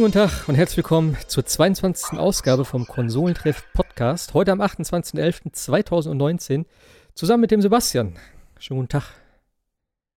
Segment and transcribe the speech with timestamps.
[0.00, 2.18] Schönen guten Tag und herzlich willkommen zur 22.
[2.18, 4.32] Ausgabe vom Konsolentreff Podcast.
[4.32, 6.64] Heute am 28.11.2019
[7.12, 8.14] zusammen mit dem Sebastian.
[8.58, 9.12] Schönen guten Tag.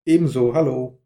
[0.06, 0.98] Ebenso, hallo.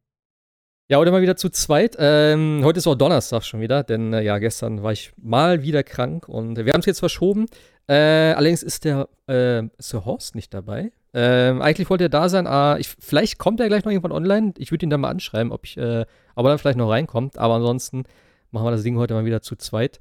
[0.87, 1.97] Ja, heute mal wieder zu zweit.
[1.99, 5.83] Ähm, heute ist auch Donnerstag schon wieder, denn äh, ja, gestern war ich mal wieder
[5.83, 7.47] krank und wir haben es jetzt verschoben.
[7.88, 10.93] Äh, allerdings ist der äh, Sir Horst nicht dabei.
[11.15, 14.55] Ähm, eigentlich wollte er da sein, aber ich, vielleicht kommt er gleich noch irgendwann online.
[14.57, 17.38] Ich würde ihn dann mal anschreiben, ob ich, äh, ob er dann vielleicht noch reinkommt.
[17.38, 18.05] Aber ansonsten
[18.51, 20.01] machen wir das Ding heute mal wieder zu zweit.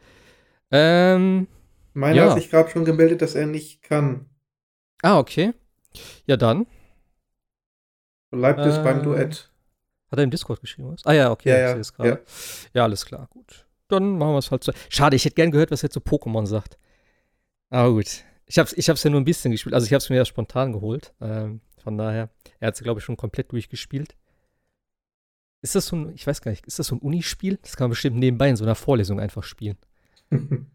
[0.71, 1.47] Ähm,
[1.93, 2.29] Meiner ja.
[2.29, 4.27] hat sich gerade schon gemeldet, dass er nicht kann.
[5.01, 5.53] Ah, okay.
[6.25, 6.67] Ja, dann.
[8.31, 9.51] Bleibt äh, es beim Duett.
[10.11, 11.05] Hat er im Discord geschrieben was?
[11.05, 11.49] Ah ja, okay.
[11.49, 12.19] Ja, ja, ja.
[12.73, 13.65] ja, alles klar, gut.
[13.87, 14.71] Dann machen wir es halt so.
[14.89, 16.77] Schade, ich hätte gern gehört, was er zu Pokémon sagt.
[17.69, 18.23] Aber gut.
[18.45, 19.73] Ich hab's, ich hab's ja nur ein bisschen gespielt.
[19.73, 21.13] Also ich hab's mir ja spontan geholt.
[21.21, 22.29] Ähm, von daher.
[22.59, 24.15] Er hat es, glaube ich, schon komplett durchgespielt.
[25.61, 27.57] Ist das so ein, ich weiß gar nicht, ist das so ein Unispiel?
[27.61, 29.77] Das kann man bestimmt nebenbei in so einer Vorlesung einfach spielen.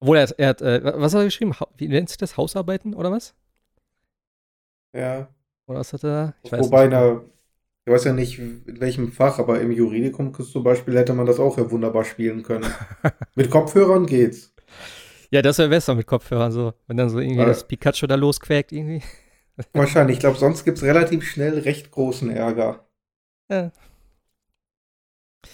[0.00, 1.54] Obwohl er hat, er hat äh, was hat er geschrieben?
[1.76, 2.36] Wie nennt sich das?
[2.36, 3.34] Hausarbeiten oder was?
[4.94, 5.28] Ja.
[5.66, 6.34] Oder was hat er?
[6.42, 6.92] Ich weiß Wobei, nicht.
[6.92, 7.20] Na,
[7.86, 11.38] ich weiß ja nicht, in welchem Fach, aber im Juridikum zum Beispiel hätte man das
[11.38, 12.66] auch ja wunderbar spielen können.
[13.34, 14.54] mit Kopfhörern geht's.
[15.30, 16.74] Ja, das wäre besser mit Kopfhörern so.
[16.86, 17.46] Wenn dann so irgendwie ja.
[17.46, 19.02] das Pikachu da losquäkt irgendwie.
[19.72, 20.16] Wahrscheinlich.
[20.16, 22.86] Ich glaube, sonst gibt es relativ schnell recht großen Ärger.
[23.50, 23.70] Ja,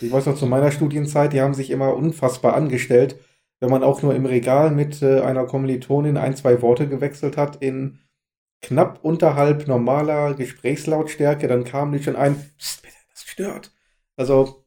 [0.00, 3.16] ich weiß noch, zu meiner Studienzeit, die haben sich immer unfassbar angestellt,
[3.60, 7.56] wenn man auch nur im Regal mit äh, einer Kommilitonin ein, zwei Worte gewechselt hat
[7.62, 7.98] in
[8.62, 13.72] knapp unterhalb normaler Gesprächslautstärke, dann kam die schon ein, Psst, bitte, das stört.
[14.16, 14.64] Also,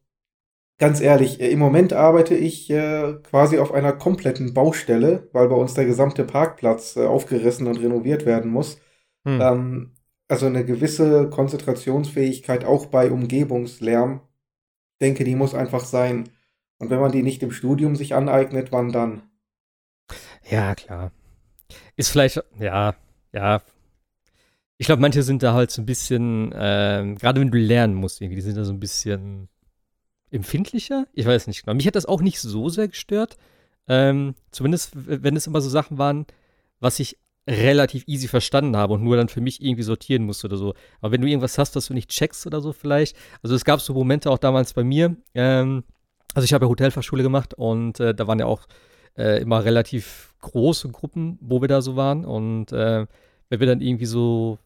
[0.80, 5.56] ganz ehrlich, äh, im Moment arbeite ich äh, quasi auf einer kompletten Baustelle, weil bei
[5.56, 8.80] uns der gesamte Parkplatz äh, aufgerissen und renoviert werden muss.
[9.26, 9.42] Hm.
[9.42, 9.96] Ähm,
[10.28, 14.22] also eine gewisse Konzentrationsfähigkeit auch bei Umgebungslärm
[15.02, 16.30] denke, die muss einfach sein.
[16.78, 19.24] Und wenn man die nicht im Studium sich aneignet, wann dann?
[20.50, 21.12] Ja, klar.
[21.96, 22.96] Ist vielleicht, ja,
[23.32, 23.62] ja.
[24.78, 28.22] Ich glaube, manche sind da halt so ein bisschen, äh, gerade wenn du lernen musst,
[28.22, 29.48] irgendwie, die sind da so ein bisschen
[30.32, 31.08] empfindlicher.
[31.14, 31.76] Ich weiß nicht genau.
[31.76, 33.38] Mich hat das auch nicht so sehr gestört.
[33.88, 36.26] Ähm, zumindest, wenn es immer so Sachen waren,
[36.80, 37.18] was ich
[37.48, 40.74] relativ easy verstanden habe und nur dann für mich irgendwie sortieren musste oder so.
[41.02, 43.82] Aber wenn du irgendwas hast, was du nicht checkst oder so vielleicht, also es gab
[43.82, 45.84] so Momente auch damals bei mir, ähm,
[46.34, 48.68] also ich habe ja Hotelfachschule gemacht und äh, da waren ja auch
[49.18, 53.06] äh, immer relativ große Gruppen, wo wir da so waren und äh,
[53.50, 54.58] wenn wir dann irgendwie so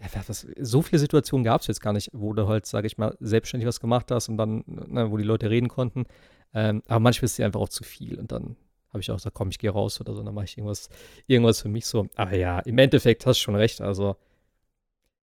[0.00, 2.98] ja, was, so viele Situationen gab es jetzt gar nicht, wo du halt, sage ich
[2.98, 6.04] mal, selbstständig was gemacht hast und dann, ne, wo die Leute reden konnten.
[6.52, 8.56] Ähm, aber manchmal ist es einfach auch zu viel und dann
[8.94, 10.88] habe ich auch gesagt, komm, ich gehe raus oder so, dann mache ich irgendwas,
[11.26, 12.06] irgendwas für mich so.
[12.14, 13.80] Aber ja, im Endeffekt hast du schon recht.
[13.80, 14.16] Also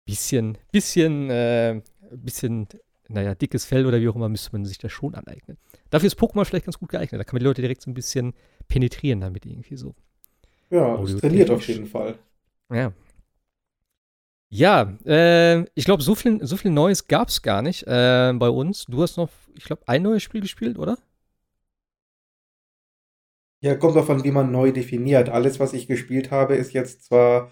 [0.06, 2.68] bisschen, bisschen, äh, bisschen,
[3.08, 5.58] naja, dickes Fell oder wie auch immer, müsste man sich das schon aneignen.
[5.90, 7.20] Dafür ist Pokémon vielleicht ganz gut geeignet.
[7.20, 8.34] Da kann man die Leute direkt so ein bisschen
[8.68, 9.96] penetrieren damit irgendwie so.
[10.70, 12.18] Ja, es trainiert auf jeden Fall.
[12.72, 12.94] Ja.
[14.50, 18.50] Ja, äh, ich glaube, so viel, so viel Neues gab es gar nicht äh, bei
[18.50, 18.86] uns.
[18.86, 20.98] Du hast noch, ich glaube, ein neues Spiel gespielt, oder?
[23.62, 25.30] Ja, kommt davon, wie man neu definiert.
[25.30, 27.52] Alles, was ich gespielt habe, ist jetzt zwar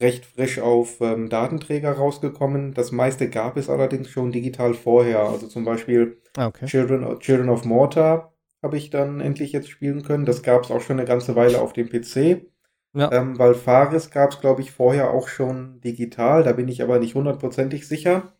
[0.00, 2.74] recht frisch auf ähm, Datenträger rausgekommen.
[2.74, 5.20] Das meiste gab es allerdings schon digital vorher.
[5.20, 6.66] Also zum Beispiel ah, okay.
[6.66, 10.24] Children, Children of Mortar habe ich dann endlich jetzt spielen können.
[10.24, 12.46] Das gab es auch schon eine ganze Weile auf dem PC.
[12.94, 13.10] Ja.
[13.12, 16.42] Ähm, weil Fares gab es, glaube ich, vorher auch schon digital.
[16.42, 18.34] Da bin ich aber nicht hundertprozentig sicher.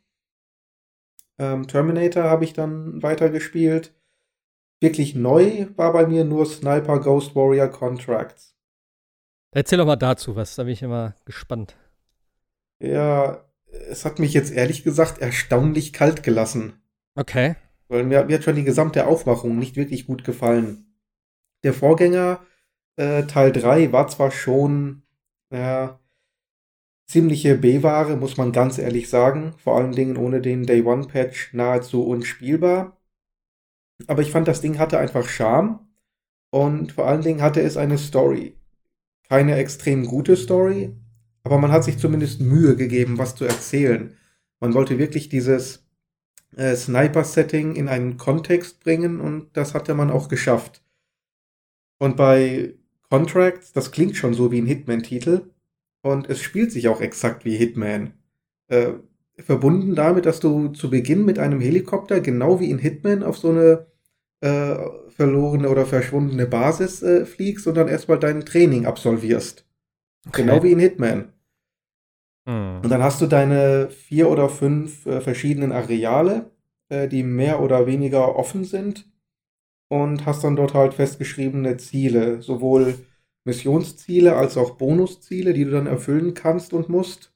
[1.39, 3.95] Ähm, Terminator habe ich dann weitergespielt.
[4.83, 8.57] Wirklich neu war bei mir nur Sniper Ghost Warrior Contracts.
[9.53, 11.77] Erzähl doch mal dazu was, da bin ich immer gespannt.
[12.81, 13.45] Ja,
[13.89, 16.83] es hat mich jetzt ehrlich gesagt erstaunlich kalt gelassen.
[17.15, 17.55] Okay.
[17.87, 20.97] Weil mir, mir hat schon die gesamte Aufmachung nicht wirklich gut gefallen.
[21.63, 22.41] Der Vorgänger,
[22.97, 25.05] äh, Teil 3, war zwar schon
[25.51, 25.91] äh,
[27.07, 29.55] ziemliche B-Ware, muss man ganz ehrlich sagen.
[29.59, 32.97] Vor allen Dingen ohne den Day One Patch nahezu unspielbar.
[34.07, 35.81] Aber ich fand, das Ding hatte einfach Charme
[36.51, 38.57] und vor allen Dingen hatte es eine Story.
[39.29, 40.95] Keine extrem gute Story,
[41.45, 44.17] aber man hat sich zumindest Mühe gegeben, was zu erzählen.
[44.61, 45.87] Man wollte wirklich dieses
[46.57, 50.83] äh, Sniper-Setting in einen Kontext bringen und das hatte man auch geschafft.
[51.99, 52.75] Und bei
[53.09, 55.51] Contracts, das klingt schon so wie ein Hitman-Titel
[56.03, 58.15] und es spielt sich auch exakt wie Hitman.
[58.69, 58.95] Äh,
[59.39, 63.51] verbunden damit, dass du zu Beginn mit einem Helikopter, genau wie in Hitman, auf so
[63.51, 63.87] eine
[64.43, 64.77] äh,
[65.09, 69.65] verlorene oder verschwundene Basis äh, fliegst und dann erstmal dein Training absolvierst.
[70.27, 70.43] Okay.
[70.43, 71.33] Genau wie in Hitman.
[72.49, 72.81] Hm.
[72.83, 76.51] Und dann hast du deine vier oder fünf äh, verschiedenen Areale,
[76.89, 79.09] äh, die mehr oder weniger offen sind
[79.89, 82.99] und hast dann dort halt festgeschriebene Ziele, sowohl
[83.45, 87.33] Missionsziele als auch Bonusziele, die du dann erfüllen kannst und musst.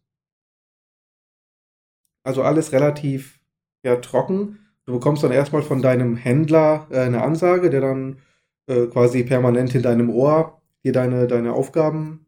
[2.25, 3.41] Also alles relativ
[3.85, 4.66] ja, trocken.
[4.87, 8.19] Du bekommst dann erstmal von deinem Händler äh, eine Ansage, der dann
[8.67, 12.27] äh, quasi permanent in deinem Ohr dir deine, deine Aufgaben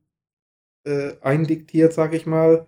[0.84, 2.66] äh, eindiktiert, sag ich mal.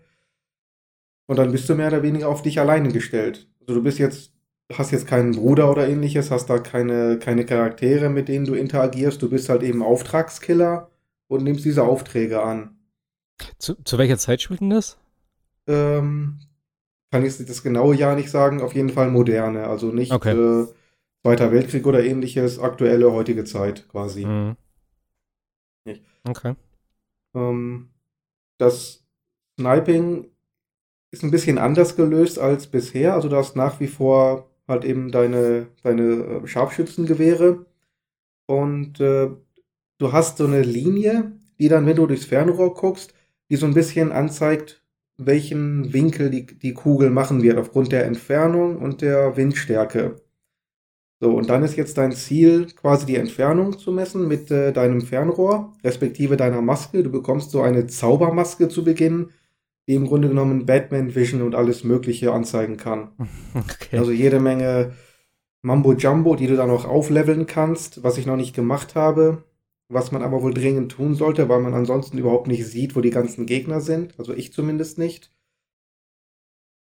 [1.27, 3.49] Und dann bist du mehr oder weniger auf dich alleine gestellt.
[3.61, 4.33] Also du bist jetzt,
[4.73, 9.21] hast jetzt keinen Bruder oder ähnliches, hast da keine, keine Charaktere, mit denen du interagierst.
[9.21, 10.91] Du bist halt eben Auftragskiller
[11.29, 12.79] und nimmst diese Aufträge an.
[13.59, 14.99] Zu, zu welcher Zeit spielt denn das?
[15.67, 16.41] Ähm,
[17.11, 18.63] kann ich das genaue Jahr nicht sagen.
[18.63, 19.67] Auf jeden Fall moderne.
[19.67, 20.33] Also nicht okay.
[20.33, 20.67] äh,
[21.23, 24.25] Zweiter Weltkrieg oder ähnliches, aktuelle, heutige Zeit quasi.
[24.25, 24.57] Mhm.
[26.25, 26.55] Okay.
[27.35, 27.91] Ähm,
[28.59, 29.05] das
[29.59, 30.31] Sniping
[31.11, 33.15] ist ein bisschen anders gelöst als bisher.
[33.15, 37.67] Also du hast nach wie vor halt eben deine, deine äh, Scharfschützengewehre
[38.47, 39.31] und äh,
[39.99, 43.15] du hast so eine Linie, die dann, wenn du durchs Fernrohr guckst,
[43.51, 44.80] die so ein bisschen anzeigt,
[45.27, 50.17] welchen Winkel die, die Kugel machen wird, aufgrund der Entfernung und der Windstärke.
[51.21, 55.03] So, und dann ist jetzt dein Ziel, quasi die Entfernung zu messen mit äh, deinem
[55.03, 57.03] Fernrohr, respektive deiner Maske.
[57.03, 59.29] Du bekommst so eine Zaubermaske zu Beginn,
[59.87, 63.11] die im Grunde genommen Batman Vision und alles Mögliche anzeigen kann.
[63.55, 63.99] Okay.
[63.99, 64.93] Also jede Menge
[65.63, 69.43] Mambo Jumbo, die du dann auch aufleveln kannst, was ich noch nicht gemacht habe,
[69.91, 73.11] was man aber wohl dringend tun sollte, weil man ansonsten überhaupt nicht sieht, wo die
[73.11, 74.19] ganzen Gegner sind.
[74.19, 75.33] Also ich zumindest nicht.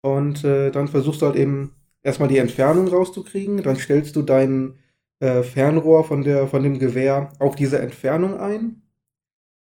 [0.01, 3.61] Und äh, dann versuchst du halt eben erstmal die Entfernung rauszukriegen.
[3.61, 4.79] Dann stellst du dein
[5.19, 8.81] äh, Fernrohr von, der, von dem Gewehr auf diese Entfernung ein.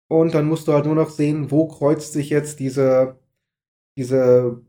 [0.10, 3.20] Und dann musst du halt nur noch sehen, wo kreuzt sich jetzt diese,
[3.98, 4.62] diese,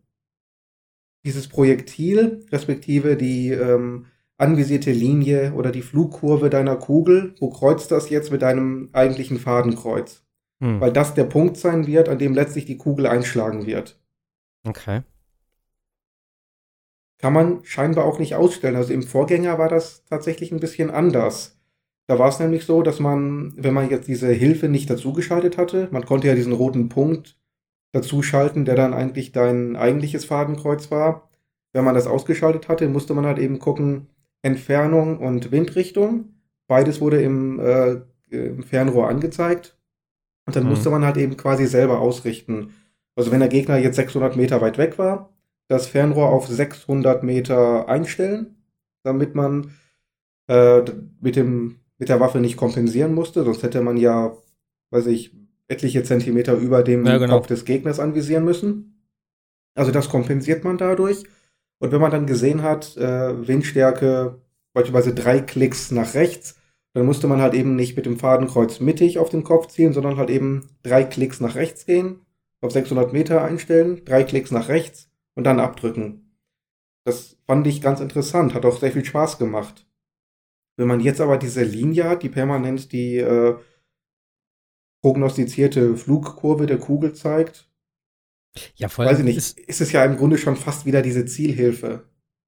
[1.25, 8.11] dieses Projektil, respektive die ähm, anvisierte Linie oder die Flugkurve deiner Kugel, wo kreuzt das
[8.11, 10.25] jetzt mit deinem eigentlichen Fadenkreuz?
[10.61, 10.81] Hm.
[10.81, 14.01] Weil das der Punkt sein wird, an dem letztlich die Kugel einschlagen wird.
[14.67, 15.03] Okay.
[17.19, 18.77] Kann man scheinbar auch nicht ausstellen.
[18.77, 21.59] Also im Vorgänger war das tatsächlich ein bisschen anders.
[22.07, 25.89] Da war es nämlich so, dass man, wenn man jetzt diese Hilfe nicht dazugeschaltet hatte,
[25.91, 27.39] man konnte ja diesen roten Punkt
[27.93, 31.31] dazuschalten, der dann eigentlich dein eigentliches Fadenkreuz war.
[31.73, 34.09] Wenn man das ausgeschaltet hatte, musste man halt eben gucken,
[34.45, 36.35] Entfernung und Windrichtung.
[36.67, 37.97] Beides wurde im, äh,
[38.31, 39.79] im Fernrohr angezeigt.
[40.47, 40.71] Und dann mhm.
[40.71, 42.75] musste man halt eben quasi selber ausrichten.
[43.17, 45.31] Also wenn der Gegner jetzt 600 Meter weit weg war,
[45.69, 48.57] das Fernrohr auf 600 Meter einstellen,
[49.03, 49.71] damit man
[50.49, 50.83] äh,
[51.21, 54.37] mit dem mit der Waffe nicht kompensieren musste, sonst hätte man ja,
[54.91, 55.33] weiß ich,
[55.69, 57.37] etliche Zentimeter über dem ja, genau.
[57.37, 59.09] Kopf des Gegners anvisieren müssen.
[59.75, 61.23] Also das kompensiert man dadurch.
[61.79, 64.41] Und wenn man dann gesehen hat, äh, Windstärke
[64.73, 66.57] beispielsweise drei Klicks nach rechts,
[66.95, 70.17] dann musste man halt eben nicht mit dem Fadenkreuz mittig auf den Kopf zielen, sondern
[70.17, 72.21] halt eben drei Klicks nach rechts gehen,
[72.61, 76.39] auf 600 Meter einstellen, drei Klicks nach rechts und dann abdrücken.
[77.05, 79.87] Das fand ich ganz interessant, hat auch sehr viel Spaß gemacht.
[80.77, 83.57] Wenn man jetzt aber diese Linie hat, die permanent die äh,
[85.03, 87.69] prognostizierte Flugkurve der Kugel zeigt,
[88.77, 89.07] ja, voll.
[89.07, 92.05] Weiß ich nicht, ist, ist es ja im Grunde schon fast wieder diese Zielhilfe.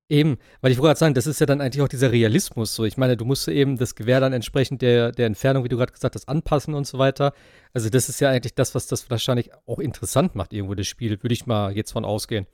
[0.08, 2.84] Eben, weil ich wollte gerade sagen, das ist ja dann eigentlich auch dieser Realismus so.
[2.84, 5.92] Ich meine, du musst eben das Gewehr dann entsprechend der, der Entfernung, wie du gerade
[5.92, 7.32] gesagt hast, anpassen und so weiter.
[7.72, 11.20] Also das ist ja eigentlich das, was das wahrscheinlich auch interessant macht, irgendwo das Spiel,
[11.22, 12.46] würde ich mal jetzt von ausgehen.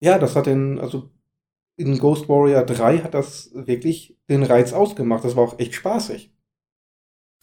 [0.00, 1.10] Ja, das hat den, also
[1.76, 5.24] in Ghost Warrior 3 hat das wirklich den Reiz ausgemacht.
[5.24, 6.32] Das war auch echt spaßig.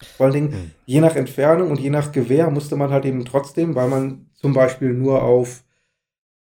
[0.02, 0.70] Vor allen Dingen, hm.
[0.84, 4.52] je nach Entfernung und je nach Gewehr musste man halt eben trotzdem, weil man zum
[4.52, 5.64] Beispiel nur auf,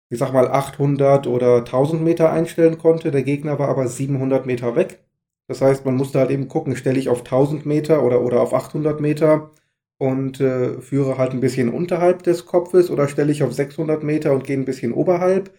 [0.10, 3.12] ich sag mal, 800 oder 1000 Meter einstellen konnte.
[3.12, 5.00] Der Gegner war aber 700 Meter weg.
[5.48, 8.54] Das heißt, man musste halt eben gucken, stelle ich auf 1000 Meter oder, oder auf
[8.54, 9.52] 800 Meter
[9.98, 14.34] und äh, führe halt ein bisschen unterhalb des Kopfes oder stelle ich auf 600 Meter
[14.34, 15.52] und gehe ein bisschen oberhalb.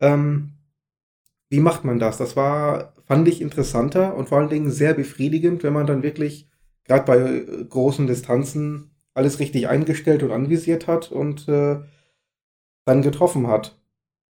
[0.00, 0.52] Ähm,
[1.48, 2.18] wie macht man das?
[2.18, 6.48] Das war, fand ich interessanter und vor allen Dingen sehr befriedigend, wenn man dann wirklich
[6.84, 11.80] gerade bei äh, großen Distanzen alles richtig eingestellt und anvisiert hat und äh,
[12.84, 13.78] dann getroffen hat.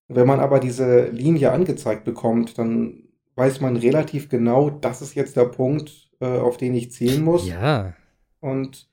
[0.08, 3.04] Wenn man aber diese Linie angezeigt bekommt, dann
[3.36, 7.48] weiß man relativ genau, das ist jetzt der Punkt, äh, auf den ich zielen muss.
[7.48, 7.94] Ja.
[8.40, 8.90] Und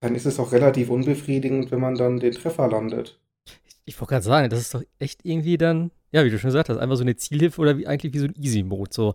[0.00, 3.20] dann ist es auch relativ unbefriedigend, wenn man dann den Treffer landet.
[3.44, 6.48] Ich, ich wollte gerade sagen, das ist doch echt irgendwie dann, ja, wie du schon
[6.48, 8.90] gesagt hast, einfach so eine Zielhilfe oder wie, eigentlich wie so ein Easy-Mode.
[8.92, 9.14] So,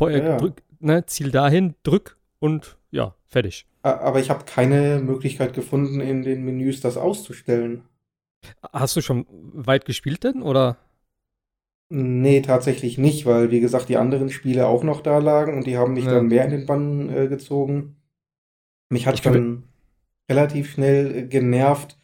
[0.00, 0.36] ja, ja.
[0.36, 3.66] Drück, ne, Ziel dahin, drück und ja, fertig.
[3.80, 7.84] Aber ich habe keine Möglichkeit gefunden, in den Menüs das auszustellen.
[8.70, 10.76] Hast du schon weit gespielt denn, oder?
[11.88, 15.78] Nee, tatsächlich nicht, weil, wie gesagt, die anderen Spiele auch noch da lagen und die
[15.78, 16.12] haben mich ja.
[16.12, 17.96] dann mehr in den Bann äh, gezogen.
[18.90, 19.62] Mich hat ich dann
[20.30, 21.96] relativ schnell äh, genervt,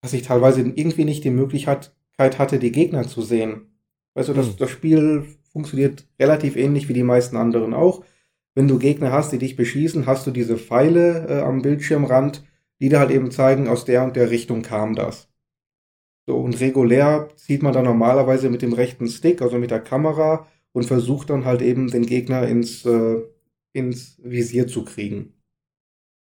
[0.00, 3.68] dass ich teilweise irgendwie nicht die Möglichkeit hatte, die Gegner zu sehen.
[4.14, 4.56] Weißt du, das, hm.
[4.58, 8.02] das Spiel funktioniert relativ ähnlich wie die meisten anderen auch.
[8.56, 12.42] Wenn du Gegner hast, die dich beschießen, hast du diese Pfeile äh, am Bildschirmrand,
[12.80, 15.28] die dir halt eben zeigen, aus der und der Richtung kam das.
[16.26, 20.48] So, und regulär zieht man dann normalerweise mit dem rechten Stick, also mit der Kamera,
[20.72, 23.22] und versucht dann halt eben den Gegner ins, äh,
[23.74, 25.34] ins Visier zu kriegen.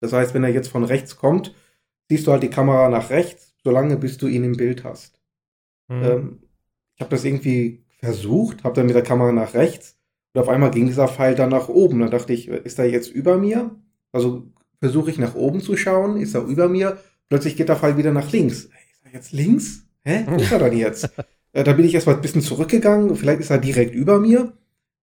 [0.01, 1.55] Das heißt, wenn er jetzt von rechts kommt,
[2.09, 5.21] siehst du halt die Kamera nach rechts, solange bis du ihn im Bild hast.
[5.89, 6.03] Mhm.
[6.03, 6.43] Ähm,
[6.95, 9.96] ich habe das irgendwie versucht, habe dann mit der Kamera nach rechts
[10.37, 12.01] und auf einmal ging dieser Pfeil dann nach oben.
[12.01, 13.71] Dann dachte ich, ist er jetzt über mir?
[14.13, 14.43] Also
[14.81, 16.99] versuche ich nach oben zu schauen, ist er über mir?
[17.31, 18.65] Plötzlich geht der Pfeil wieder nach links.
[18.65, 18.71] Ist
[19.05, 19.87] er jetzt links?
[20.05, 20.27] Hä?
[20.29, 21.09] Wo ist er dann jetzt?
[21.55, 24.53] äh, da bin ich erstmal ein bisschen zurückgegangen, vielleicht ist er direkt über mir.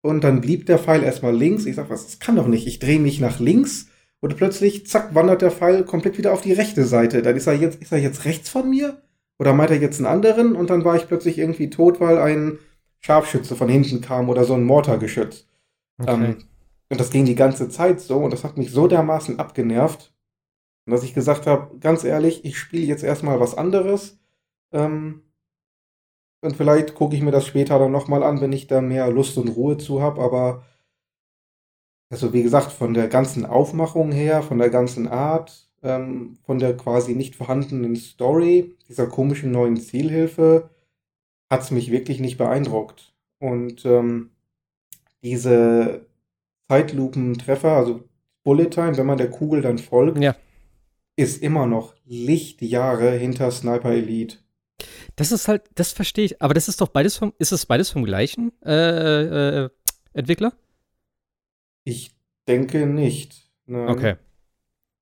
[0.02, 1.64] Und dann blieb der Pfeil erstmal links.
[1.64, 2.66] Ich sag, was, das kann doch nicht.
[2.66, 3.86] Ich drehe mich nach links
[4.20, 7.22] und plötzlich, zack, wandert der Pfeil komplett wieder auf die rechte Seite.
[7.22, 9.00] Dann ist er jetzt, ist er jetzt rechts von mir?
[9.38, 10.54] Oder meint er jetzt einen anderen?
[10.54, 12.58] Und dann war ich plötzlich irgendwie tot, weil ein
[13.02, 15.46] Scharfschütze von hinten kam oder so ein Mortargeschütz.
[16.00, 16.12] Okay.
[16.12, 16.44] Ähm,
[16.88, 20.14] und das ging die ganze Zeit so und das hat mich so dermaßen abgenervt,
[20.86, 24.18] dass ich gesagt habe, ganz ehrlich, ich spiele jetzt erstmal was anderes.
[24.72, 25.22] Ähm,
[26.42, 29.38] und vielleicht gucke ich mir das später dann nochmal an, wenn ich da mehr Lust
[29.38, 30.64] und Ruhe zu habe, aber
[32.10, 36.76] also wie gesagt, von der ganzen Aufmachung her, von der ganzen Art, ähm, von der
[36.76, 40.68] quasi nicht vorhandenen Story, dieser komischen neuen Zielhilfe,
[41.52, 43.12] hat es mich wirklich nicht beeindruckt.
[43.38, 44.30] Und ähm,
[45.22, 46.06] diese
[46.66, 48.08] Zeitlupentreffer, also
[48.42, 50.34] Bullet Time, wenn man der Kugel dann folgt, ja.
[51.14, 54.38] ist immer noch Lichtjahre hinter Sniper Elite.
[55.16, 57.90] Das ist halt, das verstehe ich, aber das ist doch beides vom, ist es beides
[57.90, 59.68] vom gleichen äh, äh,
[60.14, 60.54] Entwickler?
[61.84, 62.12] Ich
[62.48, 63.52] denke nicht.
[63.66, 63.88] Nein.
[63.90, 64.16] Okay.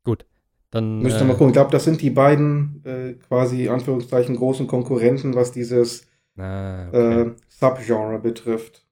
[0.02, 0.26] Gut.
[0.72, 0.98] Dann.
[0.98, 1.50] Müsste äh, mal gucken.
[1.50, 7.22] Ich glaube, das sind die beiden äh, quasi Anführungszeichen großen Konkurrenten, was dieses ah, okay.
[7.22, 8.84] äh, Subgenre betrifft.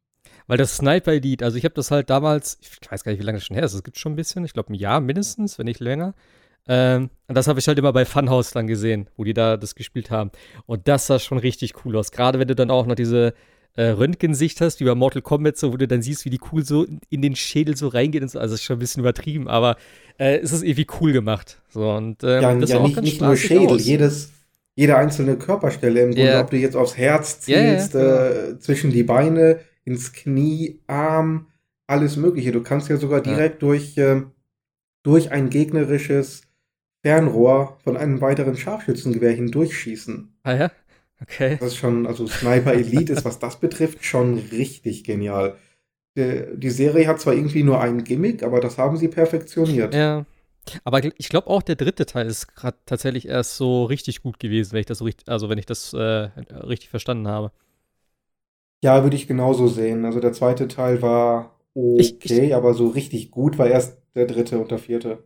[0.47, 3.25] Weil das Sniper Elite, also ich habe das halt damals, ich weiß gar nicht, wie
[3.25, 5.59] lange das schon her ist, es gibt schon ein bisschen, ich glaube ein Jahr mindestens,
[5.59, 6.15] wenn nicht länger.
[6.67, 9.75] Ähm, und das habe ich halt immer bei Funhouse dann gesehen, wo die da das
[9.75, 10.31] gespielt haben.
[10.67, 12.13] Und das sah schon richtig cool aus.
[12.13, 13.35] Gerade wenn du dann auch noch diese
[13.75, 16.65] äh, Röntgensicht hast, wie bei Mortal Kombat, so, wo du dann siehst, wie die Kugel
[16.65, 18.39] so in den Schädel so reingeht und so.
[18.39, 19.77] Also, das ist schon ein bisschen übertrieben, aber
[20.19, 21.63] äh, es ist irgendwie cool gemacht.
[21.71, 24.33] So, und, ähm, ja, das ja, nicht, nicht nur Schädel, jedes,
[24.79, 26.41] jede einzelne Körperstelle im Grunde, yeah.
[26.41, 28.53] ob du jetzt aufs Herz zielst, yeah, genau.
[28.53, 31.49] äh, zwischen die Beine, ins Knie, Arm,
[31.89, 32.53] alles Mögliche.
[32.53, 33.69] Du kannst ja sogar direkt ja.
[33.69, 34.23] durch, äh,
[35.03, 36.43] durch ein gegnerisches
[37.03, 40.33] Fernrohr von einem weiteren Scharfschützengewehr hindurchschießen.
[40.45, 40.71] Ah ja?
[41.21, 41.57] Okay.
[41.59, 45.57] Das ist schon, also Sniper Elite ist, was das betrifft, schon richtig genial.
[46.17, 49.93] Die, die Serie hat zwar irgendwie nur einen Gimmick, aber das haben sie perfektioniert.
[49.93, 50.25] Ja.
[50.85, 54.73] Aber ich glaube auch der dritte Teil ist gerade tatsächlich erst so richtig gut gewesen,
[54.73, 57.53] wenn ich das so richtig, also wenn ich das äh, richtig verstanden habe.
[58.83, 60.05] Ja, würde ich genauso sehen.
[60.05, 64.27] Also der zweite Teil war okay, ich, ich, aber so richtig gut war erst der
[64.27, 65.25] dritte und der vierte.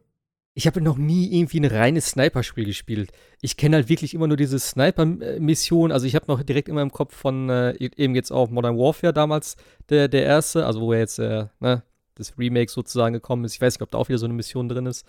[0.55, 3.11] Ich habe noch nie irgendwie ein reines Sniper-Spiel gespielt.
[3.41, 5.91] Ich kenne halt wirklich immer nur diese Sniper-Mission.
[5.91, 8.77] Also ich habe noch direkt immer im Kopf von äh, e-, eben jetzt auch Modern
[8.77, 9.57] Warfare damals
[9.89, 11.83] der, der erste, also wo er jetzt äh, ne,
[12.17, 13.55] das Remake sozusagen gekommen ist.
[13.55, 15.07] Ich weiß nicht, ob da auch wieder so eine Mission drin ist.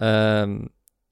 [0.00, 0.70] Ähm,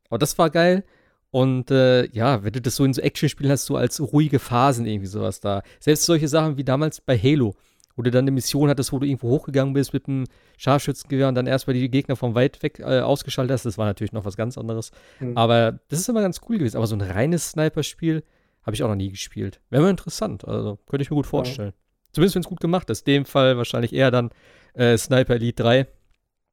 [0.08, 0.84] aber das war geil.
[1.30, 4.86] Und äh, ja, wenn du das so in so Action-Spielen hast, so als ruhige Phasen
[4.86, 5.62] irgendwie sowas da.
[5.78, 7.54] Selbst solche Sachen wie damals bei Halo
[7.98, 10.24] wo du dann eine Mission hattest, wo du irgendwo hochgegangen bist mit einem
[10.56, 13.66] Scharfschützengewehr und dann erstmal die Gegner von weit weg äh, ausgeschaltet hast.
[13.66, 14.92] Das war natürlich noch was ganz anderes.
[15.18, 15.36] Mhm.
[15.36, 16.76] Aber das ist immer ganz cool gewesen.
[16.76, 18.22] Aber so ein reines Sniper-Spiel
[18.62, 19.60] habe ich auch noch nie gespielt.
[19.68, 20.46] Wäre mal interessant.
[20.46, 21.70] Also könnte ich mir gut vorstellen.
[21.70, 22.12] Ja.
[22.12, 23.06] Zumindest, wenn es gut gemacht ist.
[23.08, 24.30] In dem Fall wahrscheinlich eher dann
[24.74, 25.86] äh, Sniper Elite 3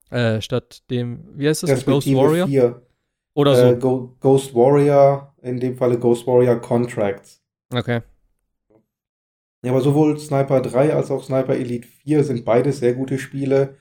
[0.09, 1.85] äh, statt dem, wie heißt das?
[1.85, 2.47] Ghost Warrior?
[2.47, 2.81] 4.
[3.33, 3.65] Oder so.
[3.65, 7.41] Äh, Go Ghost Warrior, in dem Falle Ghost Warrior Contracts.
[7.73, 8.01] Okay.
[9.63, 13.75] Ja, aber sowohl Sniper 3 als auch Sniper Elite 4 sind beide sehr gute Spiele.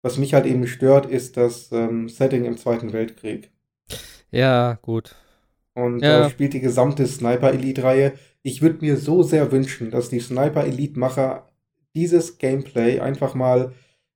[0.00, 3.50] Was mich halt eben stört, ist das ähm, Setting im Zweiten Weltkrieg.
[4.30, 5.14] Ja, gut.
[5.74, 6.26] und ja.
[6.26, 8.12] äh, spielt die gesamte Sniper Elite-Reihe.
[8.42, 11.48] Ich würde mir so sehr wünschen, dass die Sniper Elite-Macher
[11.94, 13.72] dieses Gameplay einfach mal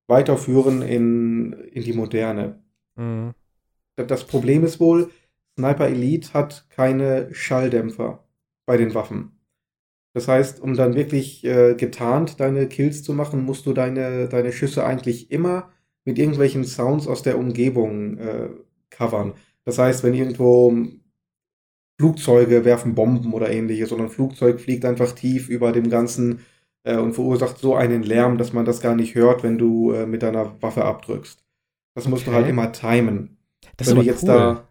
[0.09, 2.61] weiterführen in, in die Moderne.
[2.97, 3.35] Mhm.
[3.95, 5.11] Das Problem ist wohl,
[5.57, 8.25] Sniper Elite hat keine Schalldämpfer
[8.67, 9.33] bei den Waffen.
[10.15, 14.53] Das heißt, um dann wirklich äh, getarnt deine Kills zu machen, musst du deine, deine
[14.53, 15.71] Schüsse eigentlich immer
[16.05, 18.49] mit irgendwelchen Sounds aus der Umgebung äh,
[18.91, 19.35] covern.
[19.65, 20.75] Das heißt, wenn irgendwo
[22.01, 26.41] Flugzeuge werfen Bomben oder ähnliches, sondern ein Flugzeug fliegt einfach tief über dem Ganzen
[26.85, 30.07] äh, und verursacht so einen Lärm, dass man das gar nicht hört, wenn du äh,
[30.07, 31.45] mit deiner Waffe abdrückst.
[31.95, 32.31] Das musst okay.
[32.31, 33.39] du halt immer timen.
[33.77, 34.29] Das wenn ist aber jetzt cool.
[34.29, 34.69] da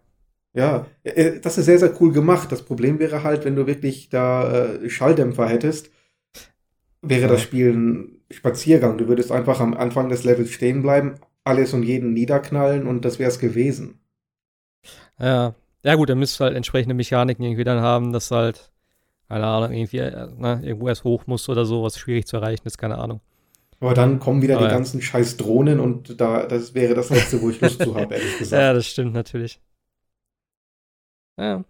[0.57, 2.51] ja, äh, das ist sehr, sehr cool gemacht.
[2.51, 5.91] Das Problem wäre halt, wenn du wirklich da äh, Schalldämpfer hättest,
[7.03, 7.27] wäre ja.
[7.27, 8.97] das Spiel ein Spaziergang.
[8.97, 13.19] Du würdest einfach am Anfang des Levels stehen bleiben, alles und jeden niederknallen und das
[13.19, 13.99] wäre es gewesen.
[15.19, 18.71] Ja, ja gut, dann müsstest du halt entsprechende Mechaniken irgendwie dann haben, dass halt,
[19.27, 22.65] keine Ahnung, irgendwie äh, ne, irgendwo erst hoch muss oder so, was schwierig zu erreichen
[22.65, 23.21] ist, keine Ahnung.
[23.79, 24.75] Aber dann kommen wieder Aber die ja.
[24.75, 28.37] ganzen scheiß Drohnen und da, das wäre das letzte, wo ich Lust zu habe, ehrlich
[28.39, 28.61] gesagt.
[28.61, 29.59] Ja, das stimmt natürlich.
[31.37, 31.63] Ja.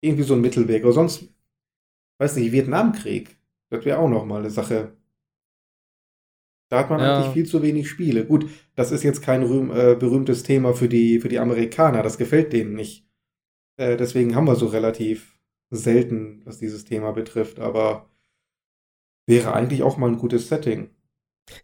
[0.00, 0.82] Irgendwie so ein Mittelweg.
[0.84, 1.24] Oder sonst,
[2.18, 3.36] weiß nicht, Vietnamkrieg.
[3.68, 4.96] Das wäre auch noch mal eine Sache.
[6.70, 7.18] Da hat man ja.
[7.18, 8.24] eigentlich viel zu wenig Spiele.
[8.24, 12.02] Gut, das ist jetzt kein rühm, äh, berühmtes Thema für die, für die Amerikaner.
[12.02, 13.06] Das gefällt denen nicht.
[13.76, 15.39] Äh, deswegen haben wir so relativ
[15.70, 17.60] selten, was dieses Thema betrifft.
[17.60, 18.08] Aber
[19.26, 20.90] wäre eigentlich auch mal ein gutes Setting.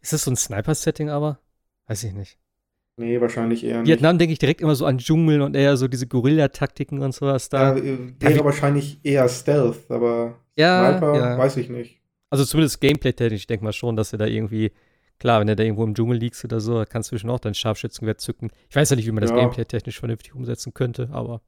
[0.00, 1.40] Ist das so ein Sniper-Setting aber?
[1.86, 2.38] Weiß ich nicht.
[2.98, 3.88] Nee, wahrscheinlich eher nicht.
[3.88, 7.50] Vietnam denke ich direkt immer so an Dschungel und eher so diese Guerilla-Taktiken und sowas
[7.50, 7.76] da.
[7.76, 11.38] Ja, wäre wahrscheinlich eher Stealth, aber ja, Sniper ja.
[11.38, 12.00] weiß ich nicht.
[12.30, 14.72] Also zumindest Gameplay-technisch, ich denke mal schon, dass du da irgendwie,
[15.18, 17.54] klar, wenn du da irgendwo im Dschungel liegst oder so, kannst du schon auch dein
[17.54, 18.50] Scharfschützengewehr zücken.
[18.70, 19.36] Ich weiß ja nicht, wie man das ja.
[19.36, 21.42] Gameplay-technisch vernünftig umsetzen könnte, aber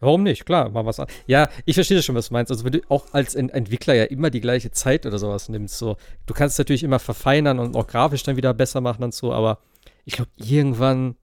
[0.00, 0.44] warum nicht?
[0.46, 1.06] Klar, mal was an.
[1.26, 2.50] Ja, ich verstehe schon, was du meinst.
[2.50, 5.96] Also wenn du auch als Entwickler ja immer die gleiche Zeit oder sowas nimmst, so,
[6.26, 9.58] du kannst natürlich immer verfeinern und auch grafisch dann wieder besser machen und so, aber
[10.04, 11.16] ich glaube, irgendwann,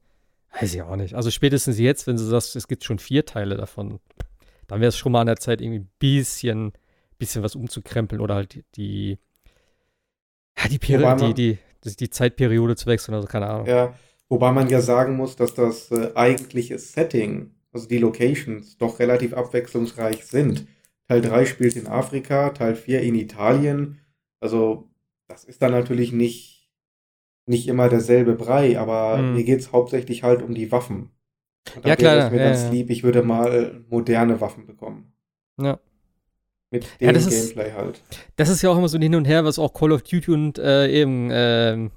[0.59, 1.15] weiß ich auch nicht.
[1.15, 3.99] Also spätestens jetzt, wenn du sagst, es gibt schon vier Teile davon,
[4.67, 6.73] dann wäre es schon mal an der Zeit, irgendwie ein bisschen,
[7.17, 9.19] bisschen was umzukrempeln oder halt die,
[10.57, 13.67] ja, die, Peri die, die, die, die, Zeitperiode zu wechseln, also keine Ahnung.
[13.67, 13.93] Ja,
[14.29, 19.33] wobei man ja sagen muss, dass das äh, eigentliche Setting, also die Locations, doch relativ
[19.33, 20.67] abwechslungsreich sind.
[21.07, 23.99] Teil 3 spielt in Afrika, Teil 4 in Italien.
[24.39, 24.89] Also,
[25.27, 26.61] das ist dann natürlich nicht
[27.45, 29.35] nicht immer derselbe Brei, aber hm.
[29.35, 31.11] mir geht es hauptsächlich halt um die Waffen.
[31.75, 32.17] Und ja, klar.
[32.17, 32.69] Es mir ja, ganz ja.
[32.69, 35.13] lieb, ich würde mal moderne Waffen bekommen.
[35.59, 35.79] Ja.
[36.71, 38.01] Mit dem ja, Gameplay ist, halt.
[38.37, 40.31] Das ist ja auch immer so ein Hin und Her, was auch Call of Duty
[40.31, 41.89] und äh, eben äh,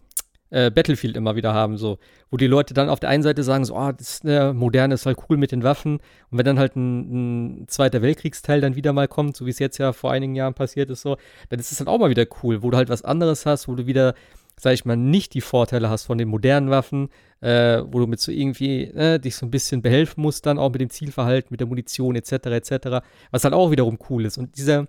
[0.55, 1.99] äh, Battlefield immer wieder haben, so.
[2.31, 4.95] Wo die Leute dann auf der einen Seite sagen, so, ah, oh, das ne, Moderne
[4.95, 5.95] ist halt cool mit den Waffen.
[6.31, 9.59] Und wenn dann halt ein, ein Zweiter Weltkriegsteil dann wieder mal kommt, so wie es
[9.59, 11.17] jetzt ja vor einigen Jahren passiert ist, so,
[11.49, 13.75] dann ist es halt auch mal wieder cool, wo du halt was anderes hast, wo
[13.75, 14.15] du wieder
[14.57, 17.09] sag ich mal, nicht die Vorteile hast von den modernen Waffen,
[17.41, 20.71] äh, wo du mit so irgendwie äh, dich so ein bisschen behelfen musst, dann auch
[20.71, 22.33] mit dem Zielverhalten, mit der Munition etc.
[22.33, 24.39] etc., was halt auch wiederum cool ist.
[24.39, 24.87] Und dieser,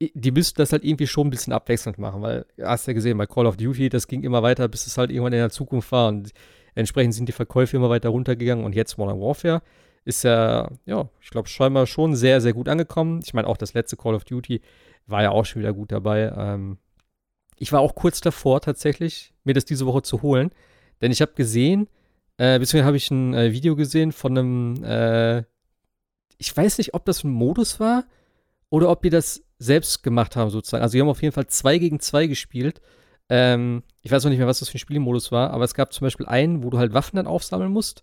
[0.00, 3.26] die müssten das halt irgendwie schon ein bisschen abwechselnd machen, weil, hast ja gesehen, bei
[3.26, 6.08] Call of Duty, das ging immer weiter, bis es halt irgendwann in der Zukunft war
[6.08, 6.30] und
[6.74, 9.62] entsprechend sind die Verkäufe immer weiter runtergegangen und jetzt Modern Warfare
[10.04, 13.20] ist ja, ja, ich glaube, scheinbar schon sehr, sehr gut angekommen.
[13.24, 14.62] Ich meine, auch das letzte Call of Duty
[15.06, 16.32] war ja auch schon wieder gut dabei.
[16.36, 16.78] Ähm,
[17.58, 20.50] ich war auch kurz davor tatsächlich, mir das diese Woche zu holen.
[21.02, 21.88] Denn ich habe gesehen,
[22.38, 25.44] äh, beziehungsweise habe ich ein äh, Video gesehen von einem, äh,
[26.38, 28.04] ich weiß nicht, ob das ein Modus war
[28.70, 30.82] oder ob die das selbst gemacht haben sozusagen.
[30.82, 32.80] Also die haben auf jeden Fall zwei gegen zwei gespielt.
[33.28, 35.92] Ähm, ich weiß noch nicht mehr, was das für ein Spielmodus war, aber es gab
[35.92, 38.02] zum Beispiel einen, wo du halt Waffen dann aufsammeln musst.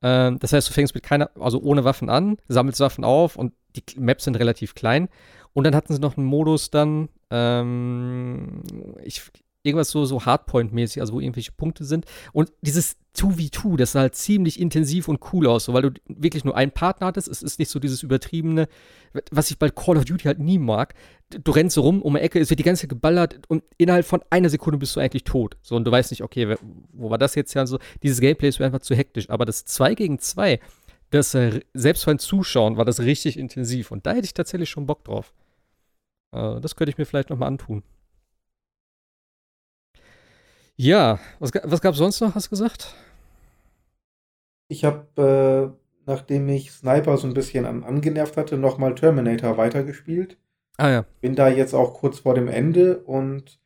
[0.00, 3.52] Ähm, das heißt, du fängst mit keiner, also ohne Waffen an, sammelst Waffen auf und
[3.76, 5.08] die Maps sind relativ klein.
[5.52, 8.62] Und dann hatten sie noch einen Modus dann, ähm,
[9.02, 9.22] ich,
[9.62, 12.06] irgendwas so, so Hardpoint-mäßig, also wo irgendwelche Punkte sind.
[12.32, 16.44] Und dieses 2v2, das sah halt ziemlich intensiv und cool aus, so, weil du wirklich
[16.44, 17.28] nur einen Partner hattest.
[17.28, 18.68] Es ist nicht so dieses übertriebene,
[19.30, 20.94] was ich bei Call of Duty halt nie mag.
[21.30, 24.06] Du rennst so rum um eine Ecke, es wird die ganze Zeit geballert und innerhalb
[24.06, 25.56] von einer Sekunde bist du eigentlich tot.
[25.62, 26.56] So, und du weißt nicht, okay,
[26.92, 27.66] wo war das jetzt ja?
[27.66, 29.28] So, dieses Gameplay ist einfach zu hektisch.
[29.30, 30.58] Aber das 2 gegen 2,
[31.10, 33.90] das, äh, selbst beim Zuschauen war das richtig intensiv.
[33.90, 35.34] Und da hätte ich tatsächlich schon Bock drauf.
[36.32, 37.82] Äh, das könnte ich mir vielleicht nochmal antun.
[40.82, 42.92] Ja, was, was gab es sonst noch, hast du gesagt?
[44.66, 50.38] Ich habe, äh, nachdem ich Sniper so ein bisschen an, angenervt hatte, nochmal Terminator weitergespielt.
[50.78, 51.04] Ah ja.
[51.20, 53.60] Bin da jetzt auch kurz vor dem Ende und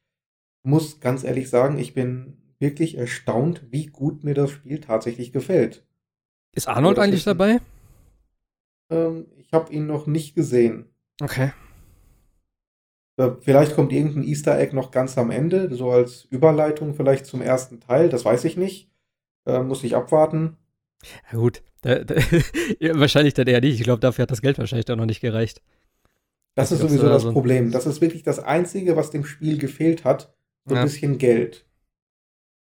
[0.62, 5.86] muss ganz ehrlich sagen, ich bin wirklich erstaunt, wie gut mir das Spiel tatsächlich gefällt.
[6.52, 7.60] Ist Arnold eigentlich dabei?
[8.90, 10.90] Ähm, ich habe ihn noch nicht gesehen.
[11.22, 11.52] Okay.
[13.16, 17.40] Äh, vielleicht kommt irgendein Easter Egg noch ganz am Ende, so als Überleitung vielleicht zum
[17.40, 18.90] ersten Teil, das weiß ich nicht.
[19.46, 20.56] Äh, muss ich abwarten.
[21.30, 22.14] Ja, gut, da, da,
[22.94, 23.78] wahrscheinlich dann eher nicht.
[23.78, 25.62] Ich glaube, dafür hat das Geld wahrscheinlich dann noch nicht gereicht.
[26.54, 27.70] Das, das ist sowieso das so Problem.
[27.70, 30.34] Das ist wirklich das Einzige, was dem Spiel gefehlt hat.
[30.64, 30.84] So ein ja.
[30.84, 31.66] bisschen Geld.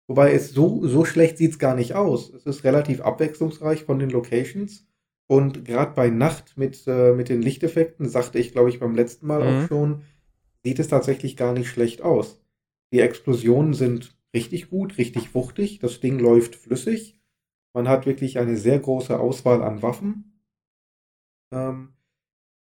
[0.08, 2.30] Wobei es so, so schlecht sieht es gar nicht aus.
[2.30, 4.86] Es ist relativ abwechslungsreich von den Locations.
[5.28, 9.26] Und gerade bei Nacht mit, äh, mit den Lichteffekten, sagte ich, glaube ich, beim letzten
[9.26, 9.64] Mal mhm.
[9.64, 10.02] auch schon,
[10.66, 12.42] sieht es tatsächlich gar nicht schlecht aus.
[12.92, 15.78] Die Explosionen sind richtig gut, richtig wuchtig.
[15.78, 17.20] Das Ding läuft flüssig.
[17.72, 20.42] Man hat wirklich eine sehr große Auswahl an Waffen.
[21.52, 21.94] Ähm,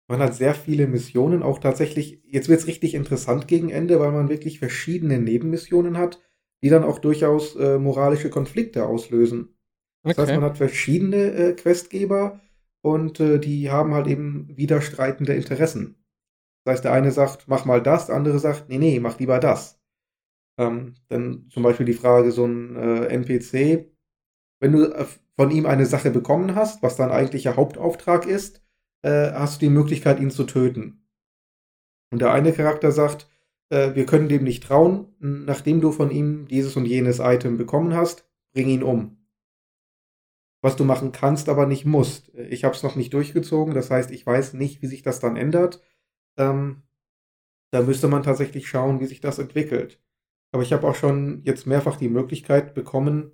[0.07, 4.11] man hat sehr viele Missionen, auch tatsächlich, jetzt wird es richtig interessant gegen Ende, weil
[4.11, 6.19] man wirklich verschiedene Nebenmissionen hat,
[6.63, 9.59] die dann auch durchaus äh, moralische Konflikte auslösen.
[10.01, 10.21] Das okay.
[10.21, 12.41] heißt, man hat verschiedene äh, Questgeber
[12.81, 16.00] und äh, die haben halt eben widerstreitende Interessen.
[16.63, 19.39] Das heißt, der eine sagt, mach mal das, der andere sagt, nee, nee, mach lieber
[19.39, 19.79] das.
[20.57, 23.91] Ähm, dann zum Beispiel die Frage, so ein äh, NPC,
[24.59, 28.61] wenn du äh, von ihm eine Sache bekommen hast, was dein eigentlicher Hauptauftrag ist,
[29.01, 31.07] äh, hast du die Möglichkeit, ihn zu töten.
[32.11, 33.27] Und der eine Charakter sagt,
[33.69, 37.95] äh, wir können dem nicht trauen, nachdem du von ihm dieses und jenes Item bekommen
[37.95, 39.17] hast, bring ihn um.
[40.61, 42.31] Was du machen kannst, aber nicht musst.
[42.35, 45.37] Ich habe es noch nicht durchgezogen, das heißt, ich weiß nicht, wie sich das dann
[45.37, 45.81] ändert.
[46.37, 46.83] Ähm,
[47.71, 50.01] da müsste man tatsächlich schauen, wie sich das entwickelt.
[50.51, 53.31] Aber ich habe auch schon jetzt mehrfach die Möglichkeit bekommen,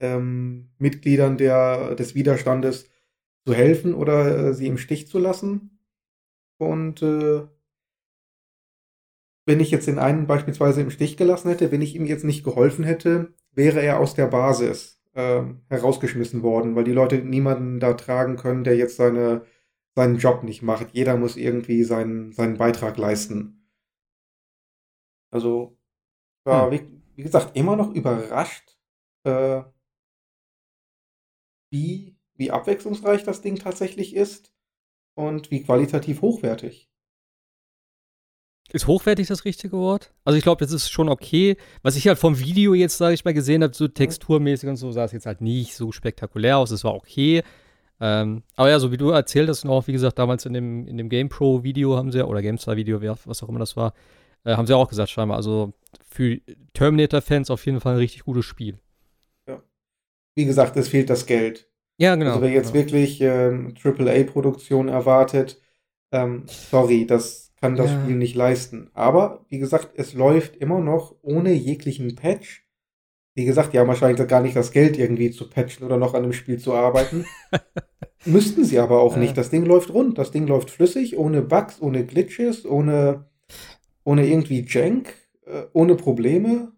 [0.00, 2.88] ähm, Mitgliedern der, des Widerstandes
[3.46, 5.78] zu helfen oder äh, sie im Stich zu lassen.
[6.58, 7.42] Und äh,
[9.46, 12.44] wenn ich jetzt den einen beispielsweise im Stich gelassen hätte, wenn ich ihm jetzt nicht
[12.44, 17.94] geholfen hätte, wäre er aus der Basis äh, herausgeschmissen worden, weil die Leute niemanden da
[17.94, 19.42] tragen können, der jetzt seine
[19.94, 20.92] seinen Job nicht macht.
[20.92, 23.68] Jeder muss irgendwie seinen, seinen Beitrag leisten.
[25.30, 25.78] Also,
[26.44, 26.72] war, hm.
[26.72, 28.78] wie, wie, gesagt, immer noch überrascht,
[29.24, 29.62] äh,
[31.70, 34.52] wie, wie abwechslungsreich das Ding tatsächlich ist
[35.14, 36.90] und wie qualitativ hochwertig.
[38.72, 40.14] Ist hochwertig das richtige Wort?
[40.24, 41.56] Also ich glaube, das ist schon okay.
[41.82, 44.92] Was ich halt vom Video jetzt, sage ich mal, gesehen habe, so texturmäßig und so,
[44.92, 46.70] sah es jetzt halt nicht so spektakulär aus.
[46.70, 47.42] Es war okay.
[48.04, 50.98] Ähm, aber ja, so wie du erzählt hast, auch wie gesagt, damals in dem, in
[50.98, 53.94] dem GamePro-Video haben sie ja, oder GameStar-Video, was auch immer das war,
[54.44, 55.36] äh, haben sie auch gesagt, scheinbar.
[55.36, 55.72] Also
[56.10, 56.40] für
[56.74, 58.80] Terminator-Fans auf jeden Fall ein richtig gutes Spiel.
[59.48, 59.62] Ja.
[60.34, 61.70] Wie gesagt, es fehlt das Geld.
[61.96, 62.30] Ja, genau.
[62.30, 62.84] Also wer jetzt genau.
[62.84, 65.60] wirklich ähm, AAA-Produktion erwartet,
[66.10, 68.02] ähm, sorry, das kann das ja.
[68.02, 68.90] Spiel nicht leisten.
[68.94, 72.66] Aber wie gesagt, es läuft immer noch ohne jeglichen Patch
[73.34, 76.22] wie gesagt, die haben wahrscheinlich gar nicht das Geld, irgendwie zu patchen oder noch an
[76.22, 77.24] dem Spiel zu arbeiten.
[78.24, 79.36] Müssten sie aber auch nicht.
[79.36, 83.26] Das Ding läuft rund, das Ding läuft flüssig, ohne Bugs, ohne Glitches, ohne,
[84.04, 85.14] ohne irgendwie Jank,
[85.46, 86.72] äh, ohne Probleme.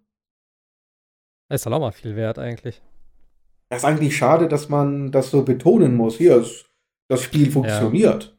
[1.48, 2.80] Das ist halt auch mal viel wert eigentlich.
[3.68, 6.16] Das ist eigentlich schade, dass man das so betonen muss.
[6.16, 6.44] Hier,
[7.08, 8.24] das Spiel funktioniert.
[8.24, 8.30] Ja.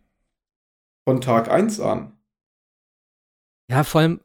[1.08, 2.15] Von Tag 1 an.
[3.68, 4.20] Ja, vor allem,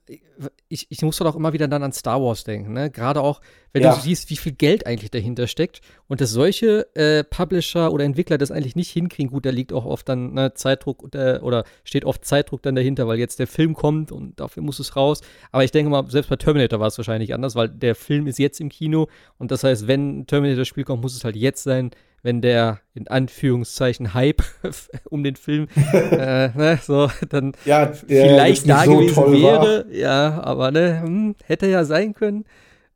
[0.69, 2.91] ich, ich muss doch auch immer wieder dann an Star Wars denken, ne?
[2.91, 3.41] Gerade auch,
[3.73, 3.95] wenn ja.
[3.95, 8.37] du siehst, wie viel Geld eigentlich dahinter steckt und dass solche äh, Publisher oder Entwickler
[8.37, 9.31] das eigentlich nicht hinkriegen.
[9.31, 13.09] Gut, da liegt auch oft dann ne, Zeitdruck äh, oder steht oft Zeitdruck dann dahinter,
[13.09, 15.23] weil jetzt der Film kommt und dafür muss es raus.
[15.53, 18.39] Aber ich denke mal, selbst bei Terminator war es wahrscheinlich anders, weil der Film ist
[18.39, 22.41] jetzt im Kino und das heißt, wenn Terminator-Spiel kommt, muss es halt jetzt sein, wenn
[22.41, 24.43] der in Anführungszeichen Hype
[25.11, 29.87] um den Film äh, ne, so dann ja, vielleicht da so gewesen wäre.
[29.87, 29.93] War.
[29.93, 32.45] Ja, aber ne, hm, hätte ja sein können.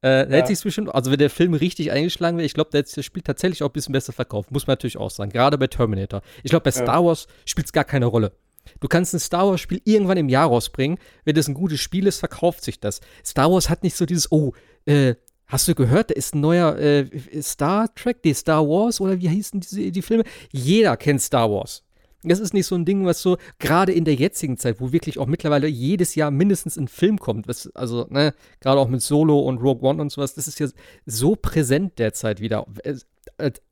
[0.03, 0.37] Äh, ja.
[0.37, 3.05] Hätte sich bestimmt, also wenn der Film richtig eingeschlagen wäre, ich glaube, der hätte das
[3.07, 4.51] Spiel tatsächlich auch ein bisschen besser verkauft.
[4.51, 5.31] Muss man natürlich auch sagen.
[5.31, 6.21] Gerade bei Terminator.
[6.43, 7.05] Ich glaube, bei Star ja.
[7.05, 8.33] Wars spielt es gar keine Rolle.
[8.81, 10.99] Du kannst ein Star Wars-Spiel irgendwann im Jahr rausbringen.
[11.25, 13.01] Wenn das ein gutes Spiel ist, verkauft sich das.
[13.25, 14.53] Star Wars hat nicht so dieses, oh,
[14.87, 15.15] äh,
[15.55, 17.07] Hast du gehört, da ist ein neuer äh,
[17.41, 20.25] Star Trek, die Star Wars oder wie hießen diese, die Filme?
[20.51, 21.85] Jeder kennt Star Wars.
[22.25, 25.17] Das ist nicht so ein Ding, was so, gerade in der jetzigen Zeit, wo wirklich
[25.17, 29.39] auch mittlerweile jedes Jahr mindestens ein Film kommt, was, also, ne, gerade auch mit Solo
[29.39, 30.67] und Rogue One und sowas, das ist ja
[31.07, 32.67] so präsent derzeit wieder.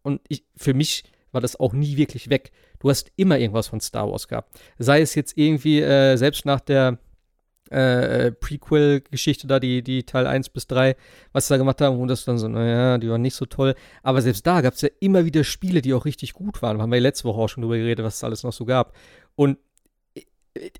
[0.04, 2.52] Und ich, für mich war das auch nie wirklich weg.
[2.78, 4.56] Du hast immer irgendwas von Star Wars gehabt.
[4.78, 6.98] Sei es jetzt irgendwie, äh, selbst nach der
[7.72, 10.96] äh, Prequel-Geschichte da, die, die Teil 1 bis 3,
[11.32, 13.74] was sie da gemacht haben, und das dann so, naja, die waren nicht so toll.
[14.02, 16.78] Aber selbst da gab es ja immer wieder Spiele, die auch richtig gut waren.
[16.78, 18.64] Da haben wir ja letzte Woche auch schon drüber geredet, was es alles noch so
[18.64, 18.94] gab.
[19.34, 19.58] Und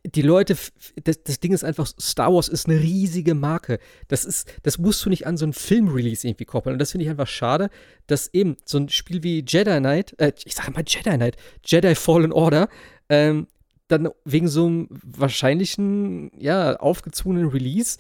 [0.05, 0.57] die Leute,
[1.03, 3.79] das, das, Ding ist einfach, Star Wars ist eine riesige Marke.
[4.09, 6.75] Das ist, das musst du nicht an so einen Film-Release irgendwie koppeln.
[6.75, 7.71] Und das finde ich einfach schade,
[8.07, 11.95] dass eben so ein Spiel wie Jedi Knight, äh, ich sage mal Jedi Knight, Jedi
[11.95, 12.69] Fallen Order,
[13.09, 13.47] ähm,
[13.93, 17.99] dann wegen so einem wahrscheinlichen, ja, aufgezwungenen Release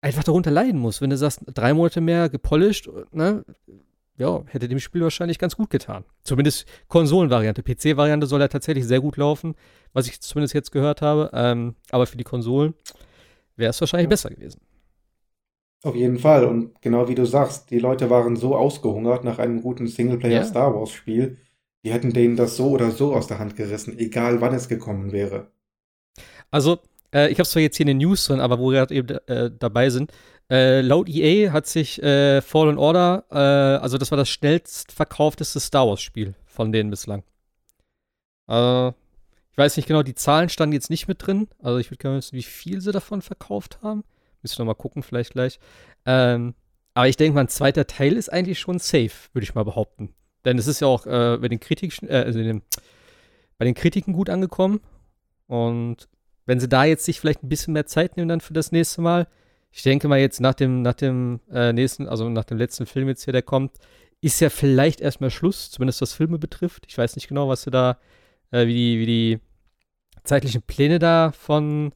[0.00, 1.00] einfach darunter leiden muss.
[1.00, 3.44] Wenn du sagst, drei Monate mehr gepolished, ne,
[4.16, 6.04] ja, hätte dem Spiel wahrscheinlich ganz gut getan.
[6.24, 7.62] Zumindest Konsolenvariante.
[7.62, 9.54] PC-Variante soll ja tatsächlich sehr gut laufen,
[9.92, 11.30] was ich zumindest jetzt gehört habe.
[11.32, 12.74] Ähm, aber für die Konsolen
[13.56, 14.10] wäre es wahrscheinlich ja.
[14.10, 14.60] besser gewesen.
[15.82, 16.44] Auf jeden Fall.
[16.44, 21.38] Und genau wie du sagst, die Leute waren so ausgehungert nach einem guten Singleplayer-Star Wars-Spiel,
[21.84, 25.12] die hätten denen das so oder so aus der Hand gerissen, egal wann es gekommen
[25.12, 25.50] wäre.
[26.50, 26.78] Also,
[27.14, 29.08] äh, ich habe zwar jetzt hier in den News drin, aber wo wir gerade eben
[29.26, 30.12] äh, dabei sind,
[30.50, 35.60] äh, laut EA hat sich äh, Fallen Order, äh, also das war das schnellst verkaufteste
[35.60, 37.22] Star Wars-Spiel von denen bislang.
[38.48, 41.48] Äh, ich weiß nicht genau, die Zahlen standen jetzt nicht mit drin.
[41.60, 44.04] Also ich würde gerne wissen, wie viel sie davon verkauft haben.
[44.42, 45.58] Müssen wir mal gucken, vielleicht gleich.
[46.06, 46.54] Ähm,
[46.94, 50.14] aber ich denke mal, ein zweiter Teil ist eigentlich schon safe, würde ich mal behaupten.
[50.44, 52.40] Denn es ist ja auch äh, bei, den äh, also
[53.58, 54.80] bei den Kritiken gut angekommen.
[55.46, 56.08] Und
[56.46, 59.02] wenn sie da jetzt sich vielleicht ein bisschen mehr Zeit nehmen dann für das nächste
[59.02, 59.26] Mal,
[59.70, 63.08] ich denke mal jetzt nach dem, nach dem äh, nächsten, also nach dem letzten Film
[63.08, 63.72] jetzt hier, der kommt,
[64.20, 66.84] ist ja vielleicht erstmal Schluss, zumindest was Filme betrifft.
[66.88, 67.98] Ich weiß nicht genau, was du da,
[68.50, 69.38] äh, wie, die, wie die
[70.24, 71.92] zeitlichen Pläne da von,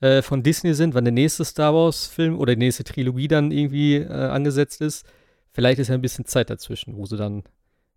[0.00, 3.96] äh, von Disney sind, wann der nächste Star Wars-Film oder die nächste Trilogie dann irgendwie
[3.96, 5.06] äh, angesetzt ist.
[5.52, 7.42] Vielleicht ist ja ein bisschen Zeit dazwischen, wo sie dann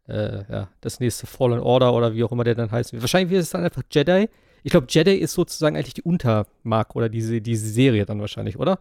[0.08, 3.00] äh, ja, das nächste Fallen Order oder wie auch immer der dann heißt.
[3.00, 4.30] Wahrscheinlich wird es dann einfach Jedi.
[4.64, 8.80] Ich glaube, Jedi ist sozusagen eigentlich die Untermarke oder diese, diese Serie dann wahrscheinlich, oder?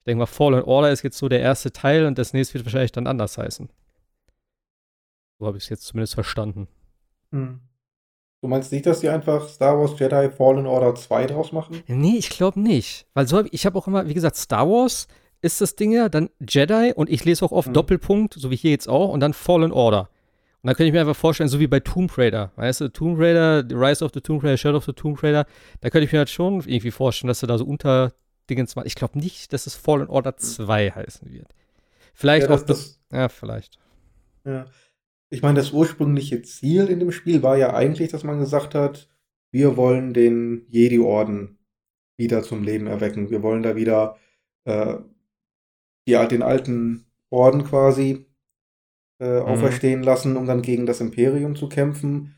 [0.00, 2.64] Ich denke mal, Fallen Order ist jetzt so der erste Teil und das nächste wird
[2.64, 3.68] wahrscheinlich dann anders heißen.
[5.38, 6.68] So habe ich es jetzt zumindest verstanden.
[7.32, 7.60] Hm.
[8.42, 11.82] Du meinst nicht, dass die einfach Star Wars Jedi Fallen Order 2 draus machen?
[11.86, 13.06] Nee, ich glaube nicht.
[13.12, 15.08] Weil so hab ich, ich habe auch immer, wie gesagt, Star Wars
[15.42, 17.74] ist das Ding ja, dann Jedi und ich lese auch oft hm.
[17.74, 20.08] Doppelpunkt, so wie hier jetzt auch, und dann Fallen Order.
[20.62, 22.52] Und dann könnte ich mir einfach vorstellen, so wie bei Tomb Raider.
[22.56, 25.46] Weißt du, Tomb Raider, The Rise of the Tomb Raider, Shadow of the Tomb Raider,
[25.80, 28.12] da könnte ich mir halt schon irgendwie vorstellen, dass du da so unter
[28.50, 28.74] Dingens.
[28.84, 31.54] Ich glaube nicht, dass es Fallen Order 2 heißen wird.
[32.12, 33.78] Vielleicht ja, auch das, Ja, vielleicht.
[34.44, 34.66] Ja.
[35.30, 39.08] Ich meine, das ursprüngliche Ziel in dem Spiel war ja eigentlich, dass man gesagt hat,
[39.52, 41.58] wir wollen den Jedi-Orden
[42.16, 43.30] wieder zum Leben erwecken.
[43.30, 44.18] Wir wollen da wieder
[44.64, 44.96] äh,
[46.06, 48.26] die, den alten Orden quasi
[49.20, 49.46] äh, mhm.
[49.46, 52.34] auferstehen lassen, um dann gegen das Imperium zu kämpfen.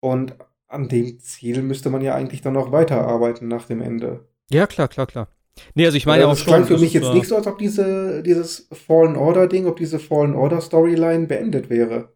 [0.00, 0.34] Und
[0.68, 4.28] an dem Ziel müsste man ja eigentlich dann noch weiterarbeiten nach dem Ende.
[4.50, 5.28] Ja, klar, klar, klar.
[5.74, 6.62] Nee, also ich meine also auch schon.
[6.62, 9.76] Es klang für mich jetzt nicht so, als ob diese, dieses Fallen Order Ding, ob
[9.76, 12.12] diese Fallen Order Storyline beendet wäre.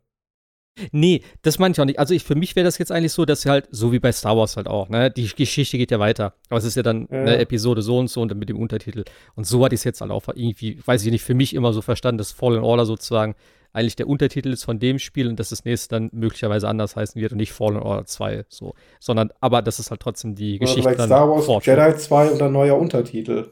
[0.90, 1.98] Nee, das meine ich auch nicht.
[2.00, 4.10] Also ich, für mich wäre das jetzt eigentlich so, dass sie halt, so wie bei
[4.10, 6.34] Star Wars halt auch, ne, die Geschichte geht ja weiter.
[6.48, 7.20] Aber es ist ja dann ja.
[7.20, 9.04] eine Episode so und so und dann mit dem Untertitel.
[9.36, 11.72] Und so hatte ich es jetzt halt auch irgendwie, weiß ich nicht, für mich immer
[11.72, 13.36] so verstanden, dass Fallen Order sozusagen
[13.74, 17.20] eigentlich der Untertitel ist von dem Spiel und dass das nächste dann möglicherweise anders heißen
[17.20, 18.74] wird und nicht Fallen Order 2 so.
[19.00, 20.82] Sondern, aber das ist halt trotzdem die Geschichte.
[20.82, 21.66] Oder vielleicht Star Wars.
[21.66, 23.50] Jedi 2 und ein neuer Untertitel.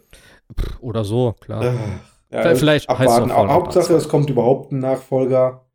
[0.81, 1.65] Oder so, klar.
[1.65, 1.75] Äh,
[2.31, 3.31] ja, vielleicht abwarten.
[3.31, 5.67] heißt es Hauptsache, es kommt überhaupt ein Nachfolger.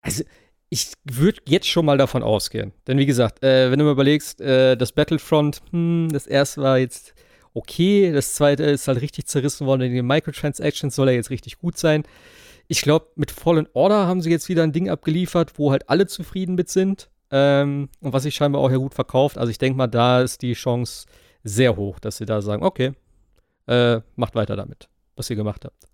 [0.00, 0.24] Also,
[0.70, 2.72] ich würde jetzt schon mal davon ausgehen.
[2.86, 6.78] Denn wie gesagt, äh, wenn du mal überlegst, äh, das Battlefront, hm, das erste war
[6.78, 7.14] jetzt
[7.52, 9.82] okay, das zweite ist halt richtig zerrissen worden.
[9.82, 12.04] In den Microtransactions soll er jetzt richtig gut sein
[12.68, 16.06] ich glaube, mit Fallen Order haben sie jetzt wieder ein Ding abgeliefert, wo halt alle
[16.06, 17.10] zufrieden mit sind.
[17.30, 19.38] Ähm, und was sich scheinbar auch ja gut verkauft.
[19.38, 21.06] Also ich denke mal, da ist die Chance
[21.42, 22.92] sehr hoch, dass sie da sagen, okay,
[23.66, 25.88] äh, macht weiter damit, was ihr gemacht habt.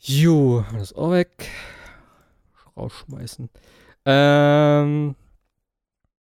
[0.00, 1.48] Jo, das auch weg.
[2.76, 3.50] Rausschmeißen.
[4.06, 5.14] Ähm,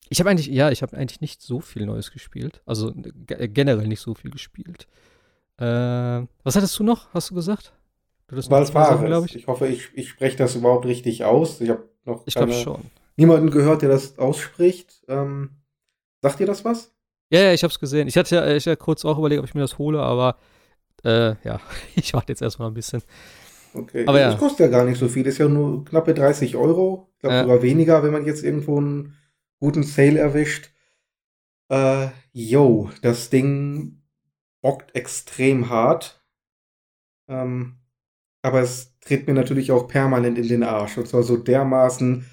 [0.09, 2.63] ich habe eigentlich, ja, ich habe eigentlich nicht so viel Neues gespielt.
[2.67, 4.87] Also generell nicht so viel gespielt.
[5.59, 7.73] Äh, was hattest du noch, hast du gesagt?
[8.27, 9.27] Du Valfares.
[9.27, 9.37] Ich.
[9.37, 11.61] ich hoffe, ich, ich spreche das überhaupt richtig aus.
[11.61, 12.81] Ich habe noch ich keine, schon.
[13.17, 15.03] niemanden gehört, der das ausspricht.
[15.09, 15.51] Ähm,
[16.23, 16.93] sagt dir das was?
[17.31, 18.09] Ja, ja, ich habe es gesehen.
[18.09, 20.39] Ich hatte ja, ich hatte kurz auch überlegt, ob ich mir das hole, aber
[21.05, 21.61] äh, ja,
[21.95, 23.03] ich warte jetzt erstmal ein bisschen.
[23.75, 24.31] Okay, aber ja.
[24.31, 25.25] das kostet ja gar nicht so viel.
[25.25, 27.09] Das ist ja nur knappe 30 Euro.
[27.15, 27.43] Ich glaube ja.
[27.43, 29.17] sogar weniger, wenn man jetzt irgendwo einen
[29.59, 30.71] guten Sale erwischt.
[31.69, 34.04] Äh, yo, das Ding
[34.65, 36.25] bockt extrem hart.
[37.29, 37.77] Ähm,
[38.43, 40.97] aber es tritt mir natürlich auch permanent in den Arsch.
[40.97, 42.25] Und zwar so dermaßen,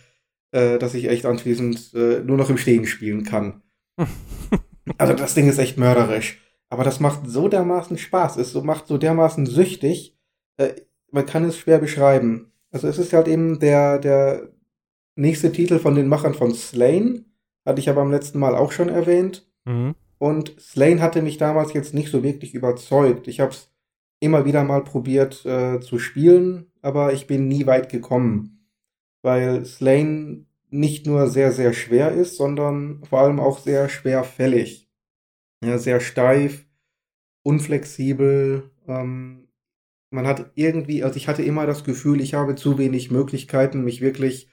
[0.51, 3.61] äh, dass ich echt anschließend äh, nur noch im Stehen spielen kann.
[4.97, 6.39] also das Ding ist echt mörderisch.
[6.69, 8.37] Aber das macht so dermaßen Spaß.
[8.37, 10.17] Es so, macht so dermaßen süchtig.
[10.55, 10.75] Äh,
[11.11, 12.53] man kann es schwer beschreiben.
[12.71, 14.53] Also es ist halt eben der, der
[15.15, 17.25] nächste Titel von den Machern von Slain.
[17.65, 19.51] Hatte ich ja beim letzten Mal auch schon erwähnt.
[19.65, 19.95] Mhm.
[20.21, 23.27] Und Slane hatte mich damals jetzt nicht so wirklich überzeugt.
[23.27, 23.71] Ich habe es
[24.19, 28.67] immer wieder mal probiert äh, zu spielen, aber ich bin nie weit gekommen.
[29.23, 34.87] Weil Slane nicht nur sehr, sehr schwer ist, sondern vor allem auch sehr schwerfällig.
[35.63, 36.67] Ja, sehr steif,
[37.41, 38.69] unflexibel.
[38.87, 39.47] Ähm,
[40.11, 44.01] man hat irgendwie, also ich hatte immer das Gefühl, ich habe zu wenig Möglichkeiten, mich
[44.01, 44.49] wirklich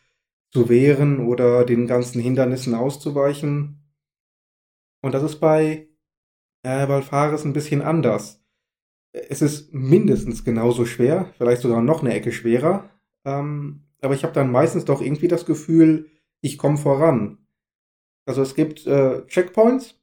[0.50, 3.88] zu wehren oder den ganzen Hindernissen auszuweichen.
[5.09, 5.88] Und das ist bei
[6.62, 8.44] äh, Valfaris ein bisschen anders.
[9.12, 12.90] Es ist mindestens genauso schwer, vielleicht sogar noch eine Ecke schwerer.
[13.25, 16.11] Ähm, aber ich habe dann meistens doch irgendwie das Gefühl,
[16.42, 17.38] ich komme voran.
[18.27, 19.99] Also es gibt äh, Checkpoints.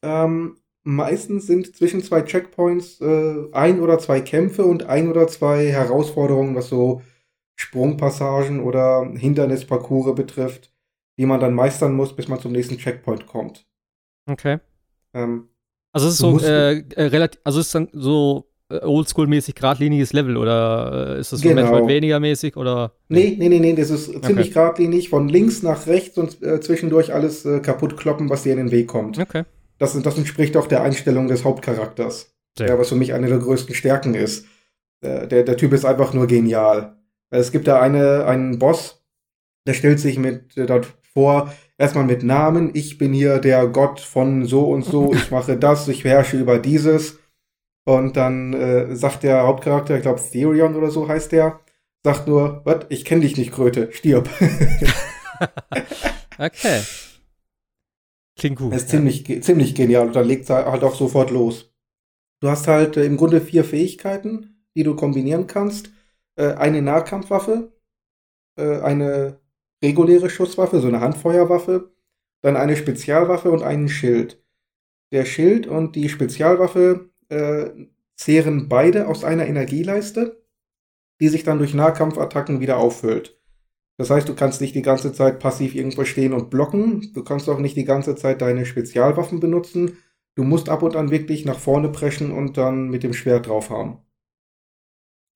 [0.00, 5.66] Ähm, meistens sind zwischen zwei Checkpoints äh, ein oder zwei Kämpfe und ein oder zwei
[5.66, 7.02] Herausforderungen, was so
[7.54, 10.72] Sprungpassagen oder Hindernisparcours betrifft,
[11.18, 13.69] die man dann meistern muss, bis man zum nächsten Checkpoint kommt.
[14.30, 14.58] Okay.
[15.14, 15.48] Ähm,
[15.92, 20.12] also es ist so äh, äh, relativ, also es ist dann so äh, Oldschool-mäßig geradliniges
[20.12, 21.62] Level oder äh, ist das genau.
[21.62, 22.92] manchmal weniger mäßig oder?
[23.08, 24.28] Nee, nee, nee, nee, das ist okay.
[24.28, 28.52] ziemlich geradlinig, von links nach rechts und äh, zwischendurch alles äh, kaputt kloppen, was dir
[28.52, 29.18] in den Weg kommt.
[29.18, 29.44] Okay.
[29.78, 32.34] Das, das entspricht auch der Einstellung des Hauptcharakters.
[32.58, 34.44] Ja, was für mich eine der größten Stärken ist.
[35.00, 36.96] Äh, der, der Typ ist einfach nur genial.
[37.30, 39.02] Es gibt da eine, einen Boss,
[39.66, 44.00] der stellt sich mit äh, dort vor, erstmal mit Namen, ich bin hier der Gott
[44.00, 47.18] von so und so, ich mache das, ich herrsche über dieses.
[47.86, 51.60] Und dann äh, sagt der Hauptcharakter, ich glaube Therion oder so heißt der,
[52.04, 54.28] sagt nur, was, ich kenne dich nicht, Kröte, stirb.
[56.38, 56.82] okay.
[58.38, 58.72] Klingt gut.
[58.72, 58.98] Das ist ja.
[58.98, 61.72] ziemlich, ziemlich genial und dann legt es halt auch sofort los.
[62.40, 65.90] Du hast halt äh, im Grunde vier Fähigkeiten, die du kombinieren kannst.
[66.36, 67.72] Äh, eine Nahkampfwaffe,
[68.56, 69.40] äh, eine
[69.82, 71.92] reguläre Schusswaffe, so eine Handfeuerwaffe,
[72.42, 74.42] dann eine Spezialwaffe und einen Schild.
[75.12, 77.70] Der Schild und die Spezialwaffe äh,
[78.16, 80.42] zehren beide aus einer Energieleiste,
[81.20, 83.38] die sich dann durch Nahkampfattacken wieder auffüllt.
[83.96, 87.12] Das heißt, du kannst nicht die ganze Zeit passiv irgendwo stehen und blocken.
[87.12, 89.98] Du kannst auch nicht die ganze Zeit deine Spezialwaffen benutzen.
[90.36, 93.98] Du musst ab und an wirklich nach vorne preschen und dann mit dem Schwert draufhauen.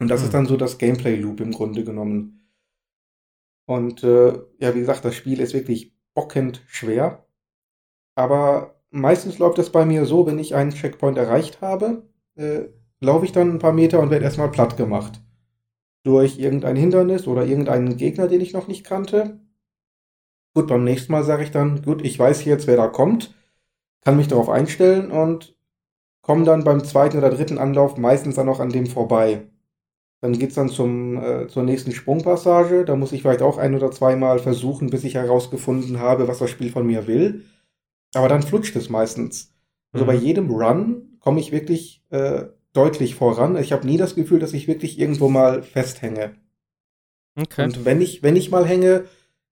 [0.01, 0.25] Und das hm.
[0.27, 2.44] ist dann so das Gameplay-Loop im Grunde genommen.
[3.67, 7.27] Und äh, ja, wie gesagt, das Spiel ist wirklich bockend schwer.
[8.15, 12.69] Aber meistens läuft es bei mir so, wenn ich einen Checkpoint erreicht habe, äh,
[13.01, 15.21] laufe ich dann ein paar Meter und werde erstmal platt gemacht.
[16.05, 19.41] Durch irgendein Hindernis oder irgendeinen Gegner, den ich noch nicht kannte.
[20.55, 23.35] Gut, beim nächsten Mal sage ich dann, gut, ich weiß jetzt, wer da kommt,
[24.03, 25.57] kann mich darauf einstellen und
[26.21, 29.49] komme dann beim zweiten oder dritten Anlauf meistens dann auch an dem vorbei.
[30.25, 32.87] Dann geht es dann zum, äh, zur nächsten Sprungpassage.
[32.87, 36.49] Da muss ich vielleicht auch ein oder zweimal versuchen, bis ich herausgefunden habe, was das
[36.49, 37.45] Spiel von mir will.
[38.15, 39.53] Aber dann flutscht es meistens.
[39.93, 40.07] Also mhm.
[40.07, 43.59] bei jedem Run komme ich wirklich äh, deutlich voran.
[43.59, 46.37] Ich habe nie das Gefühl, dass ich wirklich irgendwo mal festhänge.
[47.39, 47.65] Okay.
[47.65, 49.05] Und wenn ich, wenn ich mal hänge,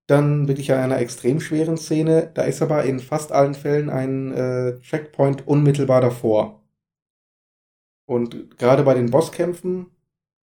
[0.07, 2.31] dann wirklich an einer extrem schweren Szene.
[2.33, 6.63] Da ist aber in fast allen Fällen ein äh, Checkpoint unmittelbar davor.
[8.07, 9.89] Und gerade bei den Bosskämpfen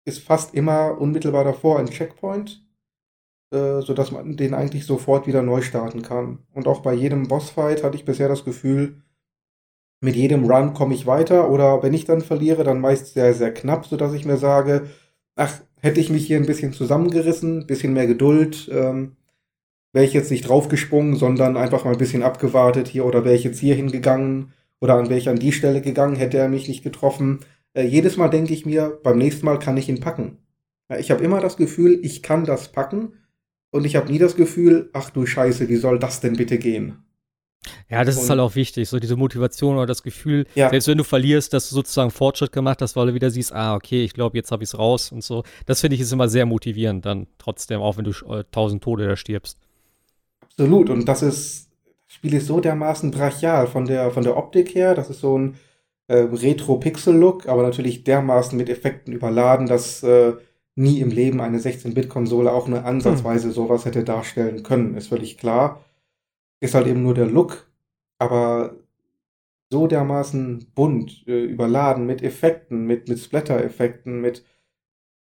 [0.06, 2.64] ist fast immer unmittelbar davor ein Checkpoint,
[3.52, 6.38] äh, sodass man den eigentlich sofort wieder neu starten kann.
[6.54, 9.02] Und auch bei jedem Bossfight hatte ich bisher das Gefühl,
[10.00, 13.52] mit jedem Run komme ich weiter oder wenn ich dann verliere, dann meist sehr, sehr
[13.52, 14.86] knapp, sodass ich mir sage,
[15.34, 19.16] ach, hätte ich mich hier ein bisschen zusammengerissen, ein bisschen mehr Geduld, ähm,
[19.92, 23.44] wäre ich jetzt nicht draufgesprungen, sondern einfach mal ein bisschen abgewartet hier oder wäre ich
[23.44, 26.84] jetzt hier hingegangen oder an wäre ich an die Stelle gegangen, hätte er mich nicht
[26.84, 27.40] getroffen,
[27.76, 30.38] äh, jedes Mal denke ich mir, beim nächsten Mal kann ich ihn packen.
[30.88, 33.12] Ja, ich habe immer das Gefühl, ich kann das packen
[33.70, 37.02] und ich habe nie das Gefühl, ach du Scheiße, wie soll das denn bitte gehen?
[37.90, 40.70] Ja, das und, ist halt auch wichtig, so diese Motivation oder das Gefühl, ja.
[40.70, 43.74] selbst wenn du verlierst, dass du sozusagen Fortschritt gemacht hast, weil du wieder siehst, ah,
[43.74, 45.42] okay, ich glaube, jetzt habe ich es raus und so.
[45.66, 49.06] Das finde ich ist immer sehr motivierend dann trotzdem, auch wenn du äh, tausend Tode
[49.08, 49.58] da stirbst.
[50.40, 51.68] Absolut, und das ist,
[52.06, 55.36] das Spiel ist so dermaßen brachial von der, von der Optik her, das ist so
[55.36, 55.56] ein
[56.08, 60.34] äh, Retro-Pixel-Look, aber natürlich dermaßen mit Effekten überladen, dass äh,
[60.76, 63.52] nie im Leben eine 16-Bit-Konsole auch nur ansatzweise hm.
[63.52, 64.94] sowas hätte darstellen können.
[64.96, 65.84] Ist völlig klar.
[66.60, 67.70] Ist halt eben nur der Look,
[68.18, 68.76] aber
[69.70, 74.44] so dermaßen bunt, äh, überladen mit Effekten, mit, mit Splatter-Effekten, mit,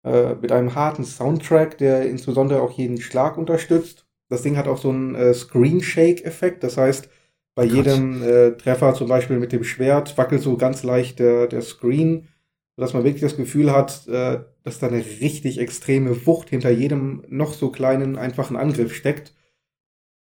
[0.03, 4.05] äh, mit einem harten Soundtrack, der insbesondere auch jeden Schlag unterstützt.
[4.29, 7.09] Das Ding hat auch so einen äh, Screen-Shake-Effekt, das heißt,
[7.55, 7.75] bei Gott.
[7.75, 12.27] jedem äh, Treffer, zum Beispiel mit dem Schwert, wackelt so ganz leicht der, der Screen,
[12.75, 17.23] sodass man wirklich das Gefühl hat, äh, dass da eine richtig extreme Wucht hinter jedem
[17.29, 19.33] noch so kleinen, einfachen Angriff steckt.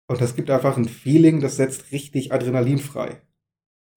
[0.07, 3.21] Und das gibt einfach ein Feeling, das setzt richtig Adrenalin frei.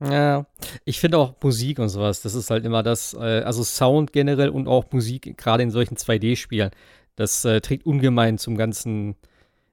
[0.02, 0.46] Ja,
[0.84, 4.50] ich finde auch Musik und sowas, das ist halt immer das, äh, also Sound generell
[4.50, 6.70] und auch Musik, gerade in solchen 2D-Spielen,
[7.16, 9.16] das äh, trägt ungemein zum ganzen,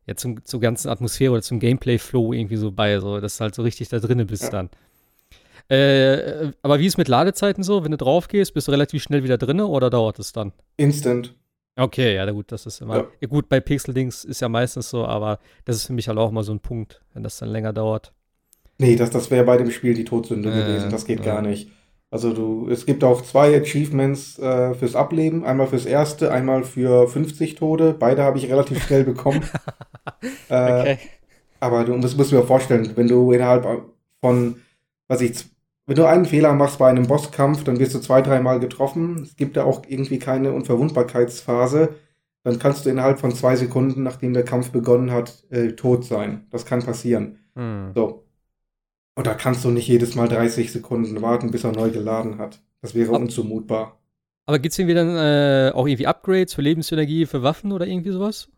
[0.08, 3.56] ja, zum, zur ganzen Atmosphäre oder zum Gameplay-Flow irgendwie so bei, so, dass du halt
[3.56, 4.50] so richtig da drinnen bist ja.
[4.50, 4.70] dann.
[5.70, 7.84] Äh, aber wie ist mit Ladezeiten so?
[7.84, 10.52] Wenn du drauf gehst, bist du relativ schnell wieder drin oder dauert es dann?
[10.78, 11.36] Instant.
[11.76, 12.98] Okay, ja, gut, das ist immer.
[12.98, 13.08] Ja.
[13.22, 16.32] Ja, gut, bei Pixel-Dings ist ja meistens so, aber das ist für mich halt auch
[16.32, 18.14] mal so ein Punkt, wenn das dann länger dauert.
[18.78, 20.90] Nee, das, das wäre bei dem Spiel die Todsünde äh, gewesen.
[20.92, 21.34] Das geht ja.
[21.34, 21.70] gar nicht.
[22.14, 25.44] Also du, es gibt auch zwei Achievements äh, fürs Ableben.
[25.46, 27.96] Einmal fürs erste, einmal für 50 Tode.
[27.98, 29.42] Beide habe ich relativ schnell bekommen.
[30.48, 30.98] äh, okay.
[31.60, 33.66] Aber du musst, musst dir vorstellen, wenn du innerhalb
[34.22, 34.58] von,
[35.08, 35.44] was ich,
[35.88, 39.24] wenn du einen Fehler machst bei einem Bosskampf, dann wirst du zwei, dreimal getroffen.
[39.24, 41.96] Es gibt da auch irgendwie keine Unverwundbarkeitsphase.
[42.44, 46.46] Dann kannst du innerhalb von zwei Sekunden, nachdem der Kampf begonnen hat, äh, tot sein.
[46.52, 47.40] Das kann passieren.
[47.56, 47.94] Hm.
[47.96, 48.23] So.
[49.16, 52.62] Und da kannst du nicht jedes Mal 30 Sekunden warten, bis er neu geladen hat.
[52.82, 54.00] Das wäre Ab unzumutbar.
[54.46, 58.12] Aber gibt es irgendwie dann äh, auch irgendwie Upgrades für Lebensenergie, für Waffen oder irgendwie
[58.12, 58.50] sowas?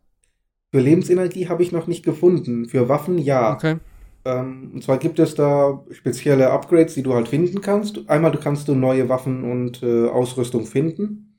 [0.72, 2.66] Für Lebensenergie habe ich noch nicht gefunden.
[2.68, 3.54] Für Waffen ja.
[3.54, 3.78] Okay.
[4.24, 8.10] Ähm, und zwar gibt es da spezielle Upgrades, die du halt finden kannst.
[8.10, 11.38] Einmal du kannst du neue Waffen und äh, Ausrüstung finden.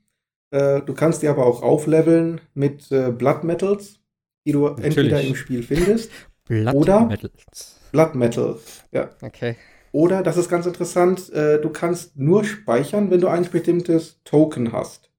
[0.51, 3.99] Äh, du kannst die aber auch aufleveln mit äh, Blood Metals,
[4.45, 4.85] die du Natürlich.
[4.85, 6.11] entweder im Spiel findest.
[6.45, 8.59] Blood oder Metals Blood Metal.
[8.91, 9.09] Ja.
[9.23, 9.55] Okay.
[9.91, 14.71] Oder, das ist ganz interessant, äh, du kannst nur speichern, wenn du ein bestimmtes Token
[14.71, 15.09] hast.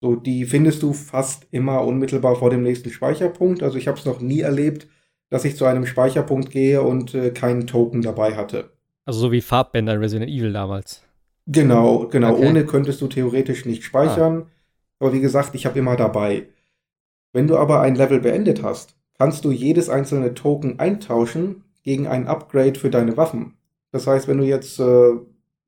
[0.00, 3.62] So, die findest du fast immer unmittelbar vor dem nächsten Speicherpunkt.
[3.62, 4.88] Also ich habe es noch nie erlebt,
[5.28, 8.70] dass ich zu einem Speicherpunkt gehe und äh, keinen Token dabei hatte.
[9.04, 11.02] Also so wie Farbbänder in Resident Evil damals.
[11.46, 12.32] Genau, genau.
[12.32, 12.48] Okay.
[12.48, 14.46] Ohne könntest du theoretisch nicht speichern.
[14.46, 14.50] Ah.
[15.00, 16.46] Aber wie gesagt, ich habe immer dabei.
[17.34, 22.26] Wenn du aber ein Level beendet hast, kannst du jedes einzelne Token eintauschen gegen ein
[22.26, 23.56] Upgrade für deine Waffen.
[23.92, 25.12] Das heißt, wenn du jetzt äh,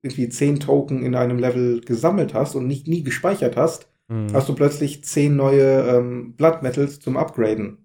[0.03, 4.33] irgendwie 10 Token in einem Level gesammelt hast und nicht nie gespeichert hast, mhm.
[4.33, 7.79] hast du plötzlich 10 neue ähm, Blood Metals zum Upgraden.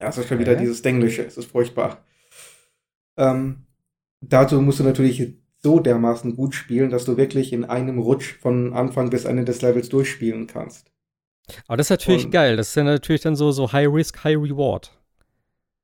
[0.00, 0.46] Ja, das ist schon okay.
[0.46, 2.04] wieder dieses Denglische, es ist furchtbar.
[3.16, 3.66] Ähm,
[4.20, 8.72] dazu musst du natürlich so dermaßen gut spielen, dass du wirklich in einem Rutsch von
[8.74, 10.92] Anfang bis Ende des Levels durchspielen kannst.
[11.66, 12.56] Aber das ist natürlich und, geil.
[12.56, 14.92] Das ist ja natürlich dann so, so High Risk, High Reward.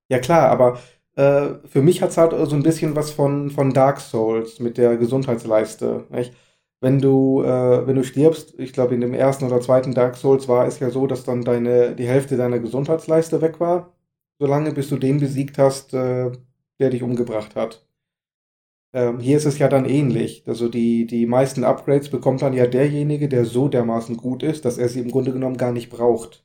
[0.09, 0.79] Ja, klar, aber
[1.17, 4.79] äh, für mich hat es halt so ein bisschen was von, von Dark Souls mit
[4.79, 6.07] der Gesundheitsleiste.
[6.11, 6.35] Nicht?
[6.81, 10.49] Wenn du, äh, wenn du stirbst, ich glaube in dem ersten oder zweiten Dark Souls
[10.49, 13.93] war es ja so, dass dann deine, die Hälfte deiner Gesundheitsleiste weg war,
[14.39, 16.33] solange bis du den besiegt hast, äh,
[16.81, 17.87] der dich umgebracht hat.
[18.95, 20.45] Ähm, hier ist es ja dann ähnlich.
[20.47, 24.79] Also die, die meisten Upgrades bekommt dann ja derjenige, der so dermaßen gut ist, dass
[24.79, 26.45] er sie im Grunde genommen gar nicht braucht.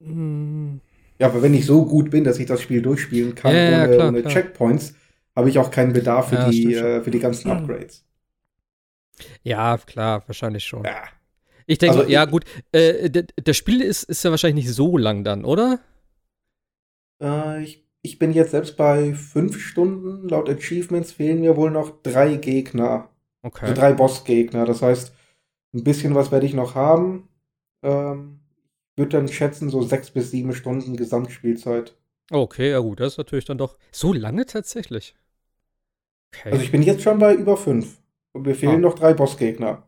[0.00, 0.78] Mm.
[1.18, 3.70] Ja, aber wenn ich so gut bin, dass ich das Spiel durchspielen kann ja, ohne,
[3.70, 4.32] ja, klar, ohne klar.
[4.32, 4.94] Checkpoints,
[5.34, 8.04] habe ich auch keinen Bedarf für, ja, die, äh, für die ganzen Upgrades.
[9.42, 10.84] Ja, klar, wahrscheinlich schon.
[10.84, 11.02] Ja.
[11.66, 15.22] Ich denke, also, ja, gut, äh, das Spiel ist, ist ja wahrscheinlich nicht so lang
[15.22, 15.80] dann, oder?
[17.22, 20.28] Äh, ich, ich bin jetzt selbst bei fünf Stunden.
[20.28, 23.10] Laut Achievements fehlen mir wohl noch drei Gegner.
[23.42, 23.66] Okay.
[23.66, 24.64] Also drei Bossgegner.
[24.64, 25.12] Das heißt,
[25.74, 27.28] ein bisschen was werde ich noch haben.
[27.82, 28.40] Ähm,
[28.98, 31.96] würde dann schätzen, so sechs bis sieben Stunden Gesamtspielzeit.
[32.30, 35.14] Okay, ja gut, das ist natürlich dann doch so lange tatsächlich.
[36.34, 36.50] Okay.
[36.50, 37.98] Also ich bin jetzt schon bei über fünf.
[38.32, 38.88] Und mir fehlen ah.
[38.88, 39.84] noch drei Bossgegner.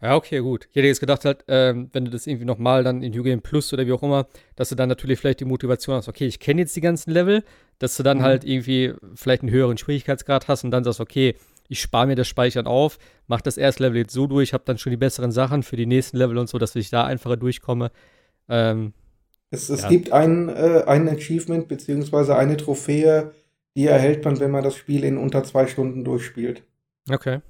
[0.00, 0.66] Ja, okay, gut.
[0.70, 3.42] Ich hätte jetzt gedacht, halt, ähm, wenn du das irgendwie nochmal dann in New Game
[3.42, 4.26] Plus oder wie auch immer,
[4.56, 7.42] dass du dann natürlich vielleicht die Motivation hast, okay, ich kenne jetzt die ganzen Level,
[7.78, 8.22] dass du dann mhm.
[8.22, 11.34] halt irgendwie vielleicht einen höheren Schwierigkeitsgrad hast und dann sagst, okay,
[11.68, 14.78] ich spare mir das Speichern auf, mache das erste Level jetzt so durch, habe dann
[14.78, 17.90] schon die besseren Sachen für die nächsten Level und so, dass ich da einfacher durchkomme.
[18.48, 18.94] Ähm,
[19.50, 19.88] es, es ja.
[19.88, 23.32] gibt ein, äh, ein Achievement beziehungsweise eine Trophäe,
[23.76, 26.64] die erhält man, wenn man das Spiel in unter zwei Stunden durchspielt.
[27.10, 27.40] Okay.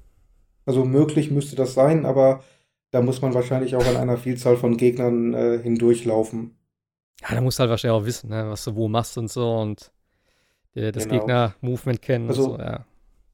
[0.65, 2.43] Also möglich müsste das sein, aber
[2.91, 6.55] da muss man wahrscheinlich auch an einer Vielzahl von Gegnern äh, hindurchlaufen.
[7.21, 9.57] Ja, da musst du halt wahrscheinlich auch wissen, ne, was du wo machst und so
[9.57, 9.91] und
[10.73, 11.19] äh, das genau.
[11.19, 12.85] Gegner-Movement kennen also, und so, ja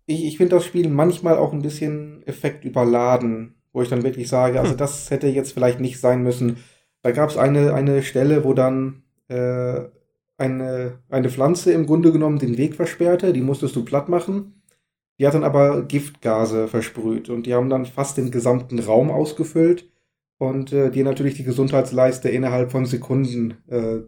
[0.06, 4.60] ich, ich finde das Spiel manchmal auch ein bisschen effektüberladen, wo ich dann wirklich sage,
[4.60, 4.78] also hm.
[4.78, 6.58] das hätte jetzt vielleicht nicht sein müssen.
[7.01, 9.82] Da gab es eine, eine Stelle, wo dann äh,
[10.38, 14.62] eine, eine Pflanze im Grunde genommen den Weg versperrte, die musstest du platt machen.
[15.18, 19.89] Die hat dann aber Giftgase versprüht und die haben dann fast den gesamten Raum ausgefüllt
[20.38, 23.99] und äh, dir natürlich die Gesundheitsleiste innerhalb von Sekunden äh,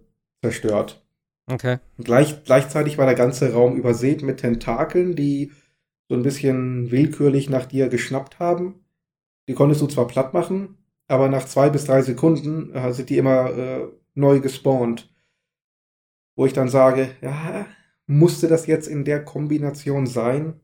[0.41, 1.05] zerstört.
[1.49, 1.77] Okay.
[1.97, 5.51] Gleich, gleichzeitig war der ganze Raum übersät mit Tentakeln, die
[6.09, 8.85] so ein bisschen willkürlich nach dir geschnappt haben.
[9.47, 10.77] Die konntest du zwar platt machen,
[11.07, 15.09] aber nach zwei bis drei Sekunden äh, sind die immer äh, neu gespawnt.
[16.35, 17.65] wo ich dann sage, ja,
[18.05, 20.59] musste das jetzt in der Kombination sein?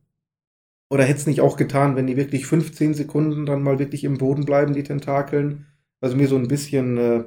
[0.89, 4.17] Oder hätte es nicht auch getan, wenn die wirklich 15 Sekunden dann mal wirklich im
[4.17, 5.65] Boden bleiben, die Tentakeln?
[6.01, 7.23] Also mir so ein bisschen äh,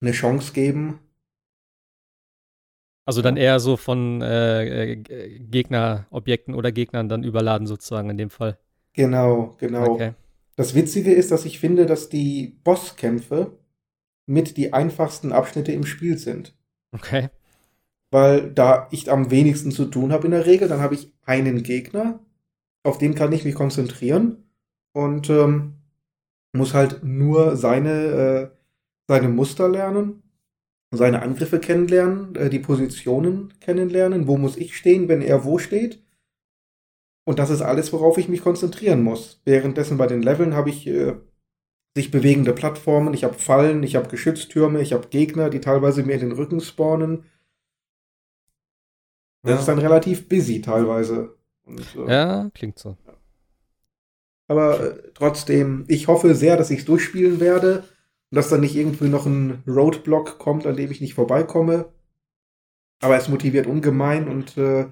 [0.00, 1.00] eine Chance geben.
[3.06, 8.30] Also dann eher so von äh, äh, Gegnerobjekten oder Gegnern dann überladen sozusagen in dem
[8.30, 8.58] Fall.
[8.94, 9.92] Genau, genau.
[9.92, 10.12] Okay.
[10.56, 13.52] Das Witzige ist, dass ich finde, dass die Bosskämpfe
[14.26, 16.56] mit die einfachsten Abschnitte im Spiel sind.
[16.92, 17.28] Okay.
[18.10, 21.62] Weil da ich am wenigsten zu tun habe in der Regel, dann habe ich einen
[21.62, 22.18] Gegner,
[22.82, 24.50] auf den kann ich mich konzentrieren
[24.92, 25.74] und ähm,
[26.52, 28.50] muss halt nur seine, äh,
[29.06, 30.22] seine Muster lernen,
[30.90, 36.02] seine Angriffe kennenlernen, äh, die Positionen kennenlernen, wo muss ich stehen, wenn er wo steht.
[37.24, 39.40] Und das ist alles, worauf ich mich konzentrieren muss.
[39.44, 41.14] Währenddessen bei den Leveln habe ich äh,
[41.96, 46.14] sich bewegende Plattformen, ich habe Fallen, ich habe Geschütztürme, ich habe Gegner, die teilweise mir
[46.14, 47.24] in den Rücken spawnen.
[49.42, 49.58] Das ja.
[49.60, 51.36] ist dann relativ busy teilweise.
[51.64, 52.96] Und, äh, ja, klingt so.
[54.46, 57.82] Aber äh, trotzdem, ich hoffe sehr, dass ich es durchspielen werde
[58.30, 61.92] dass dann nicht irgendwie noch ein Roadblock kommt, an dem ich nicht vorbeikomme.
[63.00, 64.86] Aber es motiviert ungemein und äh,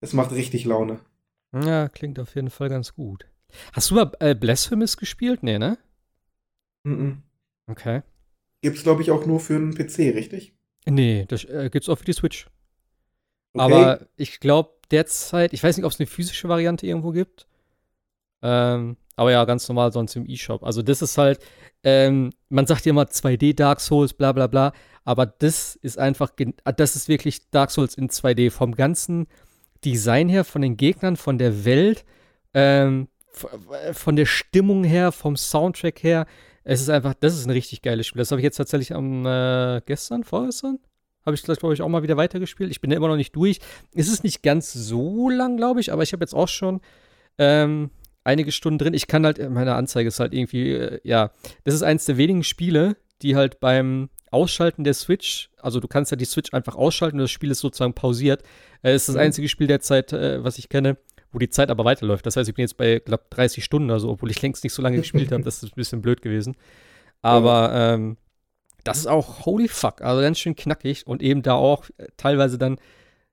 [0.00, 1.00] es macht richtig Laune.
[1.52, 3.26] Ja, klingt auf jeden Fall ganz gut.
[3.72, 5.42] Hast du mal äh, Blasphemous gespielt?
[5.42, 5.78] Nee, ne?
[6.84, 7.22] Mhm.
[7.66, 8.02] Okay.
[8.62, 10.54] Gibt's, glaube ich, auch nur für einen PC, richtig?
[10.86, 12.46] Nee, das äh, gibt's auch für die Switch.
[13.52, 13.62] Okay.
[13.62, 17.46] Aber ich glaube derzeit, ich weiß nicht, ob es eine physische Variante irgendwo gibt.
[18.42, 20.62] Ähm, aber ja, ganz normal sonst im E-Shop.
[20.62, 21.40] Also das ist halt,
[21.82, 24.72] ähm, man sagt ja immer 2D Dark Souls, bla bla bla,
[25.04, 26.30] aber das ist einfach,
[26.76, 28.50] das ist wirklich Dark Souls in 2D.
[28.50, 29.26] Vom ganzen
[29.84, 32.04] Design her, von den Gegnern, von der Welt,
[32.54, 33.08] ähm,
[33.92, 36.26] von der Stimmung her, vom Soundtrack her.
[36.64, 38.18] Es ist einfach, das ist ein richtig geiles Spiel.
[38.18, 40.78] Das habe ich jetzt tatsächlich am äh, gestern, vorgestern,
[41.24, 42.70] habe ich, glaube ich, auch mal wieder weitergespielt.
[42.70, 43.60] Ich bin da immer noch nicht durch.
[43.94, 46.80] Es ist nicht ganz so lang, glaube ich, aber ich habe jetzt auch schon
[47.38, 47.90] ähm,
[48.24, 48.94] einige Stunden drin.
[48.94, 51.30] Ich kann halt, meine Anzeige ist halt irgendwie, äh, ja,
[51.64, 56.10] das ist eins der wenigen Spiele, die halt beim Ausschalten der Switch, also du kannst
[56.10, 58.42] ja die Switch einfach ausschalten und das Spiel ist sozusagen pausiert.
[58.82, 59.22] Äh, ist das mhm.
[59.22, 60.96] einzige Spiel derzeit, äh, was ich kenne,
[61.32, 62.26] wo die Zeit aber weiterläuft.
[62.26, 64.72] Das heißt, ich bin jetzt bei, glaube 30 Stunden oder so, obwohl ich längst nicht
[64.72, 65.42] so lange gespielt habe.
[65.42, 66.56] Das ist ein bisschen blöd gewesen.
[67.22, 68.16] Aber ähm,
[68.84, 72.56] das ist auch holy fuck, also ganz schön knackig und eben da auch äh, teilweise
[72.56, 72.78] dann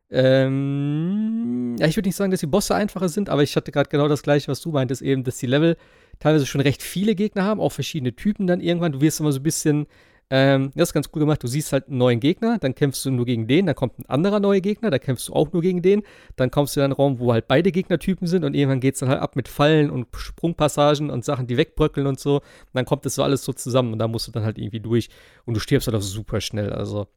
[0.10, 3.90] ähm, ja, ich würde nicht sagen, dass die Bosse einfacher sind, aber ich hatte gerade
[3.90, 5.78] genau das gleiche, was du meintest, eben, dass die Level
[6.20, 8.94] teilweise schon recht viele Gegner haben, auch verschiedene Typen dann irgendwann.
[8.94, 9.86] Du wirst immer so ein bisschen,
[10.30, 13.12] ähm, das ist ganz cool gemacht, du siehst halt einen neuen Gegner, dann kämpfst du
[13.12, 15.82] nur gegen den, dann kommt ein anderer neuer Gegner, da kämpfst du auch nur gegen
[15.82, 16.04] den,
[16.38, 19.02] dann kommst du in einen Raum, wo halt beide Gegnertypen sind und irgendwann geht es
[19.02, 22.38] dann halt ab mit Fallen und Sprungpassagen und Sachen, die wegbröckeln und so.
[22.38, 22.44] Und
[22.74, 25.10] dann kommt das so alles so zusammen und da musst du dann halt irgendwie durch
[25.46, 27.08] und du stirbst halt auch super schnell, also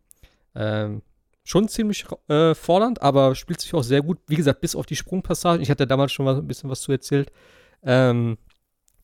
[0.57, 1.03] ähm,
[1.51, 4.19] schon ziemlich äh, fordernd, aber spielt sich auch sehr gut.
[4.29, 5.61] Wie gesagt, bis auf die Sprungpassagen.
[5.61, 7.33] Ich hatte damals schon mal ein bisschen was zu erzählt.
[7.83, 8.39] Ähm,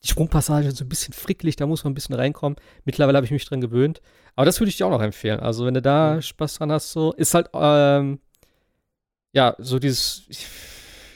[0.01, 2.57] die Sprungpassage ist so ein bisschen fricklig, da muss man ein bisschen reinkommen.
[2.85, 4.01] Mittlerweile habe ich mich dran gewöhnt.
[4.35, 5.41] Aber das würde ich dir auch noch empfehlen.
[5.41, 8.19] Also, wenn du da Spaß dran hast, so, ist halt, ähm,
[9.33, 10.23] ja, so dieses,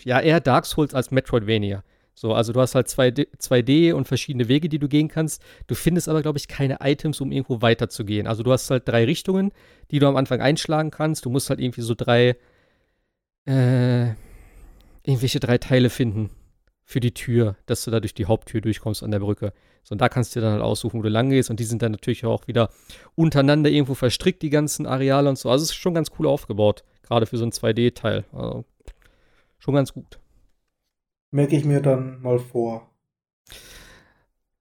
[0.04, 1.84] ja, eher Dark Souls als Metroidvania.
[2.22, 5.42] So, also du hast halt 2D, 2D und verschiedene Wege, die du gehen kannst.
[5.66, 8.28] Du findest aber, glaube ich, keine Items, um irgendwo weiterzugehen.
[8.28, 9.52] Also du hast halt drei Richtungen,
[9.90, 11.26] die du am Anfang einschlagen kannst.
[11.26, 12.36] Du musst halt irgendwie so drei,
[13.48, 14.10] äh,
[15.02, 16.30] irgendwelche drei Teile finden
[16.84, 19.52] für die Tür, dass du da durch die Haupttür durchkommst an der Brücke.
[19.82, 21.50] So, und da kannst du dir dann halt aussuchen, wo du lang gehst.
[21.50, 22.70] Und die sind dann natürlich auch wieder
[23.16, 25.50] untereinander irgendwo verstrickt, die ganzen Areale und so.
[25.50, 28.26] Also es ist schon ganz cool aufgebaut, gerade für so ein 2D-Teil.
[28.32, 28.64] Also
[29.58, 30.21] schon ganz gut.
[31.32, 32.90] Merke ich mir dann mal vor.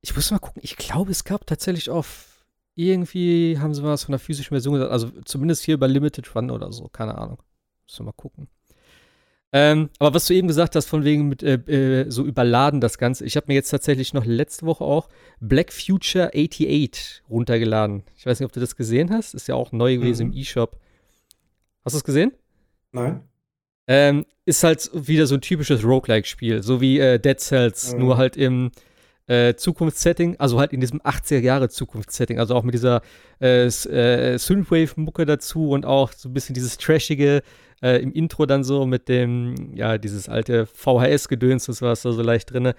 [0.00, 0.62] Ich muss mal gucken.
[0.64, 2.30] Ich glaube, es gab tatsächlich auf
[2.76, 4.92] irgendwie haben sie was von der physischen Version gesagt.
[4.92, 6.88] Also zumindest hier bei Limited Run oder so.
[6.88, 7.42] Keine Ahnung.
[7.86, 8.48] Müssen wir mal gucken.
[9.52, 12.98] Ähm, aber was du eben gesagt hast, von wegen mit äh, äh, so überladen das
[12.98, 13.24] Ganze.
[13.24, 15.08] Ich habe mir jetzt tatsächlich noch letzte Woche auch
[15.40, 18.04] Black Future 88 runtergeladen.
[18.16, 19.34] Ich weiß nicht, ob du das gesehen hast.
[19.34, 20.32] Ist ja auch neu gewesen mhm.
[20.32, 20.78] im E-Shop.
[21.84, 22.32] Hast du es gesehen?
[22.92, 23.28] Nein.
[23.92, 27.98] Ähm, ist halt wieder so ein typisches Roguelike-Spiel, so wie äh, Dead Cells, mhm.
[27.98, 28.70] nur halt im
[29.26, 33.02] äh, Zukunftssetting, also halt in diesem 80er-Jahre-Zukunftssetting, also auch mit dieser
[33.40, 37.42] äh, äh, Synthwave-Mucke dazu und auch so ein bisschen dieses Trashige
[37.82, 42.22] äh, im Intro dann so mit dem, ja, dieses alte VHS-Gedöns, das war da so
[42.22, 42.72] leicht drin.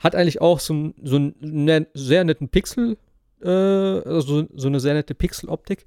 [0.00, 2.98] Hat eigentlich auch so, so einen ne, sehr netten Pixel,
[3.40, 5.86] äh, also so eine sehr nette Pixel-Optik.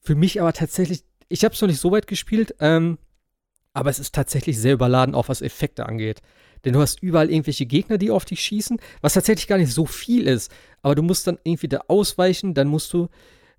[0.00, 2.98] Für mich aber tatsächlich, ich habe es noch nicht so weit gespielt, ähm,
[3.74, 6.20] aber es ist tatsächlich sehr überladen, auch was Effekte angeht.
[6.64, 9.86] Denn du hast überall irgendwelche Gegner, die auf dich schießen, was tatsächlich gar nicht so
[9.86, 10.52] viel ist.
[10.82, 13.08] Aber du musst dann irgendwie da ausweichen, dann musst du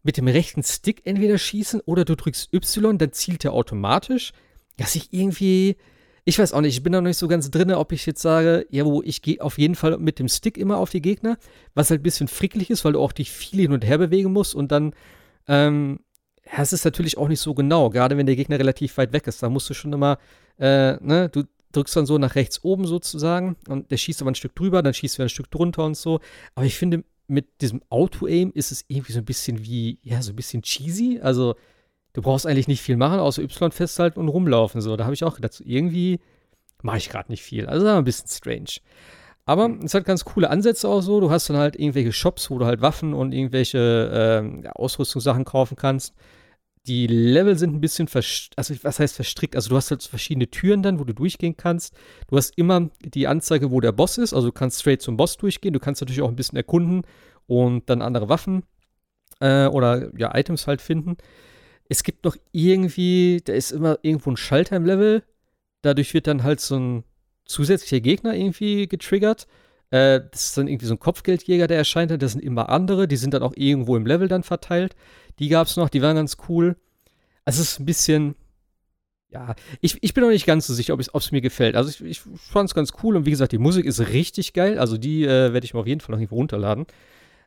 [0.04, 4.32] mit dem rechten Stick entweder schießen oder du drückst Y, dann zielt er automatisch.
[4.78, 5.78] Dass ich irgendwie,
[6.26, 8.22] ich weiß auch nicht, ich bin da noch nicht so ganz drin, ob ich jetzt
[8.22, 11.38] sage, ja, wo ich gehe auf jeden Fall mit dem Stick immer auf die Gegner,
[11.74, 14.32] was halt ein bisschen fricklich ist, weil du auch dich viel hin und her bewegen
[14.32, 14.94] musst und dann,
[15.48, 16.00] ähm,
[16.44, 19.42] es ist natürlich auch nicht so genau, gerade wenn der Gegner relativ weit weg ist.
[19.42, 20.18] Da musst du schon immer,
[20.60, 24.36] äh, ne, du drückst dann so nach rechts oben sozusagen und der schießt aber ein
[24.36, 26.20] Stück drüber, dann schießt er ein Stück drunter und so.
[26.56, 30.32] Aber ich finde, mit diesem Auto-Aim ist es irgendwie so ein bisschen wie, ja, so
[30.32, 31.20] ein bisschen cheesy.
[31.22, 31.56] Also,
[32.14, 34.82] du brauchst eigentlich nicht viel machen, außer Y festhalten und rumlaufen.
[34.82, 36.20] So, da habe ich auch gedacht, irgendwie
[36.82, 37.66] mache ich gerade nicht viel.
[37.66, 38.80] Also, ein bisschen strange.
[39.46, 41.20] Aber es hat ganz coole Ansätze auch so.
[41.20, 45.76] Du hast dann halt irgendwelche Shops, wo du halt Waffen und irgendwelche äh, Ausrüstungssachen kaufen
[45.76, 46.14] kannst.
[46.86, 49.56] Die Level sind ein bisschen verstrickt, also was heißt verstrickt?
[49.56, 51.96] Also du hast halt verschiedene Türen dann, wo du durchgehen kannst.
[52.28, 55.38] Du hast immer die Anzeige, wo der Boss ist, also du kannst straight zum Boss
[55.38, 55.74] durchgehen.
[55.74, 57.04] Du kannst natürlich auch ein bisschen erkunden
[57.48, 58.64] und dann andere Waffen
[59.40, 61.18] äh, oder ja, Items halt finden.
[61.90, 65.24] Es gibt noch irgendwie, da ist immer irgendwo ein Schalter im Level.
[65.82, 67.04] Dadurch wird dann halt so ein
[67.46, 69.48] zusätzlicher Gegner irgendwie getriggert.
[69.90, 72.12] Äh, das ist dann irgendwie so ein Kopfgeldjäger, der erscheint.
[72.22, 74.96] Das sind immer andere, die sind dann auch irgendwo im Level dann verteilt.
[75.40, 76.76] Die gab es noch, die waren ganz cool.
[77.46, 78.36] Also es ist ein bisschen,
[79.30, 81.76] ja, ich, ich bin noch nicht ganz so sicher, ob es mir gefällt.
[81.76, 84.80] Also ich, ich fand es ganz cool und wie gesagt, die Musik ist richtig geil.
[84.80, 86.86] Also die äh, werde ich mir auf jeden Fall noch irgendwo runterladen.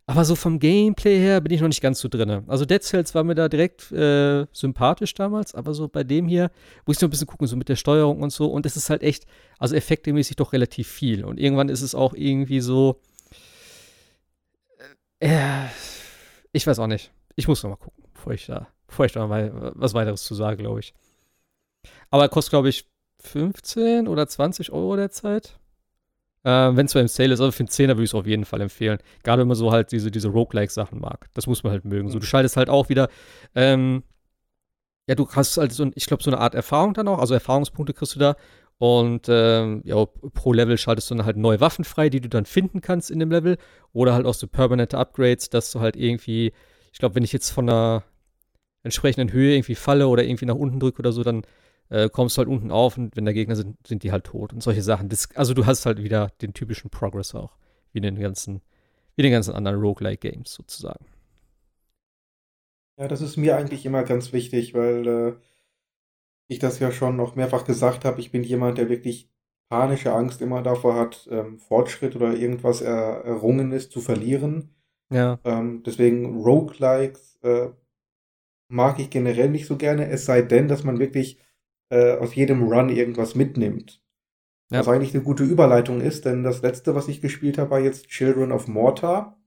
[0.08, 2.44] Aber so vom Gameplay her bin ich noch nicht ganz so drin.
[2.46, 6.52] Also Dead Cells war mir da direkt äh, sympathisch damals, aber so bei dem hier
[6.86, 8.46] muss ich noch ein bisschen gucken, so mit der Steuerung und so.
[8.46, 9.26] Und es ist halt echt,
[9.58, 11.24] also effektemäßig doch relativ viel.
[11.24, 13.00] Und irgendwann ist es auch irgendwie so,
[15.18, 15.66] äh,
[16.52, 17.10] ich weiß auch nicht.
[17.34, 20.36] Ich muss noch mal gucken, bevor ich da, bevor ich da mal was weiteres zu
[20.36, 20.94] sagen, glaube ich.
[22.10, 22.86] Aber er kostet, glaube ich,
[23.22, 25.58] 15 oder 20 Euro derzeit.
[26.46, 28.26] Äh, wenn es so im Sale ist, aber für einen 10er würde ich es auf
[28.26, 28.98] jeden Fall empfehlen.
[29.24, 31.26] Gerade wenn man so halt diese, diese Roguelike-Sachen mag.
[31.34, 32.08] Das muss man halt mögen.
[32.08, 33.08] So, du schaltest halt auch wieder,
[33.54, 34.04] ähm,
[35.08, 37.18] ja, du hast halt so, ich glaube, so eine Art Erfahrung dann auch.
[37.18, 38.36] Also Erfahrungspunkte kriegst du da.
[38.78, 42.44] Und ähm, ja, pro Level schaltest du dann halt neue Waffen frei, die du dann
[42.44, 43.56] finden kannst in dem Level.
[43.92, 46.52] Oder halt auch so permanente Upgrades, dass du halt irgendwie
[46.96, 48.04] ich glaube, wenn ich jetzt von einer
[48.82, 51.42] entsprechenden Höhe irgendwie falle oder irgendwie nach unten drücke oder so, dann
[51.88, 54.52] äh, kommst du halt unten auf und wenn da Gegner sind, sind die halt tot
[54.52, 55.08] und solche Sachen.
[55.08, 57.56] Das, also du hast halt wieder den typischen Progress auch,
[57.92, 58.62] wie in den ganzen,
[59.14, 61.06] wie den ganzen anderen Roguelike-Games sozusagen.
[62.98, 65.36] Ja, das ist mir eigentlich immer ganz wichtig, weil äh,
[66.48, 68.20] ich das ja schon noch mehrfach gesagt habe.
[68.20, 69.30] Ich bin jemand, der wirklich
[69.68, 74.74] panische Angst immer davor hat, ähm, Fortschritt oder irgendwas er, errungen ist zu verlieren.
[75.10, 75.38] Ja.
[75.44, 77.70] Ähm, deswegen Roguelikes äh,
[78.68, 81.38] mag ich generell nicht so gerne, es sei denn, dass man wirklich
[81.90, 84.02] äh, aus jedem Run irgendwas mitnimmt.
[84.70, 84.80] Ja.
[84.80, 88.08] Was eigentlich eine gute Überleitung ist, denn das letzte, was ich gespielt habe, war jetzt
[88.08, 89.38] Children of Mortar.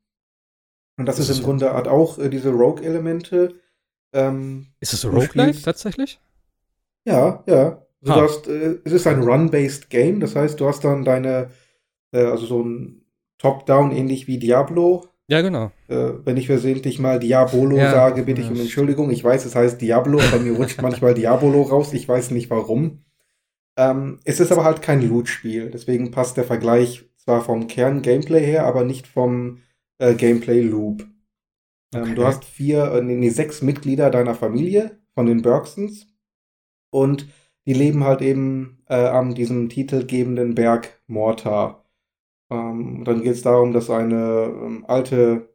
[0.98, 3.56] Und das, das ist im Grunde hat auch äh, diese Rogue-Elemente.
[4.14, 6.20] Ähm, ist es Roguelike tatsächlich?
[7.06, 7.86] Ja, ja.
[8.02, 8.22] Also ah.
[8.22, 11.50] hast, äh, es ist ein Run-based Game, das heißt, du hast dann deine,
[12.12, 13.06] äh, also so ein
[13.40, 15.71] Top-Down ähnlich wie Diablo, ja, genau.
[15.88, 19.11] Äh, wenn ich versehentlich mal Diabolo ja, sage, bitte ich um Entschuldigung.
[19.11, 21.93] Ich weiß, es heißt Diablo, aber mir rutscht manchmal Diabolo raus.
[21.93, 23.03] Ich weiß nicht warum.
[23.77, 25.69] Ähm, es ist aber halt kein Loot-Spiel.
[25.69, 29.59] Deswegen passt der Vergleich zwar vom Kern-Gameplay her, aber nicht vom
[29.99, 31.05] äh, Gameplay-Loop.
[31.93, 32.15] Ähm, okay.
[32.15, 36.07] Du hast vier, äh, nee, sechs Mitglieder deiner Familie von den Bergsons.
[36.89, 37.27] Und
[37.67, 41.78] die leben halt eben äh, an diesem titelgebenden Berg Mortar.
[42.50, 45.50] Ähm, dann geht es darum, dass eine ähm, alte,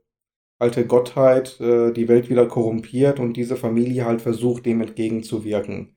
[0.59, 5.97] alte Gottheit äh, die Welt wieder korrumpiert und diese Familie halt versucht, dem entgegenzuwirken.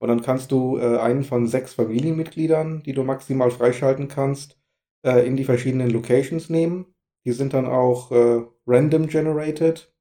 [0.00, 4.60] Und dann kannst du äh, einen von sechs Familienmitgliedern, die du maximal freischalten kannst,
[5.04, 6.94] äh, in die verschiedenen Locations nehmen.
[7.24, 9.94] Die sind dann auch äh, random generated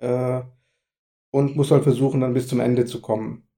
[0.00, 0.42] äh,
[1.30, 3.48] und musst halt versuchen, dann bis zum Ende zu kommen.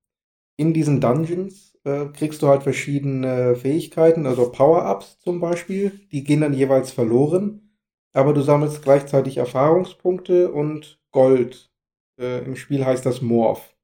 [0.57, 6.41] In diesen Dungeons äh, kriegst du halt verschiedene Fähigkeiten, also Power-Ups zum Beispiel, die gehen
[6.41, 7.71] dann jeweils verloren,
[8.13, 11.71] aber du sammelst gleichzeitig Erfahrungspunkte und Gold.
[12.19, 13.77] Äh, Im Spiel heißt das Morph.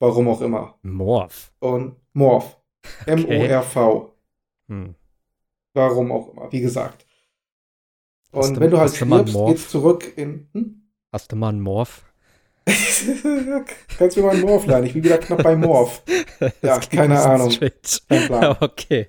[0.00, 0.78] Warum auch immer.
[0.82, 1.52] Morph.
[1.60, 2.60] Und Morph.
[3.06, 4.12] M-O-R-V.
[4.68, 4.94] Hm.
[5.74, 7.06] Warum auch immer, wie gesagt.
[8.30, 10.48] Und hast wenn du, du halt stirbst, geht's zurück in.
[10.52, 10.90] Hm?
[11.12, 12.07] Hast du mal einen Morph?
[13.98, 14.86] Kannst du mal einen Morph lernen?
[14.86, 16.02] Ich bin wieder knapp bei Morph.
[16.62, 17.52] Ja, keine Ahnung.
[18.60, 19.08] Okay.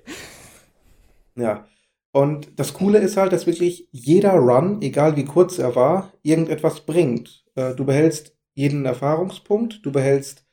[1.36, 1.66] Ja.
[2.12, 6.80] Und das Coole ist halt, dass wirklich jeder Run, egal wie kurz er war, irgendetwas
[6.80, 7.44] bringt.
[7.54, 10.44] Äh, du behältst jeden Erfahrungspunkt, du behältst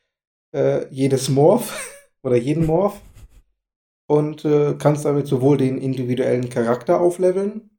[0.54, 1.74] äh, jedes Morph
[2.22, 3.02] oder jeden Morph
[4.08, 7.72] und äh, kannst damit sowohl den individuellen Charakter aufleveln,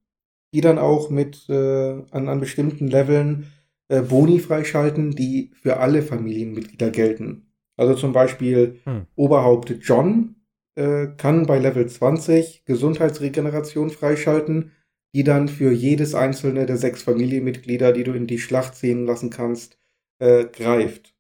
[0.53, 3.53] die dann auch mit äh, an, an bestimmten Leveln
[3.89, 7.53] äh, Boni freischalten, die für alle Familienmitglieder gelten.
[7.77, 9.07] Also zum Beispiel hm.
[9.15, 10.37] Oberhaupt John
[10.75, 14.73] äh, kann bei Level 20 Gesundheitsregeneration freischalten,
[15.15, 19.31] die dann für jedes einzelne der sechs Familienmitglieder, die du in die Schlacht ziehen lassen
[19.31, 19.79] kannst,
[20.19, 21.15] äh, greift.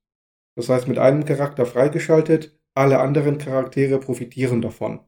[0.57, 5.01] Das heißt, mit einem Charakter freigeschaltet, alle anderen Charaktere profitieren davon.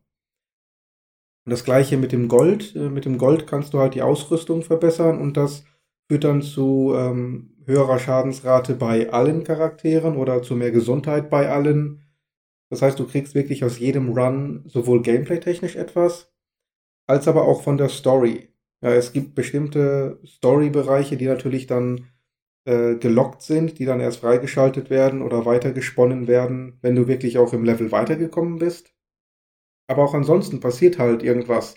[1.44, 2.74] Und das gleiche mit dem Gold.
[2.76, 5.64] Äh, mit dem Gold kannst du halt die Ausrüstung verbessern und das
[6.10, 12.02] führt dann zu ähm, höherer Schadensrate bei allen Charakteren oder zu mehr Gesundheit bei allen.
[12.68, 16.32] Das heißt, du kriegst wirklich aus jedem Run sowohl gameplay-technisch etwas,
[17.06, 18.48] als aber auch von der Story.
[18.82, 22.08] Ja, es gibt bestimmte Story-Bereiche, die natürlich dann
[22.64, 27.52] äh, gelockt sind, die dann erst freigeschaltet werden oder weitergesponnen werden, wenn du wirklich auch
[27.52, 28.92] im Level weitergekommen bist.
[29.86, 31.76] Aber auch ansonsten passiert halt irgendwas.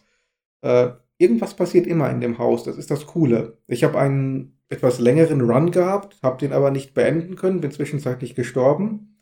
[0.62, 2.64] Äh, irgendwas passiert immer in dem Haus.
[2.64, 3.57] Das ist das Coole.
[3.68, 8.36] Ich habe einen etwas längeren Run gehabt, habe den aber nicht beenden können, bin zwischenzeitlich
[8.36, 9.22] gestorben.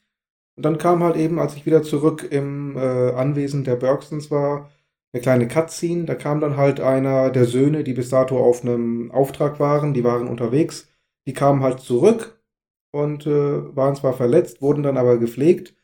[0.55, 4.69] Und dann kam halt eben, als ich wieder zurück im äh, Anwesen der Bergsons war,
[5.13, 6.05] eine kleine Cutscene.
[6.05, 10.03] Da kam dann halt einer der Söhne, die bis dato auf einem Auftrag waren, die
[10.03, 10.87] waren unterwegs.
[11.27, 12.41] Die kamen halt zurück
[12.91, 15.75] und äh, waren zwar verletzt, wurden dann aber gepflegt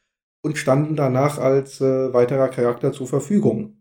[0.41, 3.77] und standen danach als äh, weiterer Charakter zur Verfügung.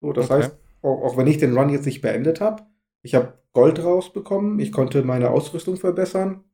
[0.00, 0.42] So, das okay.
[0.42, 2.64] heißt, auch, wenn ich den Run jetzt nicht beendet habe,
[3.02, 6.44] ich habe Gold rausbekommen, ich konnte meine Ausrüstung verbessern,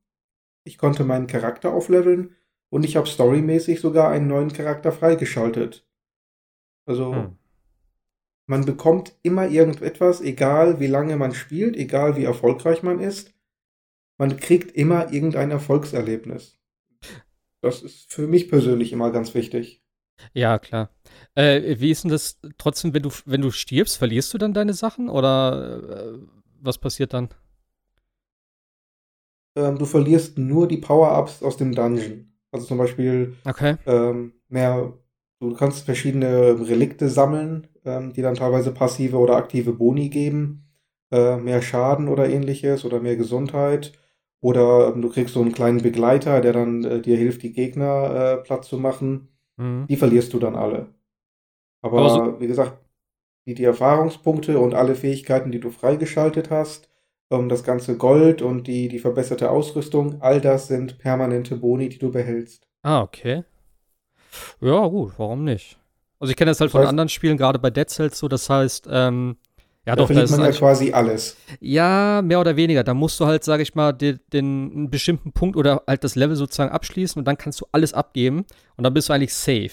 [0.64, 2.35] ich konnte meinen Charakter aufleveln
[2.70, 5.87] und ich habe storymäßig sogar einen neuen Charakter freigeschaltet.
[6.87, 7.39] Also hm.
[8.47, 13.35] man bekommt immer irgendetwas, egal wie lange man spielt, egal wie erfolgreich man ist.
[14.18, 16.59] Man kriegt immer irgendein Erfolgserlebnis.
[17.61, 19.83] Das ist für mich persönlich immer ganz wichtig.
[20.33, 20.91] Ja, klar.
[21.39, 24.74] Äh, wie ist denn das trotzdem, wenn du, wenn du stirbst, verlierst du dann deine
[24.74, 26.18] Sachen oder äh,
[26.61, 27.28] was passiert dann?
[29.57, 32.32] Ähm, du verlierst nur die Power-Ups aus dem Dungeon.
[32.51, 33.76] Also zum Beispiel okay.
[33.86, 34.95] ähm, mehr,
[35.39, 40.64] du kannst verschiedene Relikte sammeln, ähm, die dann teilweise passive oder aktive Boni geben.
[41.12, 43.93] Äh, mehr Schaden oder ähnliches oder mehr Gesundheit.
[44.41, 48.39] Oder ähm, du kriegst so einen kleinen Begleiter, der dann äh, dir hilft, die Gegner
[48.41, 49.28] äh, platt zu machen.
[49.57, 49.86] Mhm.
[49.89, 50.97] Die verlierst du dann alle.
[51.83, 52.79] Aber, Aber so wie gesagt,
[53.47, 56.89] die, die Erfahrungspunkte und alle Fähigkeiten, die du freigeschaltet hast,
[57.31, 61.99] ähm, das ganze Gold und die, die verbesserte Ausrüstung, all das sind permanente Boni, die
[61.99, 62.66] du behältst.
[62.83, 63.45] Ah, okay.
[64.61, 65.79] Ja, gut, warum nicht?
[66.20, 68.29] Also ich kenne das halt das von heißt, anderen Spielen, gerade bei Dead Cells so,
[68.29, 69.37] das heißt, ähm,
[69.87, 71.37] ja, da doch, verliert man ja quasi alles.
[71.61, 72.85] Ja, mehr oder weniger.
[72.85, 76.14] Da musst du halt, sage ich mal, den, den einen bestimmten Punkt oder halt das
[76.14, 78.45] Level sozusagen abschließen und dann kannst du alles abgeben
[78.76, 79.70] und dann bist du eigentlich safe.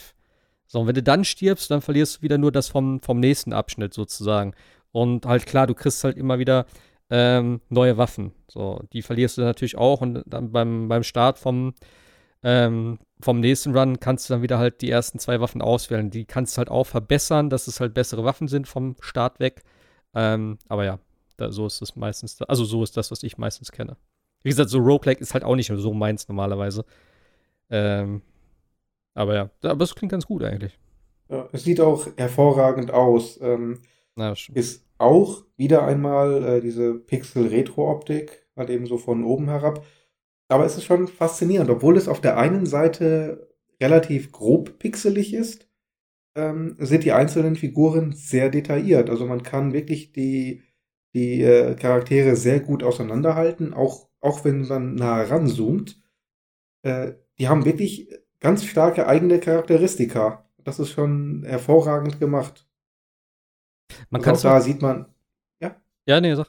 [0.67, 3.53] So, und wenn du dann stirbst, dann verlierst du wieder nur das vom, vom nächsten
[3.53, 4.53] Abschnitt sozusagen.
[4.91, 6.65] Und halt klar, du kriegst halt immer wieder
[7.09, 8.31] ähm, neue Waffen.
[8.47, 11.73] So, die verlierst du natürlich auch und dann beim, beim Start vom,
[12.43, 16.09] ähm, vom nächsten Run kannst du dann wieder halt die ersten zwei Waffen auswählen.
[16.09, 19.63] Die kannst du halt auch verbessern, dass es halt bessere Waffen sind vom Start weg.
[20.13, 20.99] Ähm, aber ja,
[21.37, 23.97] da, so ist es meistens, also so ist das, was ich meistens kenne.
[24.43, 26.85] Wie gesagt, so Roguelike ist halt auch nicht so meins normalerweise.
[27.69, 28.21] Ähm,
[29.15, 30.77] aber ja, aber es klingt ganz gut eigentlich.
[31.29, 33.39] Ja, es sieht auch hervorragend aus.
[33.41, 33.79] Ähm,
[34.15, 39.83] Na, ist auch wieder einmal äh, diese Pixel-Retro-Optik, halt eben so von oben herab.
[40.47, 43.49] Aber es ist schon faszinierend, obwohl es auf der einen Seite
[43.81, 45.67] relativ grob pixelig ist,
[46.35, 49.09] ähm, sind die einzelnen Figuren sehr detailliert.
[49.09, 50.61] Also man kann wirklich die,
[51.13, 56.01] die äh, Charaktere sehr gut auseinanderhalten, auch, auch wenn man nah ranzoomt.
[56.83, 58.09] Äh, die haben wirklich
[58.45, 60.45] ganz starke eigene Charakteristika.
[60.63, 62.67] Das ist schon hervorragend gemacht.
[64.09, 65.07] Man kann auch da sieht man.
[65.59, 65.75] Ja?
[66.05, 66.47] Ja, nee, sag.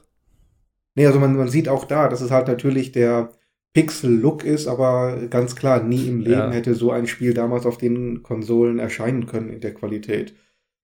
[0.95, 3.31] Nee, also man, man sieht auch da, dass es halt natürlich der,
[3.77, 6.51] Pixel-Look ist, aber ganz klar, nie im Leben ja.
[6.51, 10.35] hätte so ein Spiel damals auf den Konsolen erscheinen können in der Qualität.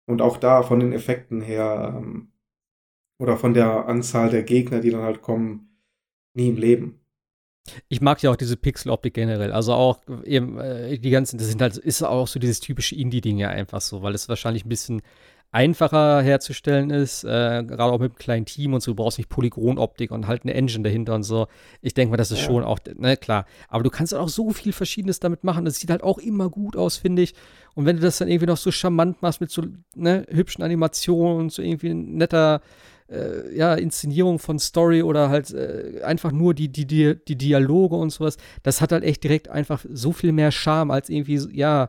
[0.07, 2.33] Und auch da von den Effekten her ähm,
[3.21, 5.79] oder von der Anzahl der Gegner, die dann halt kommen,
[6.35, 7.00] nie im Leben.
[7.89, 9.53] Ich mag ja auch diese Pixel-Optik generell.
[9.53, 13.39] Also auch eben äh, die ganzen, das sind halt, ist auch so dieses typische Indie-Ding
[13.39, 15.03] ja einfach so, weil es wahrscheinlich ein bisschen
[15.53, 19.29] einfacher herzustellen ist, äh, gerade auch mit einem kleinen Team und so, du brauchst nicht
[19.29, 21.49] Polygonoptik und halt eine Engine dahinter und so.
[21.83, 22.45] Ich denke mal, das ist ja.
[22.45, 23.47] schon auch, ne, klar.
[23.69, 25.65] Aber du kannst auch so viel Verschiedenes damit machen.
[25.65, 27.35] Das sieht halt auch immer gut aus, finde ich.
[27.75, 29.63] Und wenn du das dann irgendwie noch so charmant machst mit so
[29.97, 32.61] ne, hübschen Animationen und so irgendwie netter
[33.11, 37.97] äh, ja, Inszenierung von Story oder halt äh, einfach nur die, die, die, die Dialoge
[37.97, 41.89] und sowas, das hat halt echt direkt einfach so viel mehr Charme als irgendwie, ja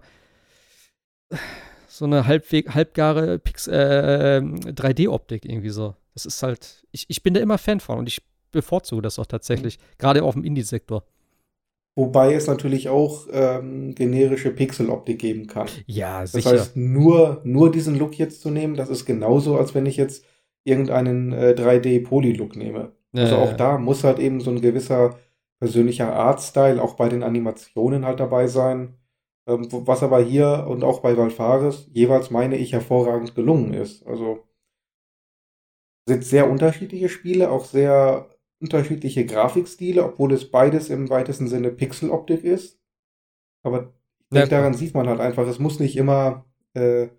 [1.88, 5.96] so eine halbweg, halbgare äh, 3D-Optik irgendwie so.
[6.14, 9.26] Das ist halt, ich, ich bin da immer Fan von und ich bevorzuge das auch
[9.26, 9.84] tatsächlich, mhm.
[9.98, 11.04] gerade auf dem Indie-Sektor.
[11.96, 15.68] Wobei es natürlich auch ähm, generische Pixeloptik geben kann.
[15.86, 16.52] Ja, sicher.
[16.52, 19.98] Das heißt, nur, nur diesen Look jetzt zu nehmen, das ist genauso, als wenn ich
[19.98, 20.26] jetzt
[20.64, 22.94] irgendeinen äh, 3D-Poly-Look nehme.
[23.14, 23.58] Ja, also auch ja.
[23.58, 25.18] da muss halt eben so ein gewisser
[25.60, 28.98] persönlicher Artstyle auch bei den Animationen halt dabei sein.
[29.48, 34.06] Ähm, was aber hier und auch bei Valfaris jeweils meine ich hervorragend gelungen ist.
[34.06, 34.44] Also
[36.08, 42.44] sind sehr unterschiedliche Spiele, auch sehr unterschiedliche Grafikstile, obwohl es beides im weitesten Sinne Pixeloptik
[42.44, 42.80] ist.
[43.64, 43.94] Aber
[44.32, 44.46] ja.
[44.46, 47.10] daran sieht man halt einfach, es muss nicht immer, äh,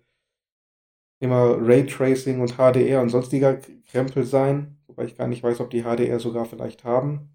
[1.23, 5.83] immer Raytracing und HDR und sonstiger Krempel sein, wobei ich gar nicht weiß, ob die
[5.83, 7.29] HDR sogar vielleicht haben.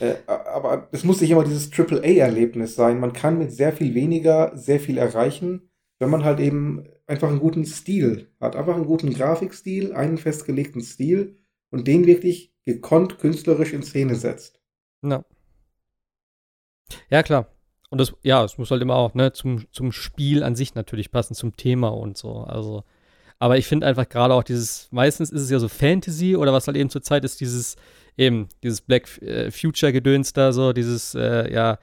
[0.00, 3.00] Äh, aber es muss nicht immer dieses AAA-Erlebnis sein.
[3.00, 7.40] Man kann mit sehr viel weniger sehr viel erreichen, wenn man halt eben einfach einen
[7.40, 8.56] guten Stil hat.
[8.56, 11.36] Einfach einen guten Grafikstil, einen festgelegten Stil
[11.70, 14.60] und den wirklich gekonnt künstlerisch in Szene setzt.
[15.02, 15.24] Ja.
[17.10, 17.48] Ja, klar.
[17.90, 21.10] Und das, ja, es muss halt immer auch, ne, zum, zum Spiel an sich natürlich
[21.10, 22.40] passen, zum Thema und so.
[22.40, 22.84] Also,
[23.38, 26.66] aber ich finde einfach gerade auch dieses, meistens ist es ja so Fantasy oder was
[26.66, 27.76] halt eben zur Zeit ist, dieses,
[28.16, 31.78] eben, dieses Black äh, Future-Gedöns da, so, dieses, äh, ja,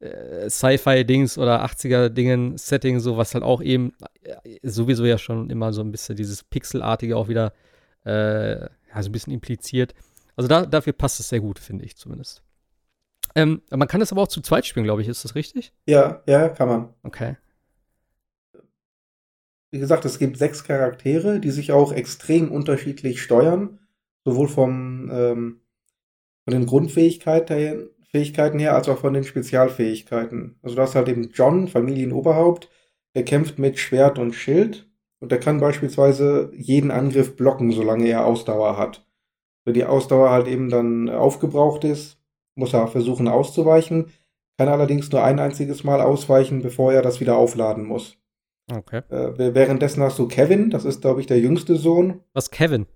[0.00, 5.80] äh, Sci-Fi-Dings oder 80er-Dingen-Setting, so, was halt auch eben äh, sowieso ja schon immer so
[5.80, 7.52] ein bisschen dieses Pixelartige auch wieder
[8.04, 9.94] äh, ja, so ein bisschen impliziert.
[10.36, 12.42] Also da, dafür passt es sehr gut, finde ich zumindest.
[13.34, 15.08] Ähm, man kann das aber auch zu zweit spielen, glaube ich.
[15.08, 15.72] Ist das richtig?
[15.86, 16.88] Ja, ja, kann man.
[17.02, 17.36] Okay.
[19.74, 23.80] Wie gesagt, es gibt sechs Charaktere, die sich auch extrem unterschiedlich steuern.
[24.24, 25.62] Sowohl vom, ähm,
[26.44, 30.60] von den Grundfähigkeiten Fähigkeiten her, als auch von den Spezialfähigkeiten.
[30.62, 32.70] Also du hast halt eben John, Familienoberhaupt,
[33.16, 34.88] der kämpft mit Schwert und Schild.
[35.18, 39.04] Und der kann beispielsweise jeden Angriff blocken, solange er Ausdauer hat.
[39.64, 42.20] Wenn die Ausdauer halt eben dann aufgebraucht ist,
[42.54, 44.12] muss er versuchen auszuweichen,
[44.56, 48.18] kann allerdings nur ein einziges Mal ausweichen, bevor er das wieder aufladen muss.
[48.72, 49.02] Okay.
[49.10, 52.20] Äh, währenddessen hast du Kevin, das ist, glaube ich, der jüngste Sohn.
[52.32, 52.86] Was, Kevin?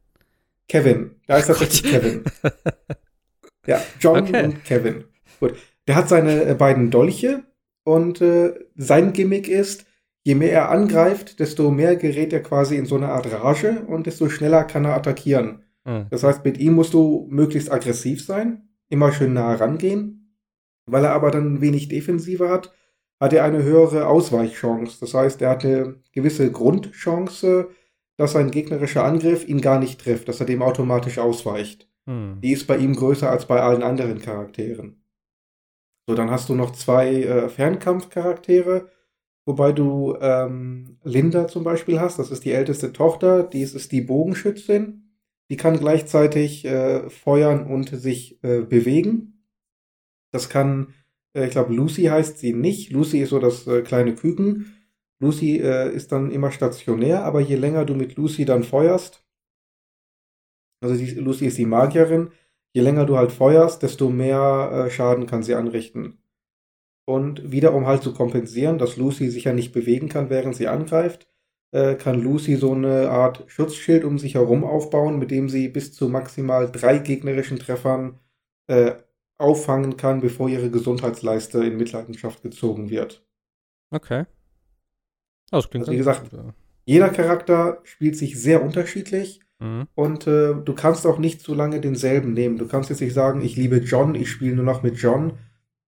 [0.68, 1.16] Kevin.
[1.26, 2.24] Da ist tatsächlich Kevin.
[3.66, 4.44] ja, John okay.
[4.44, 5.04] und Kevin.
[5.40, 5.54] Gut.
[5.86, 7.44] Der hat seine äh, beiden Dolche
[7.84, 9.86] und äh, sein Gimmick ist,
[10.24, 14.06] je mehr er angreift, desto mehr gerät er quasi in so eine Art Rage und
[14.06, 15.64] desto schneller kann er attackieren.
[15.84, 16.06] Mhm.
[16.10, 20.34] Das heißt, mit ihm musst du möglichst aggressiv sein, immer schön nah rangehen.
[20.86, 22.72] Weil er aber dann wenig Defensive hat,
[23.20, 24.98] hat er eine höhere Ausweichchance.
[25.00, 27.68] Das heißt, er hat eine gewisse Grundchance,
[28.16, 31.88] dass ein gegnerischer Angriff ihn gar nicht trifft, dass er dem automatisch ausweicht.
[32.06, 32.40] Mhm.
[32.40, 35.02] Die ist bei ihm größer als bei allen anderen Charakteren.
[36.08, 38.88] So, dann hast du noch zwei äh, Fernkampfcharaktere
[39.48, 44.02] Wobei du ähm, Linda zum Beispiel hast, das ist die älteste Tochter, dies ist die
[44.02, 45.10] Bogenschützin.
[45.48, 49.42] Die kann gleichzeitig äh, feuern und sich äh, bewegen.
[50.32, 50.92] Das kann,
[51.44, 52.90] ich glaube, Lucy heißt sie nicht.
[52.92, 54.74] Lucy ist so das äh, kleine Küken.
[55.20, 59.24] Lucy äh, ist dann immer stationär, aber je länger du mit Lucy dann feuerst,
[60.80, 62.30] also die, Lucy ist die Magierin,
[62.72, 66.18] je länger du halt feuerst, desto mehr äh, Schaden kann sie anrichten.
[67.04, 70.68] Und wieder, um halt zu kompensieren, dass Lucy sich ja nicht bewegen kann, während sie
[70.68, 71.26] angreift,
[71.72, 75.92] äh, kann Lucy so eine Art Schutzschild um sich herum aufbauen, mit dem sie bis
[75.92, 78.20] zu maximal drei gegnerischen Treffern
[78.68, 78.92] äh,
[79.38, 83.24] auffangen kann, bevor ihre Gesundheitsleiste in Mitleidenschaft gezogen wird.
[83.90, 84.24] Okay.
[85.50, 86.40] Das klingt also, wie gesagt, gut,
[86.84, 89.40] jeder Charakter spielt sich sehr unterschiedlich.
[89.60, 89.88] Mhm.
[89.94, 92.58] Und äh, du kannst auch nicht so lange denselben nehmen.
[92.58, 95.38] Du kannst jetzt nicht sagen, ich liebe John, ich spiele nur noch mit John,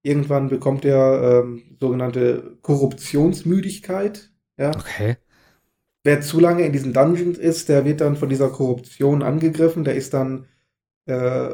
[0.02, 4.30] Irgendwann bekommt er ähm, sogenannte Korruptionsmüdigkeit.
[4.56, 4.70] Ja.
[4.70, 5.16] Okay.
[6.02, 9.84] Wer zu lange in diesen Dungeons ist, der wird dann von dieser Korruption angegriffen.
[9.84, 10.46] Der ist dann,
[11.04, 11.50] äh,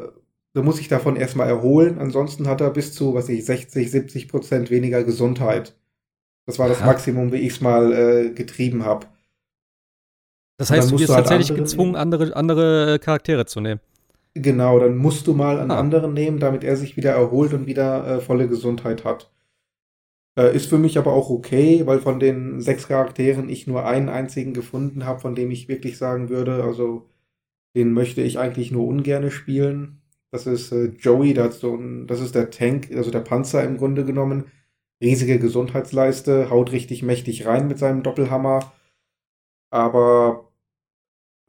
[0.57, 1.99] der muss sich davon erstmal erholen.
[1.99, 5.75] Ansonsten hat er bis zu, was ich, 60, 70 Prozent weniger Gesundheit.
[6.47, 6.87] Das war das Aha.
[6.87, 9.05] Maximum, wie ich es mal äh, getrieben habe.
[10.57, 13.81] Das heißt, du bist halt tatsächlich gezwungen, andere, andere Charaktere zu nehmen.
[14.33, 15.77] Genau, dann musst du mal einen ah.
[15.77, 19.29] anderen nehmen, damit er sich wieder erholt und wieder äh, volle Gesundheit hat.
[20.39, 24.09] Äh, ist für mich aber auch okay, weil von den sechs Charakteren ich nur einen
[24.09, 27.07] einzigen gefunden habe, von dem ich wirklich sagen würde, also
[27.75, 30.01] den möchte ich eigentlich nur ungerne spielen.
[30.31, 33.77] Das ist äh, Joey, das, so ein, das ist der Tank, also der Panzer im
[33.77, 34.51] Grunde genommen.
[35.01, 38.71] Riesige Gesundheitsleiste, haut richtig mächtig rein mit seinem Doppelhammer.
[39.69, 40.51] Aber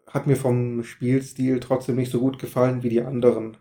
[0.06, 3.56] hat mir vom Spielstil trotzdem nicht so gut gefallen wie die anderen.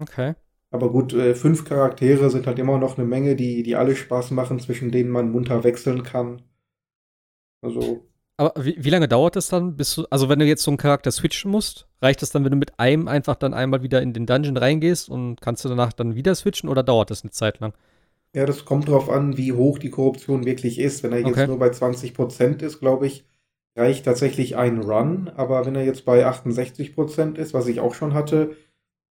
[0.00, 0.34] Okay.
[0.70, 4.32] Aber gut, äh, fünf Charaktere sind halt immer noch eine Menge, die, die alle Spaß
[4.32, 6.42] machen, zwischen denen man munter wechseln kann.
[7.62, 8.08] Also.
[8.36, 10.78] Aber wie, wie, lange dauert das dann, bis du, also wenn du jetzt so einen
[10.78, 14.12] Charakter switchen musst, reicht das dann, wenn du mit einem einfach dann einmal wieder in
[14.12, 17.60] den Dungeon reingehst und kannst du danach dann wieder switchen oder dauert das eine Zeit
[17.60, 17.74] lang?
[18.34, 21.04] Ja, das kommt drauf an, wie hoch die Korruption wirklich ist.
[21.04, 21.46] Wenn er jetzt okay.
[21.46, 23.24] nur bei 20% ist, glaube ich,
[23.76, 25.30] reicht tatsächlich ein Run.
[25.36, 28.56] Aber wenn er jetzt bei 68% ist, was ich auch schon hatte,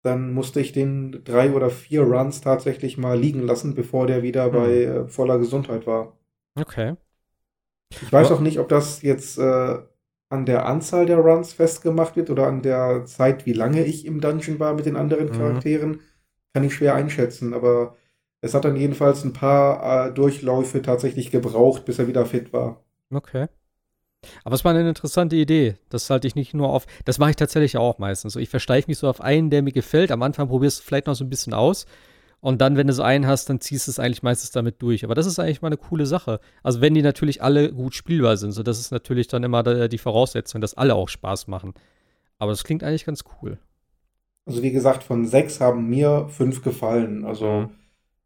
[0.02, 4.44] dann musste ich den drei oder vier Runs tatsächlich mal liegen lassen, bevor der wieder
[4.44, 4.52] hm.
[4.52, 6.12] bei äh, voller Gesundheit war.
[6.54, 6.96] Okay.
[7.90, 9.78] Ich weiß auch nicht, ob das jetzt äh,
[10.28, 14.20] an der Anzahl der Runs festgemacht wird oder an der Zeit, wie lange ich im
[14.20, 15.32] Dungeon war mit den anderen mhm.
[15.32, 16.00] Charakteren.
[16.52, 17.96] Kann ich schwer einschätzen, aber
[18.40, 22.84] es hat dann jedenfalls ein paar äh, Durchläufe tatsächlich gebraucht, bis er wieder fit war.
[23.12, 23.46] Okay.
[24.44, 25.76] Aber es war eine interessante Idee.
[25.88, 26.86] Das halte ich nicht nur auf.
[27.04, 28.32] Das mache ich tatsächlich auch meistens.
[28.32, 30.10] So, ich versteife mich so auf einen, der mir gefällt.
[30.10, 31.86] Am Anfang probierst du vielleicht noch so ein bisschen aus.
[32.46, 35.02] Und dann, wenn du so einen hast, dann ziehst du es eigentlich meistens damit durch.
[35.02, 36.38] Aber das ist eigentlich mal eine coole Sache.
[36.62, 38.52] Also, wenn die natürlich alle gut spielbar sind.
[38.52, 41.74] So, das ist natürlich dann immer die Voraussetzung, dass alle auch Spaß machen.
[42.38, 43.58] Aber das klingt eigentlich ganz cool.
[44.44, 47.24] Also, wie gesagt, von sechs haben mir fünf gefallen.
[47.24, 47.70] Also, mhm.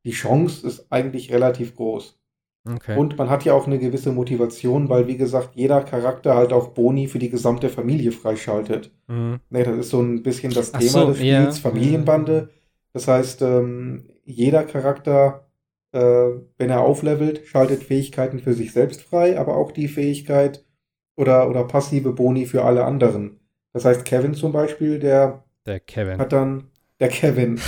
[0.05, 2.18] die Chance ist eigentlich relativ groß.
[2.71, 2.99] Okay.
[2.99, 6.75] Und man hat ja auch eine gewisse Motivation, weil, wie gesagt, jeder Charakter halt auch
[6.75, 8.91] Boni für die gesamte Familie freischaltet.
[9.09, 9.41] Mhm.
[9.49, 11.71] Ne, das ist so ein bisschen das Thema so, des Spiels, ja.
[11.71, 12.51] Familienbande.
[12.93, 15.49] Das heißt, ähm, jeder Charakter,
[15.93, 15.99] äh,
[16.59, 20.64] wenn er auflevelt, schaltet Fähigkeiten für sich selbst frei, aber auch die Fähigkeit
[21.16, 23.41] oder, oder passive Boni für alle anderen.
[23.72, 26.18] Das heißt, Kevin zum Beispiel, der, der Kevin.
[26.18, 27.61] hat dann, der Kevin,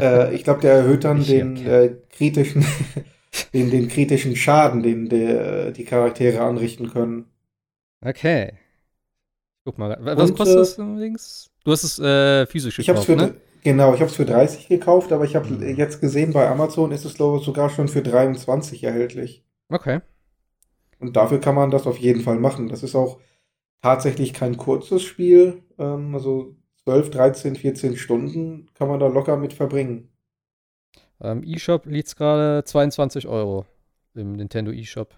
[0.00, 2.64] äh, ich glaube, der erhöht dann ich den äh, kritischen
[3.52, 7.26] den, den kritischen Schaden, den der, die Charaktere anrichten können.
[8.00, 8.52] Okay.
[9.64, 11.50] Guck mal, was Und, kostet das übrigens?
[11.64, 13.34] Du hast es äh, physisch ich gekauft, für, ne?
[13.64, 17.06] Genau, ich habe es für 30 gekauft, aber ich habe jetzt gesehen, bei Amazon ist
[17.06, 19.42] es glaube ich sogar schon für 23 erhältlich.
[19.70, 20.00] Okay.
[21.00, 22.68] Und dafür kann man das auf jeden Fall machen.
[22.68, 23.20] Das ist auch
[23.80, 25.62] tatsächlich kein kurzes Spiel.
[25.78, 26.54] Ähm, also
[26.84, 30.10] 12, 13, 14 Stunden kann man da locker mit verbringen.
[31.18, 33.64] Am ähm, eShop liegt es gerade 22 Euro
[34.14, 35.14] im Nintendo eShop.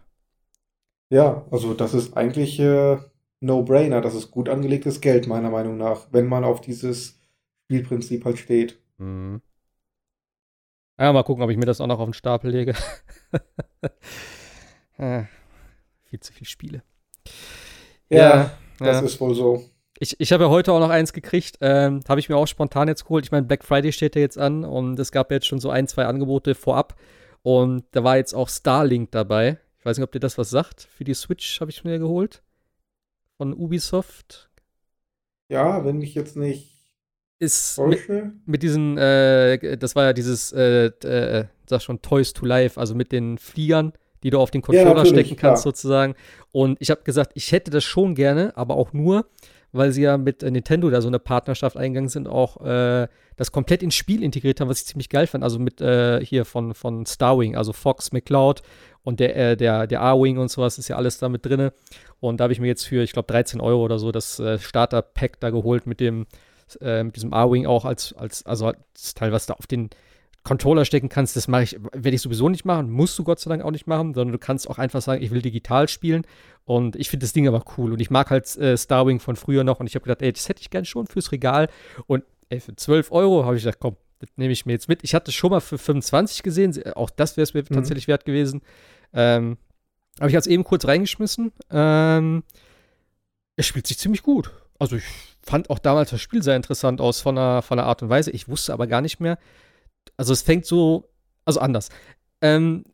[1.11, 2.99] Ja, also das ist eigentlich äh,
[3.40, 4.01] No-Brainer.
[4.01, 7.18] Das ist gut angelegtes Geld, meiner Meinung nach, wenn man auf dieses
[7.67, 8.79] Spielprinzip halt steht.
[8.99, 9.43] Mhm.
[10.99, 12.75] Ja, mal gucken, ob ich mir das auch noch auf den Stapel lege.
[14.99, 15.25] ah,
[16.05, 16.83] viel zu viele Spiele.
[18.09, 19.03] Ja, ja das ja.
[19.03, 19.64] ist wohl so.
[19.99, 22.89] Ich, ich habe ja heute auch noch eins gekriegt, ähm, habe ich mir auch spontan
[22.89, 23.25] jetzt geholt.
[23.25, 25.89] Ich meine, Black Friday steht ja jetzt an und es gab jetzt schon so ein,
[25.89, 26.97] zwei Angebote vorab.
[27.43, 29.59] Und da war jetzt auch Starlink dabei.
[29.79, 30.83] Ich weiß nicht, ob dir das was sagt.
[30.83, 32.43] Für die Switch habe ich mir geholt.
[33.37, 34.51] Von Ubisoft.
[35.49, 36.76] Ja, wenn ich jetzt nicht.
[37.39, 38.01] Ist mit,
[38.47, 42.95] mit, diesen, äh, das war ja dieses, äh, äh, sag schon, Toys to Life, also
[42.95, 45.74] mit den Fliegern, die du auf den Controller ja, stecken kannst, klar.
[45.74, 46.14] sozusagen.
[46.53, 49.26] Und ich habe gesagt, ich hätte das schon gerne, aber auch nur,
[49.72, 53.07] weil sie ja mit äh, Nintendo da so eine Partnerschaft eingegangen sind, auch äh,
[53.37, 55.45] das komplett ins Spiel integriert haben, was ich ziemlich geil fand.
[55.45, 58.62] Also mit äh, hier von, von Starwing, also Fox, McCloud
[59.03, 61.70] und der, äh, der, der A-Wing und sowas ist ja alles da mit drin.
[62.18, 64.59] Und da habe ich mir jetzt für, ich glaube, 13 Euro oder so das äh,
[64.59, 66.26] Starter-Pack da geholt mit dem,
[66.81, 69.91] äh, mit diesem A-Wing auch als, als, also das Teil, was da auf den
[70.43, 73.51] Controller stecken kannst, das mache ich, werde ich sowieso nicht machen, musst du Gott sei
[73.51, 76.25] Dank auch nicht machen, sondern du kannst auch einfach sagen, ich will digital spielen
[76.64, 79.64] und ich finde das Ding aber cool und ich mag halt äh, Starwing von früher
[79.64, 81.69] noch und ich habe gedacht, ey, das hätte ich gern schon fürs Regal
[82.07, 85.03] und ey, für 12 Euro habe ich gesagt, komm, das nehme ich mir jetzt mit.
[85.03, 87.75] Ich hatte es schon mal für 25 gesehen, auch das wäre es mir mhm.
[87.75, 88.62] tatsächlich wert gewesen.
[89.12, 89.59] Ähm,
[90.19, 91.53] habe ich jetzt eben kurz reingeschmissen.
[91.71, 92.45] Ähm,
[93.57, 94.51] es spielt sich ziemlich gut.
[94.79, 95.05] Also ich
[95.47, 98.30] fand auch damals das Spiel sehr interessant aus von der, von der Art und Weise.
[98.32, 99.38] Ich wusste aber gar nicht mehr,
[100.16, 101.09] also es fängt so,
[101.44, 101.88] also anders.
[102.42, 102.84] Ähm,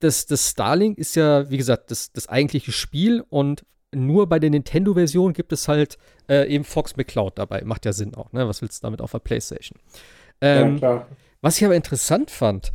[0.00, 4.50] das, das Starlink ist ja, wie gesagt, das, das eigentliche Spiel und nur bei der
[4.50, 5.98] Nintendo-Version gibt es halt
[6.28, 7.62] äh, eben Fox McCloud dabei.
[7.64, 8.48] Macht ja Sinn auch, ne?
[8.48, 9.78] Was willst du damit auf der Playstation?
[10.40, 11.06] Ähm, ja, klar.
[11.40, 12.72] Was ich aber interessant fand,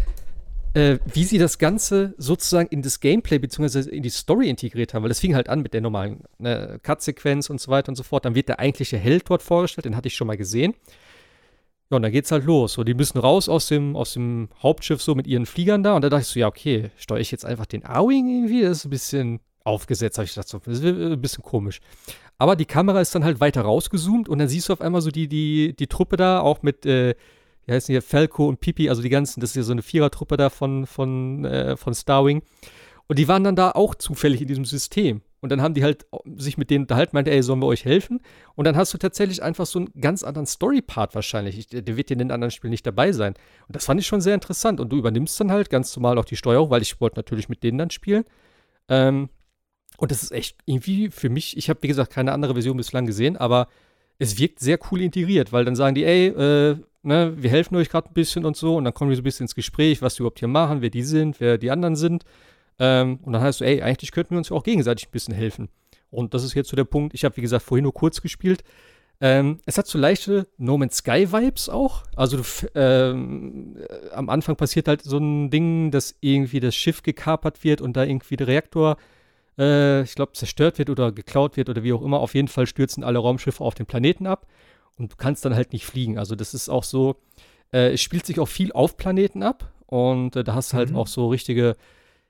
[0.77, 3.89] äh, wie sie das Ganze sozusagen in das Gameplay bzw.
[3.89, 7.49] in die Story integriert haben, weil das fing halt an mit der normalen ne, Cut-Sequenz
[7.49, 8.25] und so weiter und so fort.
[8.25, 10.75] Dann wird der eigentliche Held dort vorgestellt, den hatte ich schon mal gesehen.
[11.89, 12.73] Ja, und dann geht's halt los.
[12.73, 15.95] So, die müssen raus aus dem, aus dem Hauptschiff so mit ihren Fliegern da.
[15.95, 18.61] Und da dachte ich so, ja, okay, steuere ich jetzt einfach den A-Wing irgendwie?
[18.61, 21.79] Das ist ein bisschen aufgesetzt, habe ich gedacht, so, das ist ein bisschen komisch.
[22.37, 25.09] Aber die Kamera ist dann halt weiter rausgezoomt und dann siehst du auf einmal so
[25.09, 27.15] die, die, die Truppe da, auch mit, äh,
[27.67, 30.37] wie heißen hier, Falco und Pipi, also die ganzen, das ist ja so eine Vierertruppe
[30.37, 32.41] da von, von, äh, von Starwing.
[33.07, 35.21] Und die waren dann da auch zufällig in diesem System.
[35.39, 38.21] Und dann haben die halt sich mit denen unterhalten, meinte, ey, sollen wir euch helfen?
[38.55, 41.67] Und dann hast du tatsächlich einfach so einen ganz anderen Story-Part wahrscheinlich.
[41.67, 43.35] Der wird in den anderen Spielen nicht dabei sein.
[43.67, 44.79] Und das fand ich schon sehr interessant.
[44.79, 47.61] Und du übernimmst dann halt ganz normal auch die Steuerung, weil ich wollte natürlich mit
[47.63, 48.25] denen dann spielen.
[48.89, 49.29] Ähm,
[49.97, 53.05] Und das ist echt irgendwie für mich, ich habe wie gesagt keine andere Version bislang
[53.05, 53.67] gesehen, aber
[54.19, 56.77] es wirkt sehr cool integriert, weil dann sagen die, ey, äh,
[57.07, 59.23] ne, wir helfen euch gerade ein bisschen und so und dann kommen wir so ein
[59.23, 62.23] bisschen ins Gespräch, was die überhaupt hier machen, wer die sind, wer die anderen sind.
[62.79, 65.33] Ähm, und dann heißt du, ey, eigentlich könnten wir uns ja auch gegenseitig ein bisschen
[65.33, 65.69] helfen.
[66.11, 68.63] Und das ist jetzt so der Punkt, ich habe wie gesagt vorhin nur kurz gespielt.
[69.19, 72.03] Ähm, es hat so leichte No Man's Sky Vibes auch.
[72.15, 72.39] Also
[72.75, 77.81] ähm, äh, am Anfang passiert halt so ein Ding, dass irgendwie das Schiff gekapert wird
[77.81, 78.97] und da irgendwie der Reaktor
[79.57, 82.19] äh, ich glaube, zerstört wird oder geklaut wird oder wie auch immer.
[82.19, 84.45] Auf jeden Fall stürzen alle Raumschiffe auf den Planeten ab
[84.97, 86.17] und du kannst dann halt nicht fliegen.
[86.17, 87.17] Also das ist auch so,
[87.71, 90.91] äh, es spielt sich auch viel auf Planeten ab und äh, da hast du halt
[90.91, 90.97] mhm.
[90.97, 91.75] auch so richtige,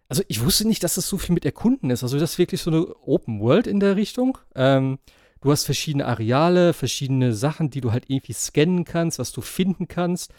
[0.09, 2.03] also ich wusste nicht, dass das so viel mit Erkunden ist.
[2.03, 4.37] Also das ist wirklich so eine Open World in der Richtung.
[4.55, 4.99] Ähm,
[5.41, 9.87] du hast verschiedene Areale, verschiedene Sachen, die du halt irgendwie scannen kannst, was du finden
[9.87, 10.33] kannst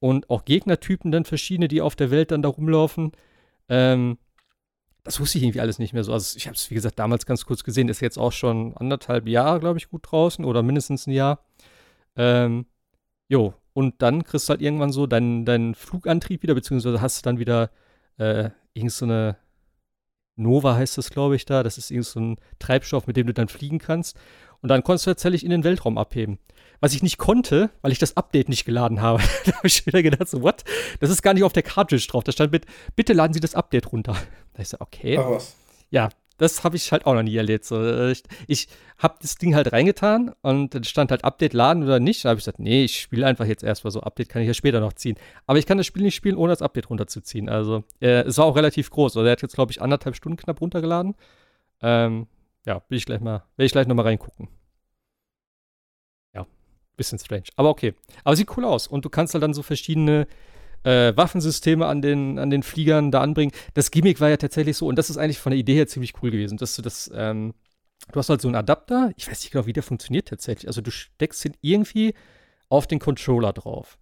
[0.00, 3.12] und auch Gegnertypen dann verschiedene, die auf der Welt dann da rumlaufen.
[3.68, 4.18] Ähm,
[5.04, 6.12] das wusste ich irgendwie alles nicht mehr so.
[6.12, 9.28] Also ich habe es, wie gesagt, damals ganz kurz gesehen, ist jetzt auch schon anderthalb
[9.28, 11.44] Jahre, glaube ich, gut draußen oder mindestens ein Jahr.
[12.16, 12.66] Ähm,
[13.28, 17.22] jo, und dann kriegst du halt irgendwann so deinen, deinen Flugantrieb wieder, beziehungsweise hast du
[17.22, 17.70] dann wieder
[18.18, 19.36] äh, irgend so eine
[20.36, 21.62] Nova heißt das, glaube ich, da.
[21.62, 24.16] Das ist irgend so ein Treibstoff, mit dem du dann fliegen kannst.
[24.60, 26.38] Und dann konntest du tatsächlich in den Weltraum abheben.
[26.80, 29.22] Was ich nicht konnte, weil ich das Update nicht geladen habe.
[29.44, 30.64] da habe ich wieder gedacht, so, what?
[31.00, 32.24] Das ist gar nicht auf der Cartridge drauf.
[32.24, 34.16] Da stand mit, bitte laden Sie das Update runter.
[34.54, 35.18] Da ich so, okay.
[35.18, 35.54] Ach was.
[35.90, 37.64] Ja, das habe ich halt auch noch nie erlebt.
[37.64, 38.68] So, äh, ich, ich
[38.98, 42.24] habe das Ding halt reingetan und dann stand halt Update laden oder nicht.
[42.24, 44.00] Da habe ich gesagt, nee, ich spiele einfach jetzt erstmal so.
[44.00, 45.16] Update kann ich ja später noch ziehen.
[45.46, 47.48] Aber ich kann das Spiel nicht spielen, ohne das Update runterzuziehen.
[47.48, 49.16] Also, äh, es war auch relativ groß.
[49.16, 51.14] Also, er hat jetzt, glaube ich, anderthalb Stunden knapp runtergeladen.
[51.82, 52.26] Ähm,
[52.66, 54.48] ja, will ich gleich mal, will ich gleich nochmal reingucken.
[56.34, 56.46] Ja,
[56.96, 57.44] bisschen strange.
[57.56, 57.94] Aber okay.
[58.24, 58.86] Aber sieht cool aus.
[58.86, 60.26] Und du kannst halt dann so verschiedene
[60.84, 63.52] äh, Waffensysteme an den, an den Fliegern da anbringen.
[63.74, 66.14] Das Gimmick war ja tatsächlich so, und das ist eigentlich von der Idee her ziemlich
[66.22, 67.54] cool gewesen, dass du das, ähm,
[68.12, 70.68] du hast halt so einen Adapter, ich weiß nicht genau, wie der funktioniert tatsächlich.
[70.68, 72.14] Also du steckst ihn irgendwie
[72.68, 73.98] auf den Controller drauf.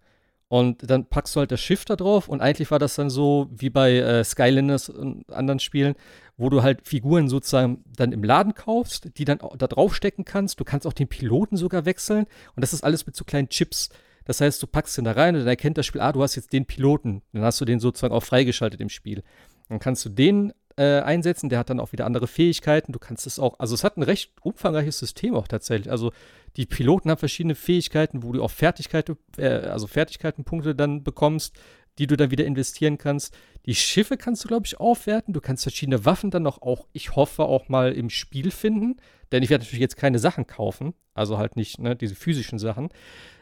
[0.49, 3.47] Und dann packst du halt das Schiff da drauf und eigentlich war das dann so
[3.49, 5.95] wie bei äh, Skylanders und anderen Spielen,
[6.37, 10.59] wo du halt Figuren sozusagen dann im Laden kaufst, die dann da draufstecken kannst.
[10.59, 13.89] Du kannst auch den Piloten sogar wechseln und das ist alles mit so kleinen Chips.
[14.25, 16.35] Das heißt, du packst den da rein und dann erkennt das Spiel, ah, du hast
[16.35, 17.21] jetzt den Piloten.
[17.33, 19.23] Dann hast du den sozusagen auch freigeschaltet im Spiel.
[19.69, 22.91] Dann kannst du den äh, einsetzen, der hat dann auch wieder andere Fähigkeiten.
[22.91, 25.91] Du kannst es auch, also es hat ein recht umfangreiches System auch tatsächlich.
[25.91, 26.11] Also
[26.57, 31.55] die Piloten haben verschiedene Fähigkeiten, wo du auch Fertigkeiten, äh, also Fertigkeitenpunkte dann bekommst,
[31.99, 33.35] die du dann wieder investieren kannst.
[33.65, 35.33] Die Schiffe kannst du, glaube ich, aufwerten.
[35.33, 38.97] Du kannst verschiedene Waffen dann noch auch, ich hoffe, auch mal im Spiel finden.
[39.31, 40.93] Denn ich werde natürlich jetzt keine Sachen kaufen.
[41.13, 42.89] Also halt nicht, ne, diese physischen Sachen.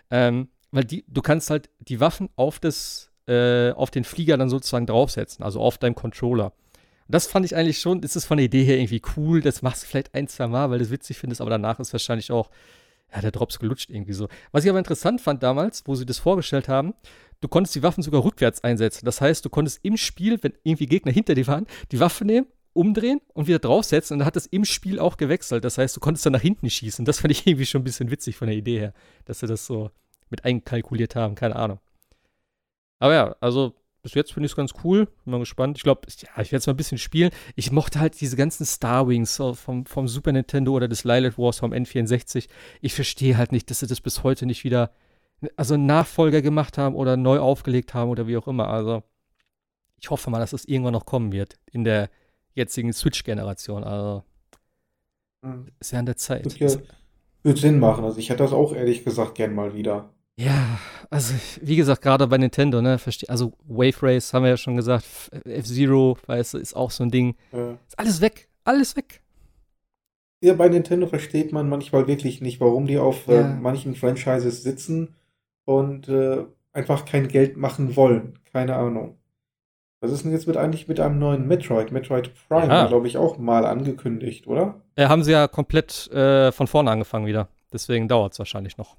[0.09, 4.49] Ähm, weil die, du kannst halt die Waffen auf das, äh, auf den Flieger dann
[4.49, 6.53] sozusagen draufsetzen, also auf deinem Controller.
[7.07, 9.41] das fand ich eigentlich schon, das ist von der Idee her irgendwie cool.
[9.41, 11.91] Das machst du vielleicht ein, zwei Mal, weil du es witzig findest, aber danach ist
[11.93, 12.49] wahrscheinlich auch
[13.13, 14.27] ja, der Drops gelutscht irgendwie so.
[14.51, 16.93] Was ich aber interessant fand damals, wo sie das vorgestellt haben,
[17.41, 19.05] du konntest die Waffen sogar rückwärts einsetzen.
[19.05, 22.47] Das heißt, du konntest im Spiel, wenn irgendwie Gegner hinter dir waren, die Waffe nehmen,
[22.73, 25.65] umdrehen und wieder draufsetzen und dann hat es im Spiel auch gewechselt.
[25.65, 27.03] Das heißt, du konntest dann nach hinten schießen.
[27.03, 28.93] Das fand ich irgendwie schon ein bisschen witzig von der Idee her,
[29.25, 29.91] dass sie das so
[30.31, 31.79] mit einkalkuliert haben, keine Ahnung.
[32.99, 35.05] Aber ja, also bis jetzt finde ich es ganz cool.
[35.25, 35.77] Bin mal gespannt.
[35.77, 37.31] Ich glaube, ja, ich werde es mal ein bisschen spielen.
[37.55, 41.59] Ich mochte halt diese ganzen Star Wings vom, vom Super Nintendo oder des Lilith Wars
[41.59, 42.47] vom N64.
[42.81, 44.91] Ich verstehe halt nicht, dass sie das bis heute nicht wieder,
[45.55, 48.69] also einen Nachfolger gemacht haben oder neu aufgelegt haben oder wie auch immer.
[48.69, 49.03] Also,
[49.99, 52.09] ich hoffe mal, dass das irgendwann noch kommen wird in der
[52.53, 53.83] jetzigen Switch-Generation.
[53.83, 54.23] Also,
[55.43, 55.67] mhm.
[55.79, 56.59] ist ja an der Zeit.
[56.59, 56.83] Wird,
[57.43, 58.03] wird Sinn machen.
[58.03, 60.09] Also, ich hätte das auch ehrlich gesagt gern mal wieder.
[60.43, 60.79] Ja,
[61.11, 64.75] also wie gesagt, gerade bei Nintendo, ne, verstehe, also Wave Race haben wir ja schon
[64.75, 65.05] gesagt,
[65.45, 67.35] F-Zero, weißt du, ist auch so ein Ding.
[67.51, 67.77] Ja.
[67.87, 69.21] Ist alles weg, alles weg.
[70.43, 73.51] Ja, bei Nintendo versteht man manchmal wirklich nicht, warum die auf äh, ja.
[73.51, 75.15] äh, manchen Franchises sitzen
[75.65, 76.43] und äh,
[76.73, 78.39] einfach kein Geld machen wollen.
[78.51, 79.19] Keine Ahnung.
[79.99, 81.91] Was ist denn jetzt mit eigentlich mit einem neuen Metroid?
[81.91, 82.87] Metroid Prime, ja.
[82.87, 84.81] glaube ich, auch mal angekündigt, oder?
[84.97, 87.47] Ja, haben sie ja komplett äh, von vorne angefangen wieder.
[87.71, 88.97] Deswegen dauert es wahrscheinlich noch.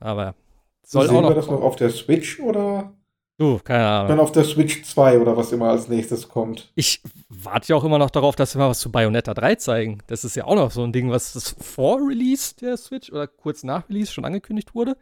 [0.00, 0.34] Aber
[0.82, 2.92] soll Sehen auch noch wir das noch auf der Switch oder?
[3.38, 4.08] Du, keine Ahnung.
[4.08, 6.72] Dann auf der Switch 2 oder was immer als nächstes kommt.
[6.74, 9.98] Ich warte ja auch immer noch darauf, dass wir mal was zu Bayonetta 3 zeigen.
[10.08, 13.28] Das ist ja auch noch so ein Ding, was das vor Release der Switch oder
[13.28, 14.96] kurz nach Release schon angekündigt wurde.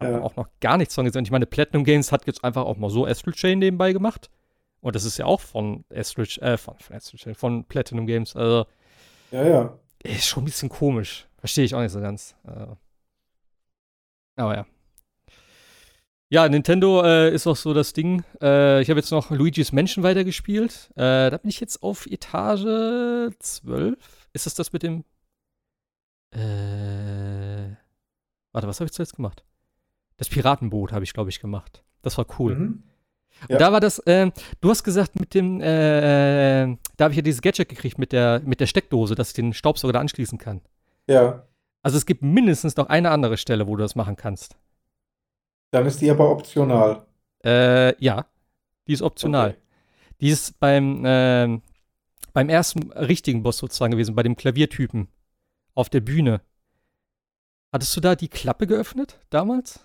[0.00, 0.22] Haben ja.
[0.22, 1.26] auch noch gar nichts von gesehen.
[1.26, 4.30] Ich meine, Platinum Games hat jetzt einfach auch mal so Astral Chain nebenbei gemacht.
[4.80, 8.34] Und das ist ja auch von Astral, äh, von, von, Astral Chain, von Platinum Games.
[8.34, 8.64] Also.
[9.30, 9.78] Ja, ja.
[10.02, 11.28] Ist schon ein bisschen komisch.
[11.38, 12.34] Verstehe ich auch nicht so ganz.
[12.44, 12.78] Also.
[14.36, 14.66] Aber ja.
[16.30, 18.24] Ja, Nintendo äh, ist auch so das Ding.
[18.40, 20.90] Äh, ich habe jetzt noch Luigi's Mansion weitergespielt.
[20.96, 23.98] Äh, da bin ich jetzt auf Etage 12.
[24.32, 25.04] Ist das das mit dem.
[26.30, 27.76] Äh.
[28.52, 29.44] Warte, was habe ich zuletzt gemacht?
[30.16, 31.84] Das Piratenboot habe ich, glaube ich, gemacht.
[32.00, 32.54] Das war cool.
[32.54, 32.82] Mhm.
[33.48, 33.56] Ja.
[33.56, 34.30] Und da war das, äh,
[34.60, 38.12] du hast gesagt, mit dem, äh, äh, da habe ich ja dieses Gadget gekriegt mit
[38.12, 40.60] der, mit der Steckdose, dass ich den Staubsauger da anschließen kann.
[41.08, 41.46] Ja.
[41.82, 44.56] Also es gibt mindestens noch eine andere Stelle, wo du das machen kannst.
[45.72, 47.06] Dann ist die aber optional.
[47.44, 48.26] Äh, ja.
[48.86, 49.50] Die ist optional.
[49.50, 49.58] Okay.
[50.20, 51.60] Die ist beim, äh,
[52.32, 55.08] beim ersten richtigen Boss sozusagen gewesen, bei dem Klaviertypen
[55.74, 56.40] auf der Bühne.
[57.72, 59.80] Hattest du da die Klappe geöffnet damals?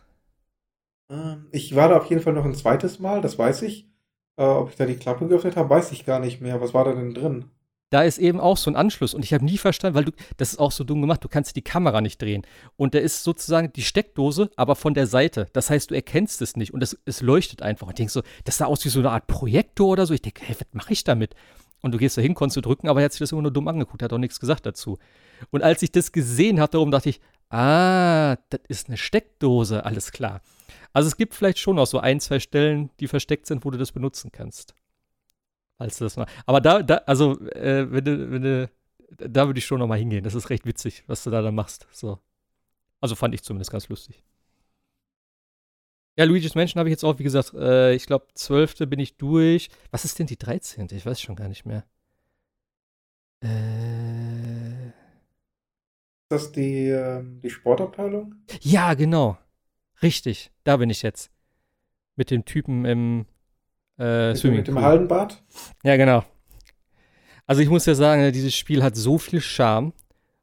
[1.10, 3.90] Ähm, ich war da auf jeden Fall noch ein zweites Mal, das weiß ich.
[4.38, 6.62] Äh, ob ich da die Klappe geöffnet habe, weiß ich gar nicht mehr.
[6.62, 7.46] Was war da denn drin?
[7.90, 10.52] Da ist eben auch so ein Anschluss und ich habe nie verstanden, weil du, das
[10.52, 12.46] ist auch so dumm gemacht, du kannst die Kamera nicht drehen.
[12.76, 15.48] Und da ist sozusagen die Steckdose, aber von der Seite.
[15.54, 17.88] Das heißt, du erkennst es nicht und es, es leuchtet einfach.
[17.88, 20.14] Und denke so, das sah aus wie so eine Art Projektor oder so.
[20.14, 21.34] Ich denke, hey, was mache ich damit?
[21.82, 23.52] Und du gehst da hin, konntest du drücken, aber er hat sich das immer nur
[23.52, 24.98] dumm angeguckt, hat auch nichts gesagt dazu.
[25.52, 30.12] Und als ich das gesehen habe, darum dachte ich, ah, das ist eine Steckdose, alles
[30.12, 30.42] klar.
[30.92, 33.78] Also es gibt vielleicht schon auch so ein, zwei Stellen, die versteckt sind, wo du
[33.78, 34.74] das benutzen kannst.
[35.80, 36.28] Du das mal.
[36.46, 38.72] Aber da, da also, äh, wenn du, wenn du,
[39.18, 40.24] da würde ich schon noch mal hingehen.
[40.24, 41.88] Das ist recht witzig, was du da dann machst.
[41.92, 42.20] So.
[43.00, 44.24] Also fand ich zumindest ganz lustig.
[46.18, 48.90] Ja, Luigi's Mansion habe ich jetzt auch, wie gesagt, äh, ich glaube, 12.
[48.90, 49.70] bin ich durch.
[49.92, 50.88] Was ist denn die 13.?
[50.92, 51.86] Ich weiß schon gar nicht mehr.
[53.44, 54.88] Äh.
[54.88, 58.36] Ist das die, äh, die Sportabteilung?
[58.62, 59.38] Ja, genau.
[60.02, 61.32] Richtig, da bin ich jetzt.
[62.16, 63.28] Mit dem Typen im
[63.98, 64.58] äh, Swimming.
[64.58, 65.42] Mit dem Hallenbad?
[65.84, 66.24] Ja, genau.
[67.46, 69.94] Also ich muss ja sagen, ne, dieses Spiel hat so viel Charme.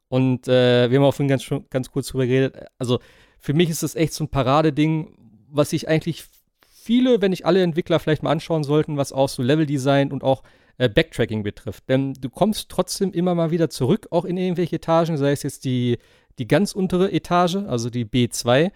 [0.07, 2.55] Und äh, wir haben auch vorhin ganz, ganz kurz drüber geredet.
[2.77, 2.99] Also
[3.39, 5.17] für mich ist das echt so ein Paradeding,
[5.49, 6.25] was sich eigentlich
[6.69, 10.43] viele, wenn nicht alle Entwickler vielleicht mal anschauen sollten, was auch so Leveldesign und auch
[10.77, 11.89] äh, Backtracking betrifft.
[11.89, 15.65] Denn du kommst trotzdem immer mal wieder zurück, auch in irgendwelche Etagen, sei es jetzt
[15.65, 15.97] die,
[16.37, 18.71] die ganz untere Etage, also die B2,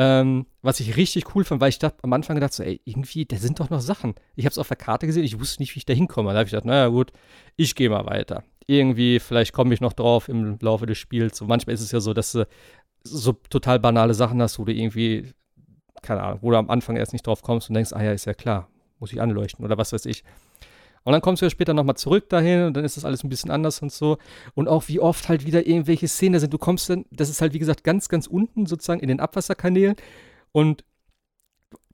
[0.00, 3.26] ähm, was ich richtig cool fand, weil ich dachte, am Anfang gedacht so, ey, irgendwie,
[3.26, 4.14] da sind doch noch Sachen.
[4.36, 6.30] Ich habe es auf der Karte gesehen, ich wusste nicht, wie ich da hinkomme.
[6.30, 7.10] Da habe ich gedacht, naja gut,
[7.56, 8.44] ich gehe mal weiter.
[8.68, 11.40] Irgendwie, vielleicht komme ich noch drauf im Laufe des Spiels.
[11.40, 12.46] Und manchmal ist es ja so, dass du
[13.02, 15.32] so total banale Sachen hast, wo du irgendwie,
[16.00, 18.24] keine Ahnung, wo du am Anfang erst nicht drauf kommst und denkst, ah ja, ist
[18.24, 18.68] ja klar,
[19.00, 20.22] muss ich anleuchten oder was weiß ich.
[21.08, 23.30] Und dann kommst du ja später nochmal zurück dahin und dann ist das alles ein
[23.30, 24.18] bisschen anders und so.
[24.54, 26.52] Und auch wie oft halt wieder irgendwelche Szenen sind.
[26.52, 29.96] Du kommst dann, das ist halt wie gesagt ganz, ganz unten sozusagen in den Abwasserkanälen
[30.52, 30.84] und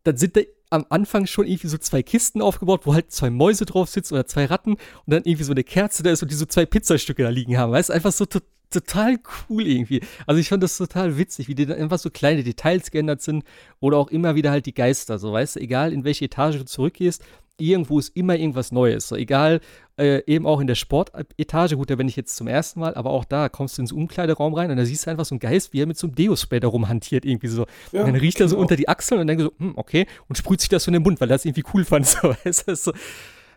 [0.03, 3.67] dann sind da am Anfang schon irgendwie so zwei Kisten aufgebaut, wo halt zwei Mäuse
[3.67, 6.35] drauf sitzen oder zwei Ratten und dann irgendwie so eine Kerze da ist und die
[6.35, 7.71] so zwei Pizzastücke da liegen haben.
[7.71, 10.01] Weißt du, einfach so total cool irgendwie.
[10.27, 13.45] Also ich fand das total witzig, wie die da einfach so kleine Details geändert sind
[13.79, 16.65] oder auch immer wieder halt die Geister, so weißt du, egal in welche Etage du
[16.65, 17.23] zurückgehst,
[17.59, 19.09] irgendwo ist immer irgendwas Neues.
[19.09, 19.61] So egal,
[19.97, 23.11] äh, eben auch in der Sportetage, gut, da bin ich jetzt zum ersten Mal, aber
[23.11, 25.73] auch da kommst du ins Umkleideraum rein und da siehst du einfach so einen Geist,
[25.73, 27.67] wie er mit so einem Deo-Spray da rumhantiert, irgendwie so.
[27.93, 28.63] Ja, und dann riecht er so genau.
[28.63, 31.03] unter die Achseln und dann so, hm, okay, und sprüht sich das so in den
[31.03, 32.05] Mund, weil er das irgendwie cool fand.
[32.15, 32.93] So, weißt du, so.